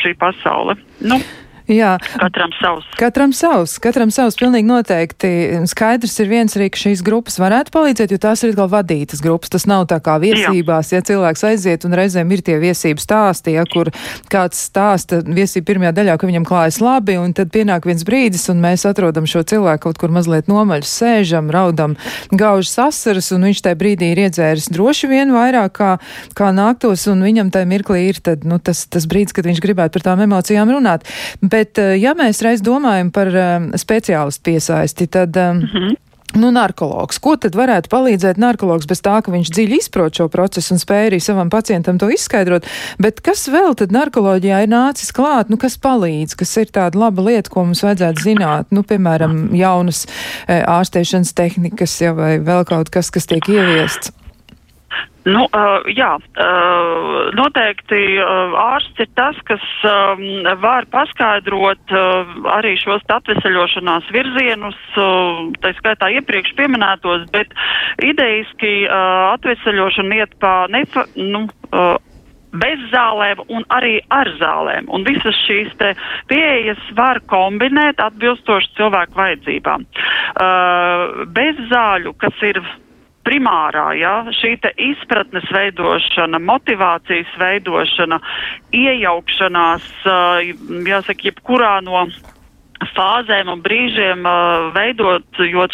šī 0.00 0.14
pasaule. 0.20 0.78
Nu, 1.00 1.20
Jā. 1.68 1.96
Katram 2.16 2.52
savs. 2.56 2.86
Katram 2.96 3.32
savs, 3.36 3.74
katram 3.82 4.12
savs, 4.14 4.38
pilnīgi 4.40 4.68
noteikti. 4.68 5.30
Skaidrs 5.68 6.14
ir 6.22 6.30
viens 6.30 6.56
arī, 6.56 6.70
ka 6.72 6.80
šīs 6.80 7.02
grupas 7.04 7.36
varētu 7.40 7.72
palīdzēt, 7.74 8.14
jo 8.14 8.20
tās 8.22 8.42
ir 8.42 8.54
atkal 8.54 8.70
vadītas 8.72 9.20
grupas. 9.24 9.52
Tas 9.52 9.66
nav 9.68 9.84
tā 9.90 9.98
kā 10.04 10.16
viesībās, 10.22 10.92
Jā. 10.92 11.00
ja 11.00 11.06
cilvēks 11.10 11.44
aiziet 11.50 11.84
un 11.84 11.96
reizēm 11.98 12.32
ir 12.32 12.42
tie 12.46 12.56
viesību 12.62 13.02
stāsti, 13.02 13.56
ja 13.58 13.66
kur 13.68 13.90
kāds 14.32 14.62
stāsta 14.70 15.20
viesību 15.24 15.68
pirmajā 15.68 15.92
daļā, 15.98 16.16
ka 16.16 16.30
viņam 16.30 16.46
klājas 16.48 16.80
labi, 16.80 17.18
un 17.20 17.34
tad 17.36 17.52
pienāk 17.52 17.88
viens 17.88 18.04
brīdis, 18.06 18.48
un 18.52 18.64
mēs 18.64 18.86
atrodam 18.88 19.28
šo 19.28 19.44
cilvēku 19.48 19.88
kaut 19.88 20.00
kur 20.00 20.14
mazliet 20.14 20.48
nomaļus, 20.48 20.94
sēžam, 21.02 21.52
raudam, 21.52 21.98
gaužas 22.32 22.74
asaras, 22.88 23.28
un 23.36 23.44
viņš 23.48 23.62
tajā 23.66 23.78
brīdī 23.78 24.12
ir 24.14 24.22
iedzēris 24.24 24.70
droši 24.72 25.10
vien 25.12 25.32
vairāk 25.36 25.76
kā, 25.78 25.90
kā 26.38 26.50
nāktos, 26.56 27.06
un 27.12 27.22
viņam 27.24 27.52
tajā 27.54 27.68
mirklī 27.68 28.06
ir 28.08 28.22
tad, 28.24 28.48
nu, 28.48 28.56
tas, 28.62 28.86
tas 28.90 29.06
brīdis, 29.10 29.36
kad 29.36 29.48
viņš 29.48 29.62
gribētu 29.64 29.98
par 29.98 30.06
tām 30.10 30.24
emocijām 30.24 30.72
runāt. 30.72 31.06
Bet 31.40 31.57
Bet, 31.58 31.78
eh, 31.82 31.96
ja 31.98 32.14
mēs 32.18 32.42
reiz 32.44 32.62
domājam 32.62 33.10
par 33.14 33.32
um, 33.32 33.72
speciālistu 33.78 34.52
piesaisti, 34.52 35.10
tad. 35.10 35.34
Mm 35.36 35.64
-hmm. 35.72 35.96
Nu, 36.36 36.50
narkologs. 36.52 37.18
Ko 37.18 37.36
tad 37.40 37.54
varētu 37.56 37.88
palīdzēt 37.88 38.36
narkologs 38.36 38.86
bez 38.86 39.00
tā, 39.00 39.14
ka 39.24 39.32
viņš 39.32 39.48
dziļi 39.48 39.78
izprot 39.78 40.14
šo 40.14 40.26
procesu 40.28 40.74
un 40.74 40.78
spēj 40.78 41.06
arī 41.06 41.20
savam 41.24 41.48
pacientam 41.50 41.98
to 41.98 42.10
izskaidrot? 42.12 42.66
Bet 42.98 43.20
kas 43.20 43.48
vēl 43.48 43.74
tad 43.74 43.94
narkoloģijā 43.96 44.60
ir 44.62 44.68
nācis 44.68 45.08
klāt, 45.16 45.48
nu, 45.48 45.56
kas 45.56 45.78
palīdz, 45.78 46.36
kas 46.36 46.56
ir 46.56 46.66
tāda 46.66 46.98
laba 46.98 47.22
lieta, 47.22 47.50
ko 47.50 47.64
mums 47.64 47.82
vajadzētu 47.82 48.22
zināt? 48.22 48.68
Nu, 48.70 48.82
piemēram, 48.82 49.56
jaunas 49.56 50.04
ārstēšanas 50.48 51.32
tehnikas, 51.32 52.00
ja 52.00 52.12
vai 52.12 52.38
vēl 52.38 52.64
kaut 52.68 52.90
kas, 52.90 53.10
kas 53.10 53.26
tiek 53.26 53.48
ieviests. 53.48 54.12
Nu, 55.28 55.44
uh, 55.44 55.84
jā, 55.92 56.14
uh, 56.16 57.28
noteikti 57.36 58.00
uh, 58.22 58.54
ārsts 58.62 59.02
ir 59.02 59.08
tas, 59.18 59.36
kas 59.48 59.64
um, 59.84 60.22
var 60.62 60.86
paskaidrot 60.92 61.92
uh, 61.92 62.32
arī 62.54 62.76
šos 62.80 63.04
atvesaļošanās 63.12 64.08
virzienus, 64.14 64.78
uh, 64.96 65.44
tā 65.62 65.74
skaitā 65.80 66.10
iepriekš 66.16 66.54
pieminētos, 66.60 67.26
bet 67.34 67.52
idejiski 68.04 68.72
uh, 68.86 69.34
atvesaļošana 69.34 70.22
iet 70.22 70.36
pa 70.40 70.54
nefa, 70.72 71.04
nu, 71.18 71.44
uh, 71.72 71.96
bez 72.56 72.80
zālēm 72.92 73.42
un 73.52 73.66
arī 73.74 73.98
ar 74.14 74.30
zālēm. 74.40 74.88
Un 74.94 75.04
visas 75.04 75.36
šīs 75.44 75.74
pieejas 76.30 76.80
var 76.96 77.20
kombinēt 77.28 78.00
atbilstoši 78.00 78.74
cilvēku 78.78 79.18
vajadzībām. 79.18 79.84
Uh, 79.84 81.24
bez 81.36 81.60
zāļu, 81.72 82.14
kas 82.22 82.44
ir 82.48 82.62
primārā, 83.28 83.90
ja, 84.00 84.14
šī 84.40 84.54
izpratnes 84.88 85.48
veidošana, 85.52 86.40
motivācijas 86.40 87.34
veidošana, 87.40 88.20
iejaukšanās, 88.72 89.88
jāsaka, 90.88 91.28
jebkurā 91.28 91.74
no 91.84 92.06
fāzēm 92.94 93.50
un 93.52 93.62
brīžiem 93.62 94.26
uh, 94.26 94.68
veidot 94.74 95.24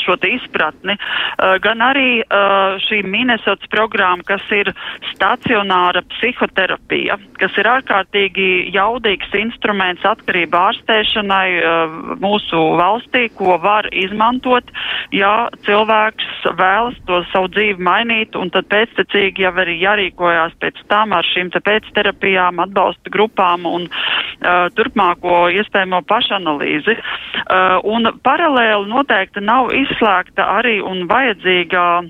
šo 0.05 0.17
izpratni, 0.25 0.97
uh, 0.97 1.57
gan 1.63 1.83
arī 1.85 2.23
uh, 2.23 2.77
šī 2.87 3.03
Minnesotas 3.05 3.69
programma, 3.73 4.25
kas 4.27 4.43
ir 4.55 4.71
stacionāra 5.13 6.05
psihoterapija, 6.15 7.19
kas 7.41 7.57
ir 7.61 7.69
ārkārtīgi 7.69 8.49
jaudīgs 8.75 9.35
instruments 9.39 10.05
atkarību 10.09 10.59
ārstēšanai 10.61 11.49
uh, 11.59 11.99
mūsu 12.23 12.63
valstī, 12.81 13.29
ko 13.37 13.59
var 13.63 13.89
izmantot, 13.93 14.71
ja 15.13 15.49
cilvēks 15.67 16.49
vēlas 16.59 16.99
to 17.09 17.23
savu 17.33 17.51
dzīvi 17.55 17.85
mainīt, 17.85 18.37
un 18.39 18.53
tad 18.55 18.69
pēctecīgi 18.73 19.45
jau 19.45 19.55
arī 19.65 19.79
jārīkojās 19.83 20.57
pēc 20.63 20.81
tam 20.89 21.13
ar 21.17 21.27
šīm 21.35 21.53
te 21.55 21.61
pēcterapijām, 21.65 22.63
atbalsta 22.65 23.13
grupām 23.13 23.69
un 23.69 23.89
uh, 23.89 24.67
turpmāko 24.77 25.47
iespējamo 25.61 26.05
pašanalīzi 26.09 26.94
pusi. 26.95 27.43
Uh, 27.45 27.79
un 27.85 28.09
paralēli 28.25 28.89
noteikti 28.89 29.41
nav 29.45 29.73
izslēgta 29.75 30.47
arī 30.59 30.81
un 30.83 31.07
vajadzīga 31.11 32.05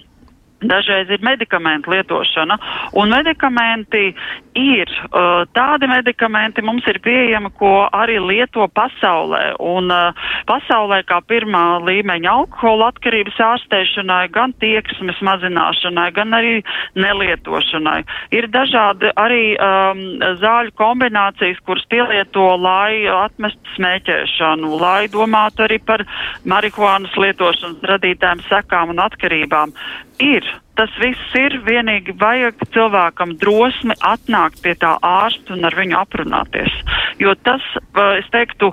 Dažreiz 0.63 1.11
ir 1.11 1.21
medikamentu 1.21 1.91
lietošana, 1.91 2.57
un 2.97 3.11
medikamenti 3.13 4.15
ir 4.57 4.91
uh, 5.11 5.43
tādi 5.53 5.89
medikamenti 5.91 6.63
mums 6.65 6.87
ir 6.89 7.01
pieejami, 7.05 7.51
ko 7.59 7.89
arī 7.93 8.17
lieto 8.23 8.65
pasaulē. 8.73 9.57
Un 9.61 9.91
uh, 9.93 10.15
pasaulē 10.49 11.03
kā 11.09 11.19
pirmā 11.29 11.83
līmeņa 11.85 12.31
alkohola 12.33 12.93
atkarības 12.93 13.41
ārstēšanai, 13.49 14.23
gan 14.33 14.55
tieksmes 14.63 15.21
mazināšanai, 15.27 16.07
gan 16.17 16.39
arī 16.39 16.55
nelietošanai. 16.97 18.01
Ir 18.33 18.49
dažādi 18.55 19.11
arī 19.21 19.43
um, 19.59 20.05
zāļu 20.41 20.73
kombinācijas, 20.81 21.61
kuras 21.67 21.85
pielieto, 21.91 22.47
lai 22.63 23.05
atmestu 23.11 23.77
smēķēšanu, 23.77 24.73
lai 24.81 25.11
domātu 25.13 25.67
arī 25.67 25.83
par 25.83 26.07
marihuānas 26.49 27.19
lietošanas 27.19 27.85
radītājiem 27.95 28.47
sekām 28.49 28.95
un 28.95 29.05
atkarībām. 29.05 29.75
Ir 30.23 30.47
Tas 30.75 30.91
viss 30.99 31.35
ir 31.39 31.55
vienīgi 31.63 32.17
vajag 32.19 32.65
cilvēkam 32.75 33.37
drosmi 33.39 33.95
atnākt 34.03 34.59
pie 34.65 34.73
tā 34.75 34.97
ārsta 35.07 35.55
un 35.55 35.67
ar 35.69 35.75
viņu 35.79 35.95
aprunāties. 36.01 36.73
Jo 37.23 37.37
tas, 37.47 37.63
es 38.19 38.27
teiktu, 38.35 38.73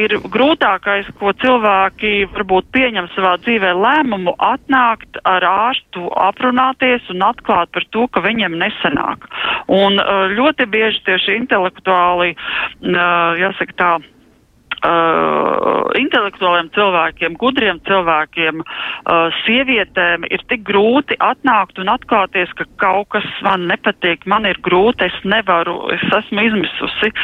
ir 0.00 0.14
grūtākais, 0.32 1.10
ko 1.20 1.34
cilvēki 1.42 2.24
varbūt 2.32 2.70
pieņem 2.72 3.10
savā 3.12 3.34
dzīvē 3.44 3.74
lēmumu 3.76 4.32
atnākt 4.48 5.20
ar 5.28 5.44
ārstu 5.44 6.08
aprunāties 6.24 7.12
un 7.12 7.26
atklāt 7.28 7.68
par 7.76 7.84
to, 7.92 8.06
ka 8.08 8.24
viņiem 8.24 8.56
nesanāk. 8.62 9.28
Un 9.68 10.00
ļoti 10.40 10.70
bieži 10.72 11.04
tieši 11.04 11.36
intelektuāli, 11.42 12.32
jāsaka 13.44 13.76
tā, 13.76 13.92
uh, 14.86 15.90
intelektuāliem 15.98 16.70
cilvēkiem, 16.76 17.36
gudriem 17.40 17.80
cilvēkiem, 17.86 18.64
uh, 18.64 19.28
sievietēm 19.44 20.26
ir 20.30 20.44
tik 20.50 20.64
grūti 20.68 21.18
atnākt 21.20 21.80
un 21.82 21.92
atklāties, 21.92 22.52
ka 22.58 22.68
kaut 22.82 23.10
kas 23.16 23.26
man 23.46 23.68
nepatīk, 23.70 24.26
man 24.30 24.48
ir 24.48 24.60
grūti, 24.64 25.08
es 25.10 25.16
nevaru, 25.24 25.82
es 25.96 26.04
esmu 26.20 26.46
izmisusi. 26.50 27.14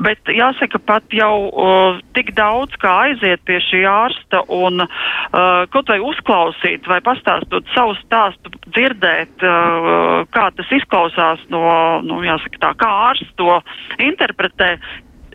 Bet 0.00 0.30
jāsaka, 0.32 0.78
pat 0.88 1.12
jau 1.12 1.34
uh, 1.50 1.98
tik 2.16 2.32
daudz, 2.36 2.72
kā 2.80 2.92
aiziet 3.08 3.42
pie 3.44 3.58
šī 3.66 3.82
ārsta 3.88 4.40
un 4.48 4.86
uh, 4.86 5.66
kaut 5.72 5.92
vai 5.92 5.98
uzklausīt 6.00 6.88
vai 6.88 7.02
pastāstot 7.04 7.68
savu 7.74 7.92
stāstu, 7.98 8.52
dzirdēt, 8.70 9.44
uh, 9.44 10.22
kā 10.32 10.48
tas 10.56 10.72
izklausās 10.78 11.44
no, 11.52 11.66
nu, 12.06 12.22
jāsaka 12.24 12.64
tā, 12.64 12.72
kā 12.80 12.90
ārsts 13.10 13.36
to 13.36 13.60
interpretē, 14.00 14.78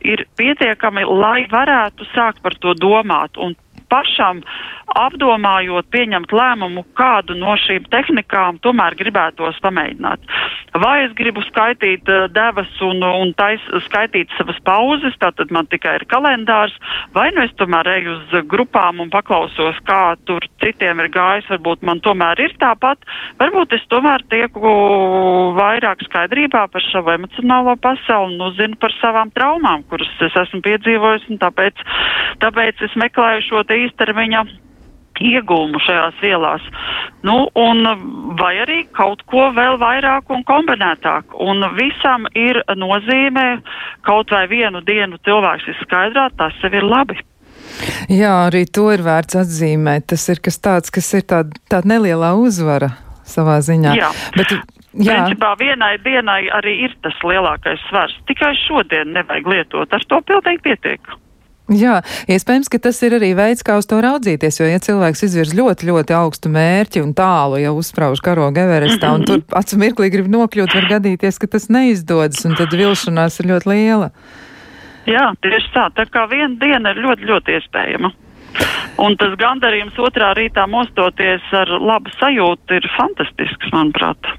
ir 0.05 0.25
pietiekami, 0.37 1.05
lai 1.09 1.45
varētu 1.51 2.07
sākt 2.13 2.41
par 2.45 2.55
to 2.61 2.75
domāt 2.77 3.39
un 3.41 3.55
pašam 3.95 4.43
apdomājot, 4.95 5.87
pieņemt 5.91 6.33
lēmumu, 6.35 6.85
kādu 6.97 7.35
no 7.39 7.55
šīm 7.59 7.87
tehnikām 7.91 8.59
tomēr 8.63 8.95
gribētos 8.99 9.57
pamēģināt. 9.63 10.21
Vai 10.79 10.95
es 11.05 11.15
gribu 11.17 11.43
skaitīt 11.47 12.07
uh, 12.11 12.27
devas 12.31 12.69
un, 12.83 13.01
un 13.03 13.33
tais, 13.39 13.63
skaitīt 13.87 14.31
savas 14.37 14.59
pauzes, 14.67 15.15
tātad 15.21 15.51
man 15.55 15.67
tikai 15.71 15.97
ir 15.99 16.05
kalendārs, 16.11 16.75
vai 17.15 17.29
nu 17.35 17.45
es 17.45 17.53
tomēr 17.59 17.89
eju 17.95 18.15
uz 18.15 18.35
grupām 18.51 19.01
un 19.03 19.11
paklausos, 19.13 19.79
kā 19.87 20.15
tur 20.29 20.45
citiem 20.63 21.01
ir 21.03 21.11
gājis, 21.13 21.49
varbūt 21.53 21.85
man 21.87 22.01
tomēr 22.05 22.43
ir 22.45 22.55
tāpat, 22.61 23.01
varbūt 23.39 23.75
es 23.77 23.85
tomēr 23.91 24.23
tieku 24.31 24.75
vairāk 25.57 26.03
skaidrībā 26.07 26.65
par 26.71 26.85
savu 26.91 27.15
emocionālo 27.15 27.75
pasauli 27.81 28.35
un 28.35 28.45
uzzinu 28.49 28.79
par 28.81 28.93
savām 28.99 29.31
traumām, 29.35 29.85
kuras 29.89 30.11
es 30.27 30.35
esmu 30.45 30.61
piedzīvojis, 30.65 31.27
un 31.31 31.41
tāpēc, 31.41 31.83
tāpēc 32.43 32.85
es 32.89 32.99
meklēju 32.99 33.47
šo 33.49 33.63
te 33.67 33.79
īstermiņa 33.85 34.45
iegūmu 35.21 35.79
šajās 35.79 36.17
vielās. 36.23 36.63
Nu, 37.25 37.47
un 37.55 37.85
vai 38.39 38.53
arī 38.63 38.81
kaut 38.95 39.23
ko 39.31 39.47
vēl 39.55 39.79
vairāk 39.81 40.31
un 40.33 40.43
kombinētāk. 40.47 41.37
Un 41.39 41.63
visam 41.77 42.27
ir 42.35 42.61
nozīme, 42.75 43.61
kaut 44.07 44.33
vai 44.35 44.45
vienu 44.51 44.83
dienu 44.85 45.19
cilvēks 45.25 45.71
ir 45.71 45.79
skaidrā, 45.83 46.29
tas 46.37 46.55
sev 46.61 46.75
ir 46.75 46.85
labi. 46.87 47.17
Jā, 48.11 48.45
arī 48.47 48.65
to 48.69 48.89
ir 48.93 49.03
vērts 49.05 49.39
atzīmēt. 49.41 50.07
Tas 50.13 50.27
ir 50.31 50.41
kas 50.43 50.59
tāds, 50.61 50.93
kas 50.93 51.11
ir 51.17 51.25
tāda, 51.27 51.57
tāda 51.71 51.95
nelielā 51.95 52.35
uzvara 52.37 52.93
savā 53.25 53.57
ziņā. 53.65 53.95
Jā. 53.97 54.11
Bet, 54.37 54.53
jā. 54.93 55.17
Principā 55.25 55.55
vienai 55.59 55.95
dienai 56.03 56.45
arī 56.53 56.77
ir 56.85 56.95
tas 57.03 57.17
lielākais 57.25 57.81
svars. 57.89 58.15
Tikai 58.29 58.53
šodien 58.65 59.15
nevajag 59.17 59.49
lietot. 59.49 59.95
Ar 59.95 60.09
to 60.09 60.21
pilnīgi 60.29 60.61
pietiek. 60.69 61.15
Jā, 61.73 61.95
iespējams, 62.29 62.69
ka 62.69 62.77
tas 62.77 62.99
ir 63.07 63.15
arī 63.17 63.31
veids, 63.33 63.63
kā 63.65 63.79
uz 63.81 63.87
to 63.89 63.97
raudzīties, 64.03 64.59
jo, 64.59 64.67
ja 64.69 64.77
cilvēks 64.77 65.23
izvirz 65.25 65.55
ļoti, 65.57 65.87
ļoti 65.89 66.13
augstu 66.13 66.51
mērķi 66.53 67.01
un 67.01 67.15
tālu 67.17 67.57
jau 67.57 67.71
uzsprauž 67.79 68.21
karogu 68.21 68.61
Everestā 68.61 69.15
un 69.17 69.25
tur 69.25 69.41
acu 69.59 69.79
mirklī 69.81 70.11
grib 70.13 70.29
nokļūt, 70.29 70.75
var 70.77 70.89
gadīties, 70.93 71.41
ka 71.41 71.49
tas 71.49 71.65
neizdodas 71.73 72.45
un 72.45 72.53
tad 72.59 72.69
vilšanās 72.69 73.41
ir 73.41 73.49
ļoti 73.55 73.71
liela. 73.73 74.11
Jā, 75.09 75.31
tieši 75.41 75.73
tā. 75.73 75.89
Tā 75.97 76.05
kā 76.09 76.27
viena 76.29 76.53
diena 76.61 76.93
ir 76.93 77.01
ļoti, 77.01 77.29
ļoti 77.29 77.57
iespējama. 77.57 78.13
Un 79.01 79.17
tas 79.19 79.33
gandarījums 79.41 79.97
otrā 79.99 80.31
rītā 80.37 80.67
mostoties 80.69 81.45
ar 81.53 81.73
labu 81.81 82.13
sajūtu 82.15 82.77
ir 82.77 82.89
fantastisks, 82.95 83.73
manuprāt. 83.73 84.29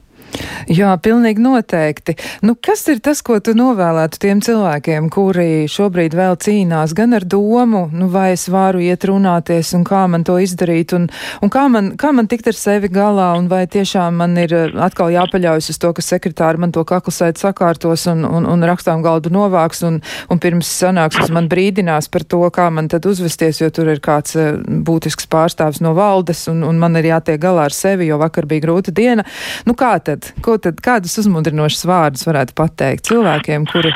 Jā, 0.73 0.93
pilnīgi 1.03 1.43
noteikti. 1.43 2.17
Nu, 2.47 2.57
kas 2.59 2.85
ir 2.91 3.01
tas, 3.05 3.23
ko 3.25 3.39
tu 3.41 3.55
novēlētu 3.57 4.21
tiem 4.23 4.41
cilvēkiem, 4.45 5.09
kuri 5.13 5.67
šobrīd 5.71 6.17
vēl 6.17 6.37
cīnās 6.43 6.95
gan 6.97 7.15
ar 7.17 7.27
domu, 7.27 7.87
nu, 7.93 8.09
vai 8.13 8.33
es 8.35 8.49
varu 8.53 8.83
iet 8.83 9.07
runāties 9.07 9.73
un 9.77 9.85
kā 9.87 10.05
man 10.11 10.25
to 10.27 10.39
izdarīt 10.43 10.95
un, 10.97 11.09
un 11.43 11.53
kā, 11.53 11.67
man, 11.73 11.93
kā 12.01 12.13
man 12.17 12.29
tikt 12.31 12.51
ar 12.51 12.59
sevi 12.59 12.91
galā 12.93 13.29
un 13.39 13.49
vai 13.51 13.65
tiešām 13.71 14.19
man 14.23 14.37
ir 14.43 14.55
eh, 14.57 14.77
atkal 14.87 15.13
jāpaļaujas 15.15 15.71
uz 15.73 15.81
to, 15.83 15.93
ka 15.97 16.05
sekretāri 16.05 16.63
man 16.63 16.75
to 16.75 16.85
kaklasēt 16.87 17.41
sakārtos 17.41 18.07
un, 18.13 18.25
un, 18.27 18.49
un 18.51 18.67
rakstām 18.67 19.05
galdu 19.07 19.33
novāks 19.35 19.85
un, 19.87 20.01
un 20.33 20.43
pirms 20.43 20.71
sanāksmes 20.81 21.33
man 21.35 21.51
brīdinās 21.53 22.11
par 22.13 22.27
to, 22.27 22.43
kā 22.55 22.69
man 22.75 22.91
tad 22.93 23.07
uzvesties, 23.09 23.63
jo 23.63 23.71
tur 23.75 23.93
ir 23.95 24.03
kāds 24.05 24.37
eh, 24.41 24.55
būtisks 24.67 25.31
pārstāvs 25.33 25.83
no 25.85 25.95
valdes 25.97 26.47
un, 26.53 26.65
un 26.67 26.83
man 26.83 26.99
ir 26.99 27.13
jātiek 27.13 27.41
galā 27.43 27.69
ar 27.71 27.77
sevi, 27.77 28.11
jo 28.11 28.19
vakar 28.23 28.49
bija 28.51 28.67
grūta 28.67 28.95
diena. 28.95 29.27
Nu, 29.67 29.77
kā 29.79 29.95
tad? 30.03 30.26
Ko 30.45 30.59
tad, 30.63 30.81
kādus 30.85 31.17
uzmundrinošus 31.23 31.87
vārdus 31.89 32.27
varētu 32.29 32.57
pateikt 32.59 33.09
cilvēkiem, 33.09 33.67
kuri, 33.73 33.93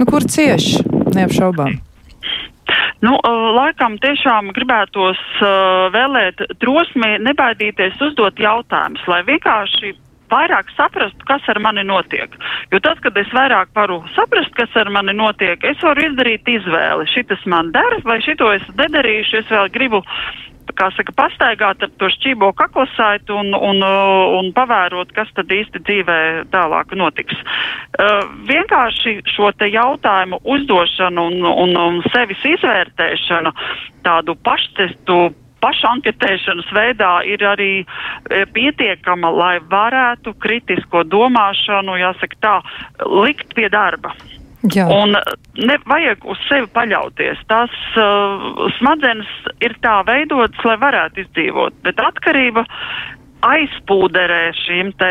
nu, 0.00 0.08
kur 0.10 0.26
cieš, 0.26 0.78
neapšaubām? 1.14 1.80
Nu, 3.04 3.18
laikam 3.54 3.98
tiešām 4.00 4.48
gribētos 4.56 5.20
uh, 5.42 5.90
vēlēt 5.92 6.40
drosmi 6.62 7.18
nebaidīties 7.20 8.00
uzdot 8.06 8.40
jautājumus, 8.40 9.04
lai 9.10 9.20
vienkārši 9.26 9.92
vairāk 10.32 10.70
saprastu, 10.76 11.26
kas 11.28 11.44
ar 11.52 11.60
mani 11.62 11.84
notiek. 11.86 12.32
Jo 12.72 12.80
tad, 12.84 13.02
kad 13.04 13.16
es 13.20 13.30
vairāk 13.36 13.74
varu 13.76 14.00
saprast, 14.16 14.54
kas 14.58 14.72
ar 14.80 14.90
mani 14.94 15.14
notiek, 15.16 15.62
es 15.68 15.82
varu 15.84 16.08
izdarīt 16.08 16.48
izvēli. 16.56 17.06
Šitas 17.12 17.44
man 17.50 17.70
der, 17.76 18.00
vai 18.08 18.20
šito 18.24 18.50
es 18.54 18.64
nedarīšu, 18.78 19.42
es 19.42 19.52
vēl 19.52 19.70
gribu 19.74 20.02
kā 20.78 20.90
saka, 20.96 21.14
pastaigāt 21.16 21.84
ar 21.86 21.92
to 22.00 22.10
šķībo 22.16 22.50
kaklasaitu 22.58 23.36
un, 23.40 23.54
un, 23.54 23.84
un 24.38 24.50
pavērot, 24.56 25.12
kas 25.16 25.30
tad 25.36 25.52
īsti 25.52 25.82
dzīvē 25.86 26.18
tālāk 26.54 26.96
notiks. 26.98 27.38
Uh, 27.94 28.24
vienkārši 28.48 29.20
šo 29.34 29.52
te 29.58 29.70
jautājumu 29.72 30.40
uzdošanu 30.56 31.28
un, 31.30 31.40
un, 31.64 31.78
un 31.78 32.02
sevis 32.14 32.42
izvērtēšanu, 32.56 33.54
tādu 34.04 34.36
paštestu 34.44 35.32
pašanketēšanas 35.64 36.70
veidā 36.76 37.12
ir 37.28 37.44
arī 37.48 37.72
e, 37.80 38.44
pietiekama, 38.52 39.30
lai 39.32 39.54
varētu 39.70 40.34
kritisko 40.42 41.04
domāšanu, 41.08 41.96
jāsaka 42.02 42.40
tā, 42.44 42.54
likt 43.24 43.54
pie 43.56 43.70
darba. 43.72 44.12
Jā. 44.72 44.86
Un 44.88 45.12
nevajag 45.60 46.22
uz 46.24 46.40
sevi 46.48 46.70
paļauties. 46.72 47.42
Tās 47.50 47.74
uh, 48.00 48.62
smadzenes 48.78 49.28
ir 49.64 49.76
tā 49.84 49.98
veidotas, 50.08 50.62
lai 50.64 50.78
varētu 50.80 51.20
izdzīvot, 51.26 51.76
bet 51.84 52.00
atkarība 52.00 52.64
aizpūderē 53.44 54.54
šīm 54.56 54.94
te 55.00 55.10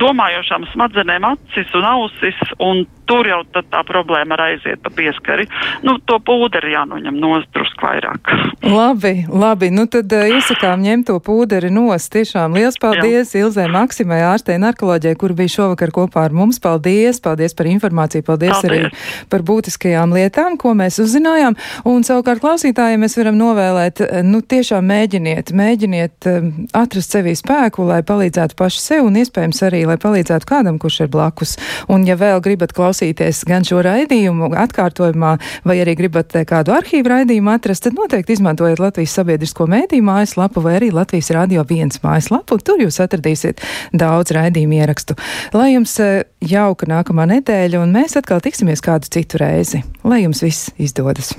domājošām 0.00 0.66
smadzenēm 0.72 1.28
acis 1.28 1.70
un 1.78 1.86
ausis, 1.86 2.40
un 2.58 2.82
tur 3.08 3.28
jau 3.28 3.40
tā 3.52 3.82
problēma 3.88 4.36
ir 4.38 4.44
aiziet 4.46 4.82
pa 4.82 4.92
pieskari. 4.94 5.46
Nu, 5.86 5.96
to 6.06 6.18
pūderi 6.22 6.74
jānoņem 6.74 7.18
nost 7.20 7.50
drusku 7.54 7.86
vairāk. 7.86 8.32
Labi, 8.62 9.14
labi. 9.28 9.70
Nu 9.74 9.86
tad 9.90 10.12
uh, 10.14 10.28
iesakām 10.30 10.82
ņemt 10.84 11.08
to 11.10 11.18
pūderi 11.24 11.70
nost. 11.72 12.12
Tiešām 12.12 12.56
liels 12.56 12.78
paldies 12.82 13.34
Jā. 13.34 13.44
Ilzē 13.44 13.66
Maksimai 13.72 14.20
ārstei 14.26 14.58
narkoloģijai, 14.62 15.18
kur 15.18 15.34
bija 15.38 15.56
šovakar 15.56 15.92
kopā 15.94 16.26
ar 16.28 16.36
mums. 16.36 16.60
Paldies, 16.62 17.20
paldies 17.24 17.56
par 17.58 17.68
informāciju, 17.70 18.24
paldies, 18.26 18.54
paldies. 18.60 18.88
arī 18.92 19.26
par 19.32 19.44
būtiskajām 19.48 20.14
lietām, 20.14 20.56
ko 20.60 20.74
mēs 20.78 21.00
uzzinājām. 21.02 21.56
Un 21.90 22.06
savukārt 22.06 22.42
klausītājiem 22.44 23.02
mēs 23.02 23.18
varam 23.18 23.38
novēlēt, 23.40 24.04
nu 24.26 24.42
tiešām 24.46 24.86
mēģiniet, 24.92 25.52
mēģiniet 25.56 26.30
um, 26.30 26.50
atrast 26.76 27.16
sevī 27.16 27.34
spēku, 27.38 27.86
lai 27.88 28.02
palīdzētu 28.06 28.56
paši 28.58 28.82
sev 28.82 29.08
un 29.08 29.18
iespējams 29.22 29.62
arī, 29.66 29.84
lai 29.88 29.98
palīdzētu 30.00 30.48
kādam, 30.48 30.78
kurš 30.82 31.02
ir 31.06 31.12
blakus. 31.12 31.56
Un 31.92 32.06
ja 32.06 32.16
vēl 32.20 32.42
gribat 32.44 32.74
klausīties, 32.76 32.91
klausīties 32.92 33.44
gan 33.48 33.64
šo 33.64 33.80
raidījumu 33.84 34.52
atkārtojumā, 34.60 35.36
vai 35.64 35.78
arī 35.80 35.96
gribat 35.96 36.34
eh, 36.36 36.44
kādu 36.48 36.74
arhīvu 36.76 37.08
raidījumu 37.08 37.52
atrast, 37.54 37.86
tad 37.86 37.96
noteikti 37.96 38.36
izmantojiet 38.36 38.82
Latvijas 38.82 39.16
sabiedrisko 39.16 39.66
mēdīju 39.70 40.04
mājaslapu 40.04 40.62
vai 40.64 40.76
arī 40.80 40.92
Latvijas 40.92 41.32
radio 41.32 41.64
viens 41.68 42.02
mājaslapu. 42.04 42.60
Tur 42.60 42.82
jūs 42.84 43.00
atradīsiet 43.02 43.64
daudz 43.96 44.34
raidījumu 44.36 44.82
ierakstu. 44.82 45.16
Lai 45.56 45.72
jums 45.72 45.96
eh, 46.04 46.26
jauka 46.40 46.90
nākamā 46.90 47.28
nedēļa, 47.38 47.80
un 47.80 47.96
mēs 47.96 48.18
atkal 48.20 48.44
tiksimies 48.44 48.84
kādu 48.84 49.08
citu 49.08 49.40
reizi. 49.40 49.82
Lai 50.04 50.24
jums 50.26 50.44
viss 50.44 50.72
izdodas! 50.76 51.32